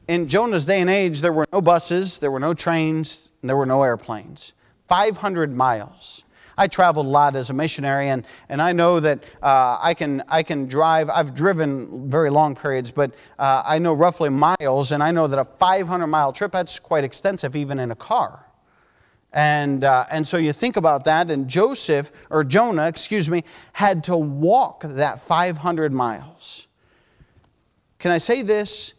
In 0.08 0.26
Jonah's 0.26 0.64
day 0.64 0.80
and 0.80 0.90
age, 0.90 1.20
there 1.20 1.32
were 1.32 1.46
no 1.52 1.60
buses, 1.60 2.18
there 2.18 2.30
were 2.30 2.40
no 2.40 2.54
trains, 2.54 3.30
there 3.42 3.56
were 3.56 3.66
no 3.66 3.82
airplanes. 3.82 4.52
500 4.88 5.56
miles. 5.56 6.24
I 6.60 6.66
traveled 6.66 7.06
a 7.06 7.08
lot 7.08 7.36
as 7.36 7.48
a 7.48 7.54
missionary, 7.54 8.10
and, 8.10 8.26
and 8.50 8.60
I 8.60 8.72
know 8.72 9.00
that 9.00 9.24
uh, 9.42 9.78
I, 9.80 9.94
can, 9.94 10.22
I 10.28 10.42
can 10.42 10.66
drive. 10.66 11.08
I've 11.08 11.34
driven 11.34 12.06
very 12.06 12.28
long 12.28 12.54
periods, 12.54 12.90
but 12.90 13.12
uh, 13.38 13.62
I 13.64 13.78
know 13.78 13.94
roughly 13.94 14.28
miles, 14.28 14.92
and 14.92 15.02
I 15.02 15.10
know 15.10 15.26
that 15.26 15.38
a 15.38 15.46
500 15.46 16.06
mile 16.06 16.34
trip, 16.34 16.52
that's 16.52 16.78
quite 16.78 17.02
extensive 17.02 17.56
even 17.56 17.78
in 17.80 17.90
a 17.92 17.94
car. 17.94 18.44
And, 19.32 19.84
uh, 19.84 20.04
and 20.12 20.26
so 20.26 20.36
you 20.36 20.52
think 20.52 20.76
about 20.76 21.04
that, 21.04 21.30
and 21.30 21.48
Joseph, 21.48 22.12
or 22.28 22.44
Jonah, 22.44 22.88
excuse 22.88 23.30
me, 23.30 23.42
had 23.72 24.04
to 24.04 24.18
walk 24.18 24.82
that 24.84 25.18
500 25.18 25.94
miles. 25.94 26.68
Can 27.98 28.10
I 28.10 28.18
say 28.18 28.42
this? 28.42 28.92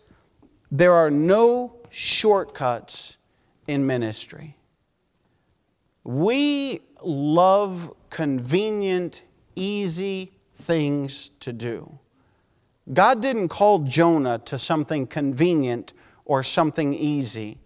There 0.72 0.94
are 0.94 1.12
no 1.12 1.76
shortcuts 1.92 3.18
in 3.68 3.86
ministry. 3.86 4.58
We 6.04 6.82
love 7.04 7.94
convenient, 8.10 9.24
easy 9.56 10.32
things 10.56 11.32
to 11.40 11.54
do. 11.54 12.00
God 12.94 13.22
didn't 13.22 13.50
call 13.50 13.80
Jonah 13.80 14.40
to 14.40 14.60
something 14.60 15.08
convenient 15.08 15.94
or 16.26 16.44
something 16.44 16.94
easy. 16.94 17.58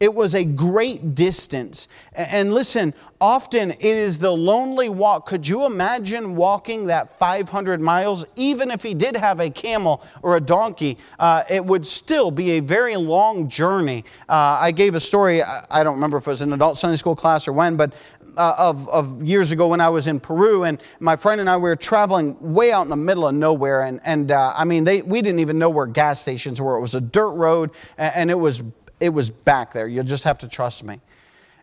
It 0.00 0.14
was 0.14 0.34
a 0.34 0.44
great 0.44 1.14
distance. 1.14 1.86
And 2.14 2.54
listen, 2.54 2.94
often 3.20 3.72
it 3.72 3.82
is 3.82 4.18
the 4.18 4.30
lonely 4.30 4.88
walk. 4.88 5.26
Could 5.26 5.46
you 5.46 5.66
imagine 5.66 6.36
walking 6.36 6.86
that 6.86 7.18
500 7.18 7.82
miles? 7.82 8.24
Even 8.34 8.70
if 8.70 8.82
he 8.82 8.94
did 8.94 9.14
have 9.14 9.40
a 9.40 9.50
camel 9.50 10.02
or 10.22 10.38
a 10.38 10.40
donkey, 10.40 10.96
uh, 11.18 11.42
it 11.50 11.62
would 11.62 11.86
still 11.86 12.30
be 12.30 12.52
a 12.52 12.60
very 12.60 12.96
long 12.96 13.46
journey. 13.46 14.06
Uh, 14.26 14.56
I 14.58 14.70
gave 14.70 14.94
a 14.94 15.00
story, 15.00 15.42
I 15.42 15.84
don't 15.84 15.96
remember 15.96 16.16
if 16.16 16.26
it 16.26 16.30
was 16.30 16.40
an 16.40 16.54
adult 16.54 16.78
Sunday 16.78 16.96
school 16.96 17.14
class 17.14 17.46
or 17.46 17.52
when, 17.52 17.76
but 17.76 17.92
uh, 18.36 18.54
of, 18.56 18.88
of 18.88 19.22
years 19.22 19.50
ago 19.50 19.68
when 19.68 19.80
I 19.80 19.88
was 19.88 20.06
in 20.06 20.20
Peru, 20.20 20.64
and 20.64 20.80
my 21.00 21.16
friend 21.16 21.40
and 21.40 21.50
I 21.50 21.56
we 21.56 21.62
were 21.64 21.76
traveling 21.76 22.36
way 22.40 22.72
out 22.72 22.82
in 22.82 22.88
the 22.88 22.96
middle 22.96 23.26
of 23.26 23.34
nowhere, 23.34 23.82
and, 23.82 24.00
and 24.04 24.30
uh, 24.30 24.54
I 24.56 24.64
mean, 24.64 24.84
they, 24.84 25.02
we 25.02 25.20
didn't 25.20 25.40
even 25.40 25.58
know 25.58 25.68
where 25.68 25.86
gas 25.86 26.20
stations 26.20 26.60
were. 26.60 26.76
It 26.76 26.80
was 26.80 26.94
a 26.94 27.00
dirt 27.00 27.32
road, 27.32 27.70
and, 27.98 28.14
and 28.14 28.30
it 28.30 28.38
was 28.38 28.62
it 29.00 29.08
was 29.08 29.30
back 29.30 29.72
there. 29.72 29.88
You'll 29.88 30.04
just 30.04 30.24
have 30.24 30.38
to 30.38 30.48
trust 30.48 30.84
me. 30.84 31.00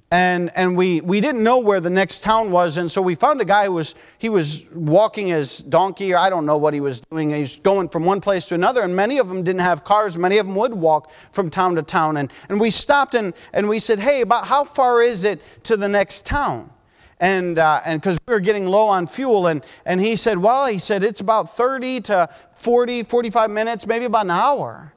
And, 0.10 0.52
and 0.56 0.78
we, 0.78 1.02
we 1.02 1.20
didn't 1.20 1.44
know 1.44 1.58
where 1.58 1.82
the 1.82 1.90
next 1.90 2.22
town 2.22 2.50
was, 2.50 2.78
and 2.78 2.90
so 2.90 3.02
we 3.02 3.14
found 3.14 3.42
a 3.42 3.46
guy 3.46 3.66
who 3.66 3.74
was, 3.74 3.94
he 4.20 4.30
was 4.30 4.66
walking 4.72 5.28
his 5.28 5.58
donkey, 5.60 6.14
or 6.14 6.18
I 6.18 6.30
don't 6.30 6.46
know 6.46 6.58
what 6.58 6.74
he 6.74 6.80
was 6.80 7.02
doing. 7.02 7.32
He's 7.32 7.58
going 7.58 7.90
from 7.90 8.06
one 8.06 8.22
place 8.22 8.46
to 8.48 8.56
another, 8.56 8.82
and 8.84 8.96
many 8.96 9.18
of 9.18 9.28
them 9.28 9.44
didn't 9.44 9.62
have 9.62 9.84
cars. 9.84 10.18
Many 10.18 10.38
of 10.38 10.46
them 10.46 10.56
would 10.56 10.74
walk 10.74 11.12
from 11.34 11.50
town 11.50 11.76
to 11.76 11.84
town. 11.84 12.16
And, 12.16 12.32
and 12.48 12.58
we 12.58 12.72
stopped 12.72 13.16
and, 13.16 13.34
and 13.52 13.68
we 13.68 13.80
said, 13.80 14.00
hey, 14.00 14.22
about 14.22 14.48
how 14.48 14.64
far 14.64 15.02
is 15.02 15.26
it 15.26 15.42
to 15.64 15.76
the 15.76 15.90
next 15.90 16.26
town? 16.26 16.72
and 17.20 17.58
uh, 17.58 17.82
and 17.84 18.00
because 18.00 18.20
we 18.28 18.34
were 18.36 18.40
getting 18.40 18.68
low 18.68 18.88
on 18.88 19.08
fuel 19.08 19.48
and 19.48 19.64
and 19.88 20.00
he 20.00 20.16
said 20.16 20.38
well 20.38 20.68
he 20.68 20.78
said 20.78 21.04
it's 21.04 21.20
about 21.20 21.56
30 21.56 22.02
to 22.02 22.30
40 22.54 23.02
45 23.02 23.50
minutes 23.50 23.88
maybe 23.88 24.06
about 24.06 24.26
an 24.26 24.30
hour 24.30 24.94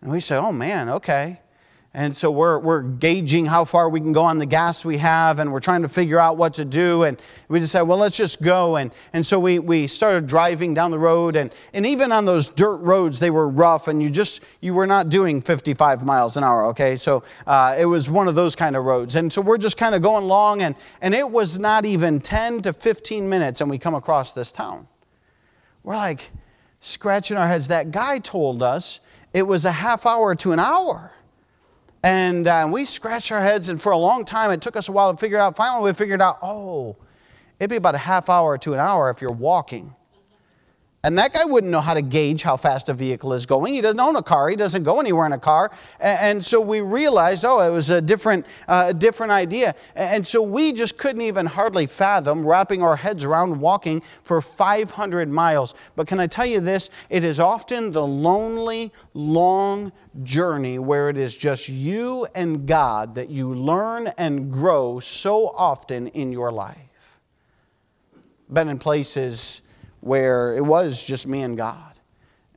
and 0.00 0.10
we 0.10 0.18
said 0.18 0.38
oh 0.38 0.50
man 0.50 0.88
okay 0.88 1.41
and 1.94 2.16
so 2.16 2.30
we're, 2.30 2.58
we're 2.58 2.80
gauging 2.80 3.44
how 3.44 3.66
far 3.66 3.90
we 3.90 4.00
can 4.00 4.12
go 4.12 4.22
on 4.22 4.38
the 4.38 4.46
gas 4.46 4.82
we 4.82 4.96
have, 4.96 5.38
and 5.38 5.52
we're 5.52 5.60
trying 5.60 5.82
to 5.82 5.88
figure 5.88 6.18
out 6.18 6.38
what 6.38 6.54
to 6.54 6.64
do. 6.64 7.02
And 7.02 7.20
we 7.48 7.58
decided, 7.58 7.86
well, 7.86 7.98
let's 7.98 8.16
just 8.16 8.42
go. 8.42 8.76
And, 8.76 8.90
and 9.12 9.26
so 9.26 9.38
we, 9.38 9.58
we 9.58 9.86
started 9.86 10.26
driving 10.26 10.72
down 10.72 10.90
the 10.90 10.98
road. 10.98 11.36
And, 11.36 11.54
and 11.74 11.84
even 11.84 12.10
on 12.10 12.24
those 12.24 12.48
dirt 12.48 12.76
roads, 12.76 13.20
they 13.20 13.28
were 13.28 13.46
rough, 13.46 13.88
and 13.88 14.02
you 14.02 14.08
just, 14.08 14.42
you 14.62 14.72
were 14.72 14.86
not 14.86 15.10
doing 15.10 15.42
55 15.42 16.02
miles 16.02 16.38
an 16.38 16.44
hour, 16.44 16.64
okay? 16.68 16.96
So 16.96 17.24
uh, 17.46 17.76
it 17.78 17.84
was 17.84 18.08
one 18.08 18.26
of 18.26 18.34
those 18.34 18.56
kind 18.56 18.74
of 18.74 18.84
roads. 18.84 19.16
And 19.16 19.30
so 19.30 19.42
we're 19.42 19.58
just 19.58 19.76
kind 19.76 19.94
of 19.94 20.00
going 20.00 20.24
along, 20.24 20.62
and, 20.62 20.74
and 21.02 21.14
it 21.14 21.30
was 21.30 21.58
not 21.58 21.84
even 21.84 22.20
10 22.20 22.62
to 22.62 22.72
15 22.72 23.28
minutes, 23.28 23.60
and 23.60 23.68
we 23.68 23.76
come 23.76 23.94
across 23.94 24.32
this 24.32 24.50
town. 24.50 24.88
We're 25.82 25.96
like 25.96 26.30
scratching 26.80 27.36
our 27.36 27.48
heads. 27.48 27.68
That 27.68 27.90
guy 27.90 28.18
told 28.18 28.62
us 28.62 29.00
it 29.34 29.42
was 29.42 29.66
a 29.66 29.72
half 29.72 30.06
hour 30.06 30.34
to 30.36 30.52
an 30.52 30.58
hour. 30.58 31.12
And 32.02 32.48
uh, 32.48 32.68
we 32.70 32.84
scratched 32.84 33.30
our 33.30 33.40
heads, 33.40 33.68
and 33.68 33.80
for 33.80 33.92
a 33.92 33.96
long 33.96 34.24
time, 34.24 34.50
it 34.50 34.60
took 34.60 34.76
us 34.76 34.88
a 34.88 34.92
while 34.92 35.12
to 35.12 35.16
figure 35.16 35.38
it 35.38 35.40
out. 35.40 35.56
Finally, 35.56 35.90
we 35.90 35.94
figured 35.94 36.20
out, 36.20 36.38
oh, 36.42 36.96
it'd 37.60 37.70
be 37.70 37.76
about 37.76 37.94
a 37.94 37.98
half 37.98 38.28
hour 38.28 38.58
to 38.58 38.74
an 38.74 38.80
hour 38.80 39.08
if 39.10 39.20
you're 39.20 39.30
walking. 39.30 39.94
And 41.04 41.18
that 41.18 41.32
guy 41.32 41.44
wouldn't 41.44 41.72
know 41.72 41.80
how 41.80 41.94
to 41.94 42.02
gauge 42.02 42.42
how 42.42 42.56
fast 42.56 42.88
a 42.88 42.94
vehicle 42.94 43.32
is 43.32 43.44
going. 43.44 43.74
He 43.74 43.80
doesn't 43.80 43.98
own 43.98 44.14
a 44.14 44.22
car. 44.22 44.48
He 44.48 44.54
doesn't 44.54 44.84
go 44.84 45.00
anywhere 45.00 45.26
in 45.26 45.32
a 45.32 45.38
car. 45.38 45.72
And, 45.98 46.44
so 46.44 46.60
we 46.60 46.80
realized, 46.80 47.44
oh, 47.44 47.58
it 47.58 47.70
was 47.70 47.90
a 47.90 48.00
different, 48.00 48.46
uh, 48.68 48.92
different 48.92 49.32
idea. 49.32 49.74
And 49.96 50.24
so 50.24 50.40
we 50.42 50.72
just 50.72 50.98
couldn't 50.98 51.22
even 51.22 51.44
hardly 51.44 51.86
fathom 51.86 52.46
wrapping 52.46 52.84
our 52.84 52.94
heads 52.94 53.24
around 53.24 53.58
walking 53.58 54.00
for 54.22 54.40
500 54.40 55.28
miles. 55.28 55.74
But 55.96 56.06
can 56.06 56.20
I 56.20 56.28
tell 56.28 56.46
you 56.46 56.60
this? 56.60 56.88
It 57.10 57.24
is 57.24 57.40
often 57.40 57.90
the 57.90 58.06
lonely, 58.06 58.92
long 59.12 59.90
journey 60.22 60.78
where 60.78 61.10
it 61.10 61.16
is 61.16 61.36
just 61.36 61.68
you 61.68 62.28
and 62.36 62.64
God 62.64 63.16
that 63.16 63.28
you 63.28 63.52
learn 63.52 64.06
and 64.18 64.52
grow 64.52 65.00
so 65.00 65.48
often 65.48 66.06
in 66.08 66.30
your 66.30 66.52
life. 66.52 66.78
Been 68.52 68.68
in 68.68 68.78
places 68.78 69.61
where 70.02 70.54
it 70.56 70.60
was 70.60 71.02
just 71.02 71.26
me 71.26 71.42
and 71.42 71.56
God. 71.56 71.94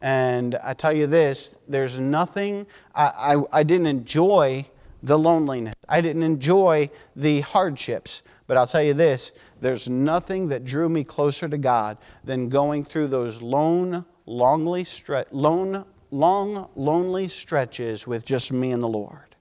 And 0.01 0.55
I 0.55 0.73
tell 0.73 0.91
you 0.91 1.07
this 1.07 1.55
there's 1.67 1.99
nothing, 1.99 2.67
I, 2.93 3.35
I, 3.35 3.59
I, 3.59 3.63
didn't 3.63 3.87
enjoy 3.87 4.65
the 5.01 5.17
loneliness, 5.17 5.75
I 5.87 6.01
didn't 6.01 6.23
enjoy 6.23 6.89
the 7.15 7.41
hardships. 7.41 8.21
But 8.47 8.57
I'll 8.57 8.67
tell 8.67 8.83
you 8.83 8.93
this 8.93 9.31
there's 9.61 9.87
nothing 9.87 10.49
that 10.49 10.65
drew 10.65 10.89
me 10.89 11.03
closer 11.03 11.47
to 11.47 11.57
God 11.57 11.97
than 12.23 12.49
going 12.49 12.83
through 12.83 13.07
those 13.07 13.41
lone, 13.41 14.05
longly 14.27 14.83
stre- 14.83 15.25
lone, 15.31 15.85
long, 16.11 16.69
lonely 16.75 17.27
stretches 17.27 18.05
with 18.05 18.25
just 18.25 18.51
me 18.51 18.71
and 18.71 18.83
the 18.83 18.87
Lord. 18.87 19.35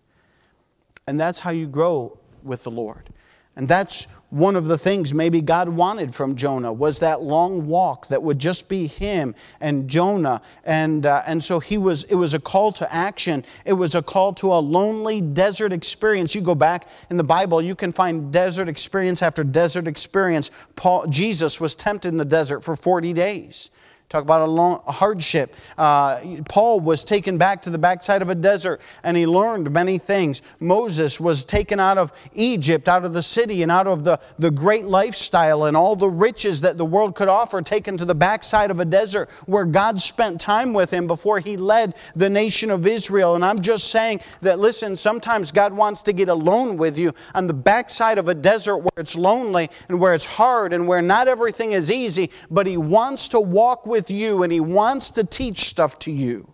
And 1.06 1.18
that's 1.18 1.40
how 1.40 1.50
you 1.50 1.66
grow 1.66 2.18
with 2.42 2.64
the 2.64 2.70
Lord. 2.70 3.10
And 3.56 3.68
that's 3.68 4.06
one 4.34 4.56
of 4.56 4.66
the 4.66 4.76
things 4.76 5.14
maybe 5.14 5.40
God 5.40 5.68
wanted 5.68 6.12
from 6.12 6.34
Jonah 6.34 6.72
was 6.72 6.98
that 6.98 7.22
long 7.22 7.68
walk 7.68 8.08
that 8.08 8.20
would 8.20 8.40
just 8.40 8.68
be 8.68 8.88
him 8.88 9.32
and 9.60 9.88
Jonah. 9.88 10.42
And, 10.64 11.06
uh, 11.06 11.22
and 11.24 11.42
so 11.42 11.60
he 11.60 11.78
was, 11.78 12.02
it 12.04 12.16
was 12.16 12.34
a 12.34 12.40
call 12.40 12.72
to 12.72 12.92
action. 12.92 13.44
It 13.64 13.74
was 13.74 13.94
a 13.94 14.02
call 14.02 14.32
to 14.34 14.52
a 14.52 14.58
lonely 14.58 15.20
desert 15.20 15.72
experience. 15.72 16.34
You 16.34 16.40
go 16.40 16.56
back 16.56 16.88
in 17.10 17.16
the 17.16 17.22
Bible, 17.22 17.62
you 17.62 17.76
can 17.76 17.92
find 17.92 18.32
desert 18.32 18.68
experience 18.68 19.22
after 19.22 19.44
desert 19.44 19.86
experience. 19.86 20.50
Paul, 20.74 21.06
Jesus 21.06 21.60
was 21.60 21.76
tempted 21.76 22.08
in 22.08 22.16
the 22.16 22.24
desert 22.24 22.64
for 22.64 22.74
40 22.74 23.12
days. 23.12 23.70
Talk 24.10 24.22
about 24.22 24.42
a, 24.42 24.46
long, 24.46 24.80
a 24.86 24.92
hardship. 24.92 25.56
Uh, 25.76 26.20
Paul 26.48 26.78
was 26.78 27.02
taken 27.02 27.36
back 27.36 27.62
to 27.62 27.70
the 27.70 27.78
backside 27.78 28.22
of 28.22 28.30
a 28.30 28.34
desert 28.34 28.80
and 29.02 29.16
he 29.16 29.26
learned 29.26 29.70
many 29.72 29.98
things. 29.98 30.42
Moses 30.60 31.18
was 31.18 31.44
taken 31.44 31.80
out 31.80 31.98
of 31.98 32.12
Egypt, 32.34 32.88
out 32.88 33.04
of 33.04 33.12
the 33.12 33.22
city, 33.22 33.62
and 33.62 33.72
out 33.72 33.88
of 33.88 34.04
the, 34.04 34.20
the 34.38 34.52
great 34.52 34.84
lifestyle 34.84 35.64
and 35.64 35.76
all 35.76 35.96
the 35.96 36.08
riches 36.08 36.60
that 36.60 36.76
the 36.76 36.84
world 36.84 37.16
could 37.16 37.28
offer, 37.28 37.60
taken 37.62 37.96
to 37.96 38.04
the 38.04 38.14
backside 38.14 38.70
of 38.70 38.78
a 38.78 38.84
desert 38.84 39.28
where 39.46 39.64
God 39.64 40.00
spent 40.00 40.40
time 40.40 40.72
with 40.72 40.92
him 40.92 41.08
before 41.08 41.40
he 41.40 41.56
led 41.56 41.94
the 42.14 42.30
nation 42.30 42.70
of 42.70 42.86
Israel. 42.86 43.34
And 43.34 43.44
I'm 43.44 43.58
just 43.58 43.90
saying 43.90 44.20
that, 44.42 44.60
listen, 44.60 44.94
sometimes 44.94 45.50
God 45.50 45.72
wants 45.72 46.02
to 46.02 46.12
get 46.12 46.28
alone 46.28 46.76
with 46.76 46.98
you 46.98 47.12
on 47.34 47.48
the 47.48 47.54
backside 47.54 48.18
of 48.18 48.28
a 48.28 48.34
desert 48.34 48.76
where 48.76 48.98
it's 48.98 49.16
lonely 49.16 49.70
and 49.88 49.98
where 49.98 50.14
it's 50.14 50.26
hard 50.26 50.72
and 50.72 50.86
where 50.86 51.02
not 51.02 51.26
everything 51.26 51.72
is 51.72 51.90
easy, 51.90 52.30
but 52.50 52.66
he 52.66 52.76
wants 52.76 53.28
to 53.28 53.40
walk 53.40 53.86
with 53.86 53.93
with 53.94 54.10
you 54.10 54.42
and 54.42 54.52
He 54.52 54.58
wants 54.58 55.12
to 55.12 55.22
teach 55.22 55.68
stuff 55.68 56.00
to 56.00 56.10
you 56.10 56.52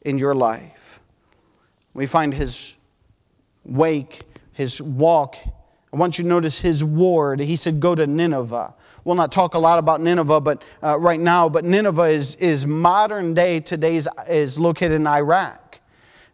in 0.00 0.16
your 0.18 0.34
life. 0.34 0.98
We 1.92 2.06
find 2.06 2.32
His 2.32 2.74
wake, 3.64 4.22
His 4.52 4.80
walk. 4.80 5.36
I 5.92 5.96
want 5.98 6.16
you 6.16 6.22
to 6.24 6.28
notice 6.28 6.58
His 6.58 6.82
ward. 6.82 7.38
He 7.38 7.56
said, 7.56 7.80
Go 7.80 7.94
to 7.94 8.06
Nineveh. 8.06 8.74
We'll 9.04 9.14
not 9.14 9.30
talk 9.30 9.52
a 9.52 9.58
lot 9.58 9.78
about 9.78 10.00
Nineveh 10.00 10.40
but, 10.40 10.64
uh, 10.82 10.98
right 10.98 11.20
now, 11.20 11.50
but 11.50 11.66
Nineveh 11.66 12.04
is, 12.04 12.36
is 12.36 12.66
modern 12.66 13.34
day, 13.34 13.60
today's 13.60 14.08
is 14.26 14.58
located 14.58 14.92
in 14.92 15.06
Iraq. 15.06 15.80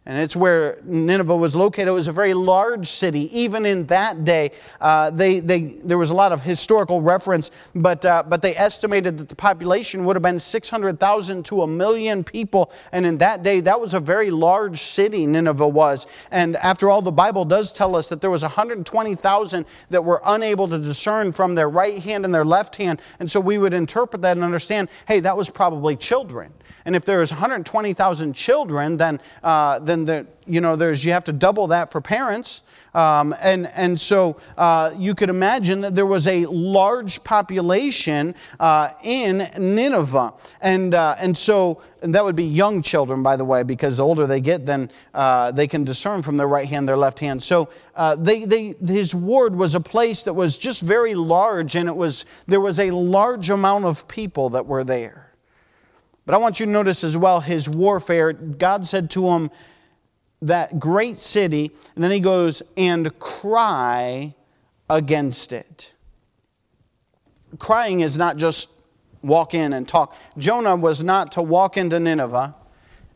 And 0.07 0.17
it's 0.17 0.35
where 0.35 0.79
Nineveh 0.83 1.35
was 1.35 1.55
located. 1.55 1.89
It 1.89 1.91
was 1.91 2.07
a 2.07 2.11
very 2.11 2.33
large 2.33 2.87
city. 2.87 3.29
Even 3.37 3.67
in 3.67 3.85
that 3.85 4.23
day, 4.23 4.49
uh, 4.79 5.11
they, 5.11 5.39
they, 5.39 5.61
there 5.61 5.99
was 5.99 6.09
a 6.09 6.15
lot 6.15 6.31
of 6.31 6.41
historical 6.41 7.03
reference, 7.03 7.51
but, 7.75 8.03
uh, 8.03 8.23
but 8.27 8.41
they 8.41 8.55
estimated 8.55 9.19
that 9.19 9.29
the 9.29 9.35
population 9.35 10.03
would 10.05 10.15
have 10.15 10.23
been 10.23 10.39
600,000 10.39 11.45
to 11.45 11.61
a 11.61 11.67
million 11.67 12.23
people. 12.23 12.71
And 12.91 13.05
in 13.05 13.19
that 13.19 13.43
day, 13.43 13.59
that 13.59 13.79
was 13.79 13.93
a 13.93 13.99
very 13.99 14.31
large 14.31 14.81
city, 14.81 15.27
Nineveh 15.27 15.67
was. 15.67 16.07
And 16.31 16.55
after 16.57 16.89
all, 16.89 17.03
the 17.03 17.11
Bible 17.11 17.45
does 17.45 17.71
tell 17.71 17.95
us 17.95 18.09
that 18.09 18.21
there 18.21 18.31
was 18.31 18.41
120,000 18.41 19.65
that 19.91 20.03
were 20.03 20.21
unable 20.25 20.67
to 20.67 20.79
discern 20.79 21.31
from 21.31 21.53
their 21.53 21.69
right 21.69 21.99
hand 21.99 22.25
and 22.25 22.33
their 22.33 22.45
left 22.45 22.75
hand. 22.75 22.99
And 23.19 23.29
so 23.29 23.39
we 23.39 23.59
would 23.59 23.73
interpret 23.73 24.23
that 24.23 24.35
and 24.35 24.43
understand 24.43 24.89
hey, 25.07 25.19
that 25.19 25.37
was 25.37 25.51
probably 25.51 25.95
children. 25.95 26.51
And 26.85 26.95
if 26.95 27.05
there 27.05 27.21
is 27.21 27.31
120,000 27.31 28.33
children, 28.33 28.97
then, 28.97 29.19
uh, 29.43 29.79
then 29.79 30.05
the, 30.05 30.27
you 30.45 30.61
know, 30.61 30.75
there's, 30.75 31.05
you 31.05 31.11
have 31.11 31.23
to 31.25 31.33
double 31.33 31.67
that 31.67 31.91
for 31.91 32.01
parents. 32.01 32.63
Um, 32.93 33.33
and, 33.41 33.67
and 33.67 33.97
so 33.97 34.37
uh, 34.57 34.91
you 34.97 35.15
could 35.15 35.29
imagine 35.29 35.81
that 35.81 35.95
there 35.95 36.05
was 36.05 36.27
a 36.27 36.45
large 36.45 37.23
population 37.23 38.35
uh, 38.59 38.89
in 39.03 39.49
Nineveh. 39.57 40.33
And, 40.61 40.93
uh, 40.93 41.15
and 41.17 41.37
so 41.37 41.81
and 42.01 42.15
that 42.15 42.23
would 42.23 42.35
be 42.35 42.43
young 42.43 42.81
children, 42.81 43.21
by 43.21 43.35
the 43.35 43.45
way, 43.45 43.63
because 43.63 43.97
the 43.97 44.03
older 44.03 44.25
they 44.25 44.41
get, 44.41 44.65
then 44.65 44.89
uh, 45.13 45.51
they 45.51 45.67
can 45.67 45.83
discern 45.83 46.21
from 46.21 46.35
their 46.35 46.47
right 46.47 46.67
hand, 46.67 46.87
their 46.87 46.97
left 46.97 47.19
hand. 47.19 47.41
So 47.41 47.69
uh, 47.95 48.15
they, 48.15 48.45
they, 48.45 48.73
his 48.85 49.13
ward 49.13 49.55
was 49.55 49.75
a 49.75 49.79
place 49.79 50.23
that 50.23 50.33
was 50.33 50.57
just 50.57 50.81
very 50.81 51.13
large, 51.13 51.75
and 51.75 51.87
it 51.87 51.95
was, 51.95 52.25
there 52.47 52.59
was 52.59 52.79
a 52.79 52.91
large 52.91 53.49
amount 53.49 53.85
of 53.85 54.07
people 54.07 54.49
that 54.49 54.65
were 54.65 54.83
there. 54.83 55.30
But 56.31 56.37
I 56.37 56.39
want 56.39 56.61
you 56.61 56.65
to 56.65 56.71
notice 56.71 57.03
as 57.03 57.17
well 57.17 57.41
his 57.41 57.67
warfare. 57.67 58.31
God 58.31 58.87
said 58.87 59.09
to 59.09 59.27
him, 59.27 59.51
that 60.41 60.79
great 60.79 61.17
city, 61.17 61.71
and 61.93 62.01
then 62.01 62.09
he 62.09 62.21
goes, 62.21 62.63
and 62.77 63.19
cry 63.19 64.33
against 64.89 65.51
it. 65.51 65.93
Crying 67.59 67.99
is 67.99 68.17
not 68.17 68.37
just 68.37 68.71
walk 69.21 69.53
in 69.53 69.73
and 69.73 69.85
talk. 69.85 70.15
Jonah 70.37 70.77
was 70.77 71.03
not 71.03 71.33
to 71.33 71.41
walk 71.41 71.75
into 71.75 71.99
Nineveh 71.99 72.55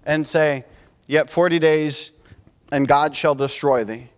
and 0.05 0.27
say, 0.27 0.65
Yet 1.07 1.29
40 1.29 1.57
days 1.57 2.11
and 2.69 2.85
God 2.85 3.15
shall 3.15 3.33
destroy 3.33 3.85
thee. 3.85 4.09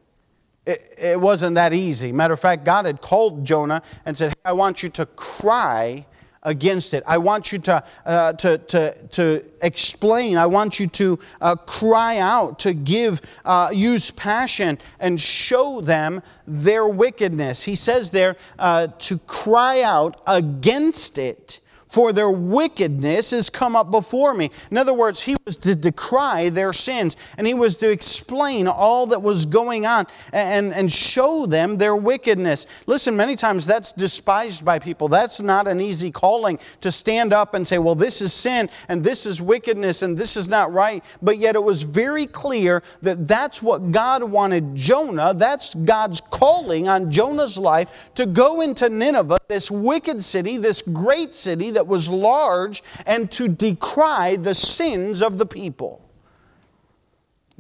It, 0.66 0.96
it 0.98 1.22
wasn't 1.22 1.54
that 1.54 1.72
easy. 1.72 2.12
Matter 2.12 2.34
of 2.34 2.40
fact, 2.40 2.66
God 2.66 2.88
had 2.88 3.02
called 3.02 3.46
Jonah 3.46 3.84
and 4.08 4.18
said, 4.18 4.34
I 4.44 4.54
want 4.54 4.82
you 4.82 4.90
to 4.90 5.06
cry 5.06 6.08
against 6.44 6.94
it. 6.94 7.04
I 7.06 7.18
want 7.18 7.52
you 7.52 7.60
to, 7.60 7.84
uh, 8.06 8.34
to, 8.34 8.58
to, 8.58 9.08
to 9.08 9.46
explain. 9.62 10.38
I 10.38 10.46
want 10.46 10.80
you 10.80 10.88
to 10.88 11.20
uh, 11.42 11.56
cry 11.56 12.20
out, 12.20 12.60
to 12.60 12.74
give, 12.74 13.22
uh, 13.46 13.70
use 13.74 14.12
passion, 14.12 14.78
and 15.00 15.20
show 15.20 15.82
them 15.82 16.22
their 16.46 16.88
wickedness. 16.88 17.64
He 17.64 17.76
says 17.76 18.12
there 18.12 18.36
uh, 18.60 18.88
to 18.88 19.20
cry 19.20 19.82
out 19.82 20.22
against 20.28 21.18
it 21.18 21.60
for 21.88 22.12
their 22.12 22.30
wickedness 22.30 23.34
is 23.34 23.50
come 23.50 23.76
up 23.76 23.92
before 23.92 24.34
me. 24.34 24.52
In 24.72 24.78
other 24.78 24.94
words, 24.94 25.22
he 25.22 25.36
was 25.46 25.58
to 25.58 25.76
decry 25.76 26.50
their 26.50 26.74
sins, 26.74 27.16
and 27.38 27.48
he 27.48 27.54
was 27.54 27.78
to 27.78 27.90
explain 27.90 28.68
all 28.68 29.08
that 29.08 29.22
was 29.22 29.46
going 29.46 29.86
on 29.86 30.06
and, 30.34 30.74
and 30.74 30.92
show 30.92 31.46
them 31.46 31.78
their 31.78 31.96
wickedness. 31.96 32.66
Listen, 32.86 33.16
many 33.16 33.36
times 33.36 33.66
that's 33.66 33.92
despised 33.92 34.66
by 34.66 34.80
people. 34.80 35.08
That's 35.08 35.42
not 35.42 35.68
an 35.68 35.80
easy 35.80 36.12
calling 36.12 36.60
to 36.82 36.92
stand 36.92 37.34
up 37.34 37.54
and 37.54 37.68
say, 37.68 37.78
well, 37.78 37.96
this 37.96 38.22
is 38.22 38.34
sin, 38.34 38.70
and 38.90 39.04
this 39.04 39.26
is 39.26 39.42
wickedness, 39.42 40.02
and 40.02 40.18
this 40.18 40.36
is 40.36 40.50
not 40.50 40.74
right. 40.74 41.04
But 41.22 41.38
yet 41.38 41.56
it 41.56 41.64
was 41.64 41.84
very 41.84 42.26
clear 42.26 42.84
that 43.02 43.28
that's 43.28 43.62
what 43.62 43.92
God 43.92 44.24
wanted 44.24 44.76
Jonah, 44.76 45.34
that's 45.34 45.74
God's 45.74 46.22
calling 46.22 46.88
on 46.88 47.10
Jonah's 47.12 47.58
life 47.58 47.90
to 48.16 48.26
go 48.26 48.62
into 48.62 48.90
Nineveh, 48.90 49.40
this 49.48 49.72
wicked 49.72 50.24
city, 50.24 50.58
this 50.58 50.82
great 50.82 51.34
city 51.34 51.72
that 51.78 51.86
was 51.86 52.10
large 52.10 52.82
and 53.06 53.30
to 53.30 53.48
decry 53.48 54.36
the 54.36 54.56
sins 54.56 55.22
of 55.22 55.38
the 55.38 55.46
people. 55.46 56.02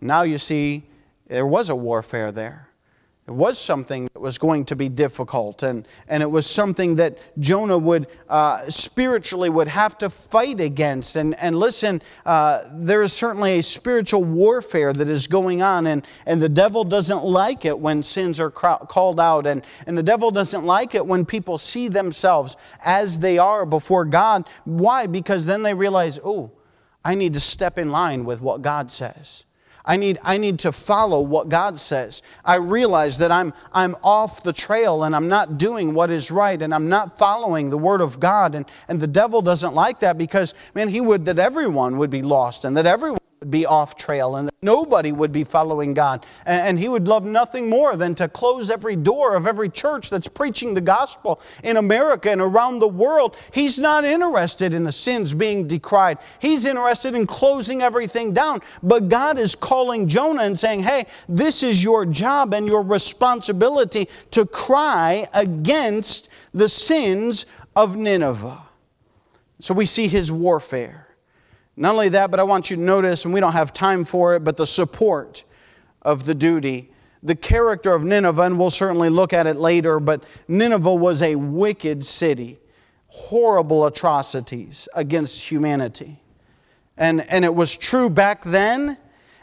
Now 0.01 0.23
you 0.23 0.39
see, 0.39 0.85
there 1.27 1.45
was 1.45 1.69
a 1.69 1.75
warfare 1.75 2.31
there. 2.31 2.66
It 3.27 3.33
was 3.33 3.59
something 3.59 4.05
that 4.13 4.21
was 4.21 4.37
going 4.37 4.63
to 4.65 4.75
be 4.77 4.87
difficult, 4.87 5.61
and, 5.61 5.85
and 6.07 6.23
it 6.23 6.31
was 6.31 6.47
something 6.47 6.95
that 6.95 7.17
Jonah 7.39 7.77
would 7.77 8.07
uh, 8.29 8.69
spiritually 8.69 9.49
would 9.49 9.67
have 9.67 9.97
to 9.97 10.09
fight 10.09 10.61
against. 10.61 11.17
And, 11.17 11.35
and 11.35 11.59
listen, 11.59 12.01
uh, 12.25 12.61
there 12.71 13.03
is 13.03 13.11
certainly 13.11 13.59
a 13.59 13.63
spiritual 13.63 14.23
warfare 14.23 14.93
that 14.93 15.09
is 15.09 15.27
going 15.27 15.61
on, 15.61 15.87
and, 15.87 16.07
and 16.25 16.41
the 16.41 16.47
devil 16.47 16.85
doesn't 16.85 17.25
like 17.25 17.65
it 17.65 17.77
when 17.77 18.01
sins 18.01 18.39
are 18.39 18.49
called 18.49 19.19
out, 19.19 19.45
and, 19.45 19.61
and 19.87 19.97
the 19.97 20.03
devil 20.03 20.31
doesn't 20.31 20.63
like 20.63 20.95
it 20.95 21.05
when 21.05 21.25
people 21.25 21.57
see 21.57 21.89
themselves 21.89 22.55
as 22.85 23.19
they 23.19 23.37
are 23.37 23.65
before 23.65 24.05
God. 24.05 24.47
Why? 24.63 25.05
Because 25.05 25.45
then 25.45 25.63
they 25.63 25.73
realize, 25.73 26.17
oh, 26.23 26.53
I 27.03 27.13
need 27.13 27.33
to 27.33 27.41
step 27.41 27.77
in 27.77 27.91
line 27.91 28.23
with 28.23 28.39
what 28.39 28.61
God 28.61 28.89
says. 28.89 29.43
I 29.87 29.95
need, 29.95 30.19
I 30.21 30.37
need 30.37 30.59
to 30.59 30.71
follow 30.73 31.21
what 31.21 31.47
God 31.47 31.79
says. 31.79 32.21
I 32.43 32.55
realize 32.55 33.17
that 33.19 33.31
I'm, 33.31 33.53
I'm 33.71 33.95
off 34.03 34.43
the 34.43 34.51
trail 34.51 35.05
and 35.05 35.15
I'm 35.15 35.29
not 35.29 35.57
doing 35.57 35.93
what 35.93 36.11
is 36.11 36.29
right 36.29 36.61
and 36.61 36.75
I'm 36.75 36.89
not 36.89 37.17
following 37.17 37.69
the 37.69 37.77
Word 37.77 38.01
of 38.01 38.19
God. 38.19 38.53
And, 38.53 38.65
and 38.89 38.99
the 38.99 39.07
devil 39.07 39.41
doesn't 39.41 39.73
like 39.73 39.99
that 40.01 40.17
because, 40.17 40.53
man, 40.75 40.89
he 40.89 40.99
would 40.99 41.25
that 41.25 41.39
everyone 41.39 41.97
would 41.97 42.09
be 42.09 42.21
lost 42.21 42.65
and 42.65 42.75
that 42.75 42.85
everyone 42.85 43.17
be 43.49 43.65
off 43.65 43.95
trail 43.95 44.35
and 44.35 44.49
nobody 44.61 45.11
would 45.11 45.31
be 45.31 45.43
following 45.43 45.93
God. 45.93 46.25
And, 46.45 46.77
he 46.77 46.89
would 46.89 47.07
love 47.07 47.25
nothing 47.25 47.69
more 47.69 47.95
than 47.95 48.13
to 48.15 48.27
close 48.27 48.69
every 48.69 48.95
door 48.95 49.35
of 49.35 49.47
every 49.47 49.69
church 49.69 50.09
that's 50.09 50.27
preaching 50.27 50.73
the 50.73 50.81
gospel 50.81 51.41
in 51.63 51.77
America 51.77 52.29
and 52.29 52.41
around 52.41 52.79
the 52.79 52.87
world. 52.87 53.35
He's 53.51 53.79
not 53.79 54.05
interested 54.05 54.73
in 54.73 54.83
the 54.83 54.91
sins 54.91 55.33
being 55.33 55.67
decried, 55.67 56.19
he's 56.39 56.65
interested 56.65 57.15
in 57.15 57.25
closing 57.25 57.81
everything 57.81 58.33
down. 58.33 58.61
But 58.83 59.09
God 59.09 59.37
is 59.37 59.55
calling 59.55 60.07
Jonah 60.07 60.43
and 60.43 60.57
saying, 60.57 60.81
hey, 60.81 61.05
this 61.27 61.63
is 61.63 61.83
your 61.83 62.05
job 62.05 62.53
and 62.53 62.67
your 62.67 62.83
responsibility 62.83 64.07
to 64.31 64.45
cry 64.45 65.27
against 65.33 66.29
the 66.53 66.69
sins 66.69 67.45
of 67.75 67.95
Nineveh. 67.95 68.61
So 69.59 69.73
we 69.73 69.85
see 69.85 70.07
his 70.07 70.31
warfare. 70.31 71.06
Not 71.79 71.93
only 71.93 72.09
that, 72.09 72.31
but 72.31 72.39
I 72.39 72.43
want 72.43 72.71
you 72.71 72.75
to 72.75 72.81
notice, 72.81 73.23
and 73.23 73.33
we 73.33 73.39
don't 73.39 73.53
have 73.53 73.71
time 73.71 74.03
for 74.03 74.35
it, 74.35 74.43
but 74.43 74.57
the 74.57 74.65
support 74.65 75.43
of 76.01 76.25
the 76.25 76.33
duty. 76.33 76.91
The 77.21 77.35
character 77.35 77.93
of 77.93 78.03
Nineveh, 78.03 78.41
and 78.41 78.59
we'll 78.59 78.71
certainly 78.71 79.09
look 79.09 79.31
at 79.31 79.45
it 79.45 79.57
later, 79.57 79.99
but 79.99 80.23
Nineveh 80.47 80.95
was 80.95 81.21
a 81.21 81.35
wicked 81.35 82.03
city, 82.03 82.57
horrible 83.07 83.85
atrocities 83.85 84.89
against 84.95 85.49
humanity. 85.51 86.19
And, 86.97 87.21
and 87.29 87.45
it 87.45 87.53
was 87.53 87.75
true 87.75 88.09
back 88.09 88.43
then, 88.43 88.97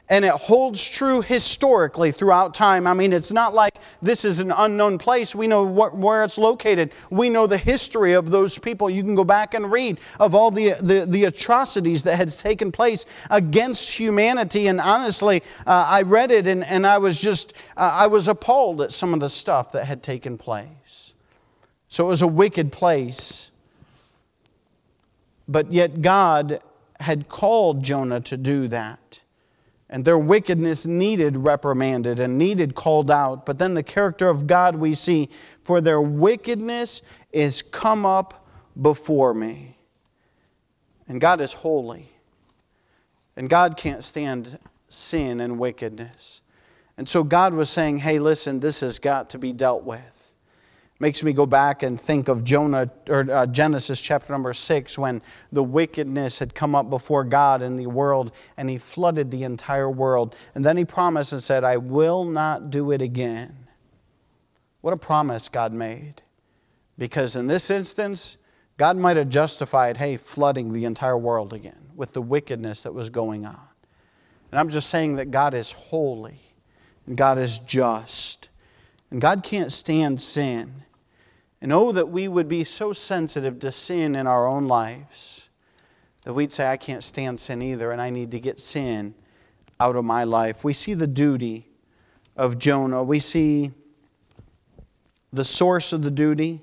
and 0.09 0.24
it 0.24 0.32
holds 0.32 0.89
true 0.89 1.22
historically 1.22 2.11
throughout 2.11 2.53
time. 2.53 2.87
I 2.87 2.95
mean, 2.95 3.12
it's 3.12 3.32
not 3.32 3.55
like 3.55 3.76
this 4.05 4.24
is 4.24 4.40
an 4.40 4.52
unknown 4.52 4.98
place. 4.98 5.34
We 5.34 5.46
know 5.46 5.64
what, 5.64 5.96
where 5.96 6.22
it's 6.24 6.38
located. 6.38 6.92
We 7.11 7.30
know 7.30 7.46
the 7.46 7.59
history 7.59 8.12
of 8.12 8.30
those 8.30 8.59
people. 8.59 8.90
You 8.90 9.02
can 9.02 9.14
go 9.14 9.24
back 9.24 9.55
and 9.55 9.72
read 9.72 9.98
of 10.20 10.34
all 10.34 10.50
the, 10.50 10.74
the, 10.80 11.07
the 11.07 11.24
atrocities 11.24 12.02
that 12.05 12.16
had 12.16 12.30
taken 12.30 12.70
place 12.70 13.07
against 13.30 13.90
humanity. 13.90 14.66
And 14.66 14.80
honestly, 14.80 15.42
uh, 15.66 15.86
I 15.88 16.02
read 16.02 16.30
it 16.30 16.46
and, 16.46 16.64
and 16.64 16.86
I 16.86 16.98
was 16.98 17.20
just, 17.20 17.55
uh, 17.76 17.90
I 17.92 18.07
was 18.07 18.28
appalled 18.28 18.82
at 18.82 18.92
some 18.92 19.14
of 19.14 19.20
the 19.20 19.30
stuff 19.30 19.72
that 19.72 19.86
had 19.86 20.02
taken 20.02 20.38
place. 20.38 21.14
So 21.88 22.05
it 22.07 22.09
was 22.09 22.22
a 22.22 22.26
wicked 22.26 22.72
place. 22.72 23.50
But 25.48 25.72
yet 25.72 26.02
God 26.02 26.61
had 27.00 27.28
called 27.28 27.82
Jonah 27.82 28.20
to 28.20 28.36
do 28.36 28.68
that 28.68 28.98
and 29.91 30.05
their 30.05 30.18
wickedness 30.18 30.87
needed 30.87 31.37
reprimanded 31.37 32.18
and 32.18 32.39
needed 32.39 32.74
called 32.74 33.11
out. 33.11 33.47
But 33.47 33.59
then 33.59 33.74
the 33.74 33.82
character 33.82 34.28
of 34.28 34.47
God 34.47 34.76
we 34.76 34.95
see, 34.95 35.28
for 35.62 35.80
their 35.80 36.01
wickedness 36.01 37.03
is 37.32 37.62
come 37.62 38.07
up 38.07 38.47
before 38.80 39.35
me. 39.35 39.76
And 41.07 41.20
God 41.20 41.41
is 41.41 41.53
holy. 41.53 42.09
And 43.37 43.49
God 43.51 43.76
can't 43.76 44.03
stand 44.03 44.59
sin 44.89 45.41
and 45.41 45.59
wickedness. 45.59 46.41
And 46.97 47.09
so 47.09 47.24
God 47.24 47.53
was 47.53 47.68
saying, 47.68 47.99
hey, 47.99 48.18
listen, 48.18 48.61
this 48.61 48.80
has 48.80 48.99
got 48.99 49.30
to 49.30 49.39
be 49.39 49.53
dealt 49.53 49.85
with 49.85 50.34
makes 51.01 51.22
me 51.22 51.32
go 51.32 51.45
back 51.45 51.82
and 51.82 52.01
think 52.01 52.28
of 52.28 52.45
Jonah 52.45 52.90
or 53.09 53.26
uh, 53.30 53.47
Genesis 53.47 54.01
chapter 54.01 54.32
number 54.32 54.53
6 54.55 54.99
when 54.99 55.20
the 55.51 55.62
wickedness 55.62 56.38
had 56.38 56.55
come 56.55 56.74
up 56.74 56.88
before 56.88 57.24
God 57.24 57.62
in 57.62 57.76
the 57.76 57.86
world 57.86 58.32
and 58.57 58.70
he 58.70 58.78
flooded 58.78 59.30
the 59.30 59.42
entire 59.42 59.90
world 59.90 60.36
and 60.55 60.64
then 60.64 60.76
he 60.76 60.84
promised 60.84 61.32
and 61.32 61.42
said 61.42 61.64
I 61.64 61.76
will 61.78 62.24
not 62.24 62.70
do 62.70 62.92
it 62.92 63.03
again. 63.03 63.66
What 64.82 64.95
a 64.95 64.97
promise 64.97 65.49
God 65.49 65.72
made. 65.72 66.22
Because 66.97 67.34
in 67.34 67.49
this 67.49 67.70
instance 67.70 68.36
God 68.76 68.97
might 68.97 69.16
have 69.16 69.28
justified 69.28 69.97
hey 69.97 70.16
flooding 70.16 70.72
the 70.72 70.84
entire 70.84 71.18
world 71.18 71.53
again 71.53 71.90
with 71.97 72.12
the 72.12 72.22
wickedness 72.22 72.84
that 72.84 72.95
was 72.95 73.11
going 73.11 73.47
on. 73.47 73.68
And 74.53 74.61
I'm 74.61 74.70
just 74.70 74.90
saying 74.90 75.16
that 75.16 75.32
God 75.32 75.55
is 75.55 75.72
holy 75.72 76.38
and 77.07 77.16
God 77.16 77.38
is 77.38 77.59
just. 77.59 78.49
And 79.11 79.20
God 79.20 79.42
can't 79.42 79.72
stand 79.72 80.20
sin. 80.20 80.84
And 81.64 81.72
oh, 81.72 81.92
that 81.92 82.10
we 82.10 82.28
would 82.28 82.46
be 82.46 82.62
so 82.62 82.92
sensitive 82.92 83.58
to 83.60 83.72
sin 83.72 84.16
in 84.16 84.26
our 84.26 84.46
own 84.46 84.68
lives 84.68 85.48
that 86.24 86.34
we'd 86.34 86.52
say, 86.52 86.66
I 86.66 86.76
can't 86.76 87.02
stand 87.02 87.40
sin 87.40 87.62
either, 87.62 87.90
and 87.90 88.02
I 88.02 88.10
need 88.10 88.32
to 88.32 88.38
get 88.38 88.60
sin 88.60 89.14
out 89.80 89.96
of 89.96 90.04
my 90.04 90.24
life. 90.24 90.62
We 90.62 90.74
see 90.74 90.92
the 90.92 91.06
duty 91.06 91.66
of 92.36 92.58
Jonah. 92.58 93.02
We 93.02 93.18
see 93.18 93.70
the 95.32 95.42
source 95.42 95.94
of 95.94 96.02
the 96.02 96.10
duty 96.10 96.60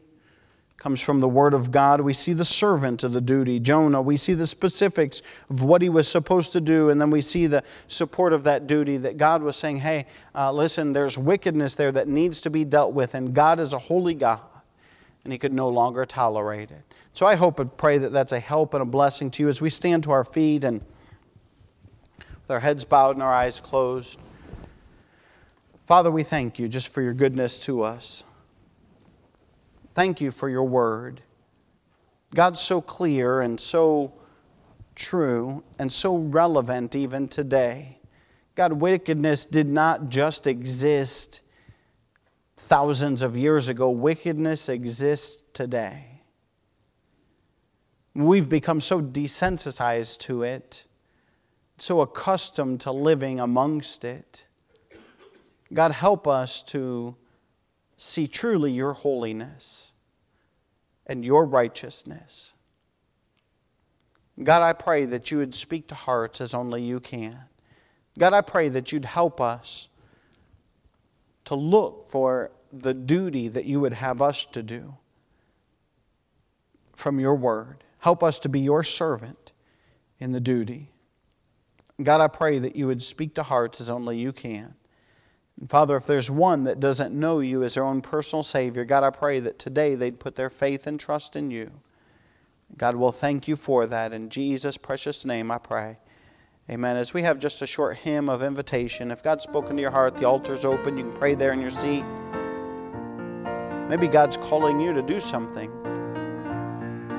comes 0.77 1.01
from 1.01 1.19
the 1.19 1.27
Word 1.27 1.55
of 1.55 1.71
God. 1.71 2.01
We 2.01 2.13
see 2.13 2.33
the 2.33 2.45
servant 2.45 3.03
of 3.03 3.11
the 3.11 3.21
duty, 3.21 3.59
Jonah. 3.59 4.03
We 4.03 4.17
see 4.17 4.35
the 4.35 4.45
specifics 4.45 5.23
of 5.49 5.63
what 5.63 5.81
he 5.81 5.89
was 5.89 6.07
supposed 6.07 6.51
to 6.51 6.61
do, 6.61 6.91
and 6.91 7.01
then 7.01 7.09
we 7.09 7.21
see 7.21 7.47
the 7.47 7.63
support 7.87 8.33
of 8.33 8.43
that 8.43 8.67
duty 8.67 8.97
that 8.97 9.17
God 9.17 9.41
was 9.41 9.57
saying, 9.57 9.77
hey, 9.77 10.05
uh, 10.35 10.51
listen, 10.51 10.93
there's 10.93 11.17
wickedness 11.17 11.73
there 11.73 11.91
that 11.91 12.07
needs 12.07 12.39
to 12.41 12.51
be 12.51 12.63
dealt 12.63 12.93
with, 12.93 13.15
and 13.15 13.33
God 13.33 13.59
is 13.59 13.73
a 13.73 13.79
holy 13.79 14.13
God, 14.13 14.41
and 15.24 15.32
he 15.32 15.39
could 15.39 15.53
no 15.53 15.69
longer 15.69 16.05
tolerate 16.05 16.72
it. 16.72 16.82
So 17.13 17.26
I 17.26 17.36
hope 17.36 17.59
and 17.59 17.76
pray 17.78 17.97
that 17.97 18.11
that's 18.11 18.32
a 18.32 18.39
help 18.39 18.74
and 18.74 18.82
a 18.82 18.86
blessing 18.86 19.30
to 19.32 19.43
you 19.43 19.49
as 19.49 19.61
we 19.61 19.69
stand 19.69 20.03
to 20.03 20.11
our 20.11 20.24
feet 20.24 20.63
and 20.63 20.82
with 22.17 22.49
our 22.49 22.59
heads 22.59 22.84
bowed 22.86 23.15
and 23.15 23.24
our 23.24 23.34
eyes 23.34 23.59
closed. 23.59 24.19
Father, 25.86 26.09
we 26.09 26.24
thank 26.24 26.57
you 26.57 26.67
just 26.67 26.89
for 26.93 27.01
your 27.01 27.13
goodness 27.13 27.59
to 27.59 27.84
us. 27.84 28.24
Thank 29.93 30.22
you 30.22 30.32
for 30.32 30.47
your 30.49 30.63
word. 30.63 31.22
God's 32.34 32.61
so 32.61 32.80
clear 32.82 33.41
and 33.41 33.59
so 33.59 34.13
true 34.95 35.63
and 35.78 35.91
so 35.91 36.15
relevant 36.17 36.95
even 36.95 37.28
today. 37.28 37.97
God, 38.55 38.74
wickedness 38.74 39.45
did 39.45 39.67
not 39.67 40.09
just 40.09 40.47
exist 40.47 41.41
thousands 42.62 43.22
of 43.22 43.36
years 43.36 43.70
ago, 43.70 43.89
wickedness 43.89 44.70
exists 44.70 45.43
today. 45.53 46.22
We've 48.14 48.47
become 48.47 48.82
so 48.82 49.01
desensitized 49.01 50.20
to 50.22 50.43
it, 50.43 50.84
so 51.78 52.01
accustomed 52.01 52.82
to 52.82 52.91
living 52.91 53.39
amongst 53.39 54.05
it. 54.05 54.45
God, 55.74 55.91
help 55.91 56.28
us 56.28 56.62
to 56.64 57.16
see 57.97 58.28
truly 58.28 58.72
your 58.72 58.93
holiness 58.93 59.91
and 61.07 61.26
your 61.26 61.45
righteousness. 61.45 62.53
God, 64.41 64.62
I 64.62 64.74
pray 64.74 65.05
that 65.05 65.32
you 65.32 65.39
would 65.39 65.55
speak 65.55 65.88
to 65.88 65.95
hearts 65.95 66.41
as 66.41 66.53
only 66.53 66.84
you 66.84 66.99
can. 66.99 67.39
God, 68.20 68.34
I 68.34 68.41
pray 68.41 68.70
that 68.70 68.91
you'd 68.91 69.05
help 69.05 69.41
us 69.41 69.89
to 71.51 71.55
look 71.55 72.05
for 72.05 72.49
the 72.71 72.93
duty 72.93 73.49
that 73.49 73.65
you 73.65 73.81
would 73.81 73.91
have 73.91 74.21
us 74.21 74.45
to 74.45 74.63
do 74.63 74.95
from 76.95 77.19
your 77.19 77.35
word. 77.35 77.83
Help 77.99 78.23
us 78.23 78.39
to 78.39 78.47
be 78.47 78.61
your 78.61 78.85
servant 78.85 79.51
in 80.17 80.31
the 80.31 80.39
duty. 80.39 80.93
God, 82.01 82.21
I 82.21 82.29
pray 82.29 82.57
that 82.59 82.77
you 82.77 82.87
would 82.87 83.01
speak 83.01 83.35
to 83.35 83.43
hearts 83.43 83.81
as 83.81 83.89
only 83.89 84.17
you 84.17 84.31
can. 84.31 84.75
And 85.59 85.69
Father, 85.69 85.97
if 85.97 86.05
there's 86.05 86.31
one 86.31 86.63
that 86.63 86.79
doesn't 86.79 87.13
know 87.13 87.41
you 87.41 87.63
as 87.63 87.73
their 87.73 87.83
own 87.83 88.01
personal 88.01 88.43
Savior, 88.43 88.85
God, 88.85 89.03
I 89.03 89.09
pray 89.09 89.41
that 89.41 89.59
today 89.59 89.95
they'd 89.95 90.21
put 90.21 90.37
their 90.37 90.49
faith 90.49 90.87
and 90.87 90.97
trust 90.97 91.35
in 91.35 91.51
you. 91.51 91.69
God 92.77 92.95
will 92.95 93.11
thank 93.11 93.49
you 93.49 93.57
for 93.57 93.85
that. 93.87 94.13
In 94.13 94.29
Jesus' 94.29 94.77
precious 94.77 95.25
name, 95.25 95.51
I 95.51 95.57
pray. 95.57 95.97
Amen. 96.72 96.95
As 96.95 97.13
we 97.13 97.22
have 97.24 97.38
just 97.38 97.61
a 97.61 97.67
short 97.67 97.97
hymn 97.97 98.30
of 98.30 98.41
invitation, 98.41 99.11
if 99.11 99.22
God's 99.22 99.43
spoken 99.43 99.76
to 99.76 99.82
your 99.82 99.91
heart, 99.91 100.15
the 100.15 100.24
altar's 100.24 100.63
open. 100.63 100.97
You 100.97 101.03
can 101.03 101.11
pray 101.11 101.36
there 101.36 101.51
in 101.51 101.59
your 101.59 101.69
seat. 101.69 102.05
Maybe 103.89 104.07
God's 104.07 104.38
calling 104.38 104.80
you 104.80 104.93
to 104.93 105.01
do 105.01 105.19
something. 105.19 105.69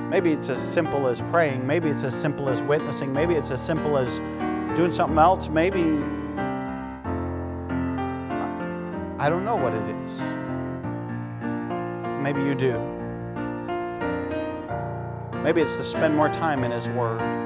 Maybe 0.09 0.31
it's 0.31 0.49
as 0.49 0.59
simple 0.59 1.05
as 1.05 1.21
praying. 1.21 1.67
Maybe 1.67 1.87
it's 1.87 2.03
as 2.03 2.19
simple 2.19 2.49
as 2.49 2.63
witnessing. 2.63 3.13
Maybe 3.13 3.35
it's 3.35 3.51
as 3.51 3.63
simple 3.63 3.95
as 3.95 4.17
doing 4.75 4.91
something 4.91 5.19
else. 5.19 5.49
Maybe 5.49 5.83
I 9.19 9.29
don't 9.29 9.45
know 9.45 9.55
what 9.55 9.75
it 9.75 9.87
is. 10.03 10.19
Maybe 12.23 12.41
you 12.41 12.55
do. 12.55 12.79
Maybe 15.43 15.61
it's 15.61 15.75
to 15.75 15.83
spend 15.83 16.15
more 16.15 16.29
time 16.29 16.63
in 16.63 16.71
His 16.71 16.89
Word. 16.89 17.42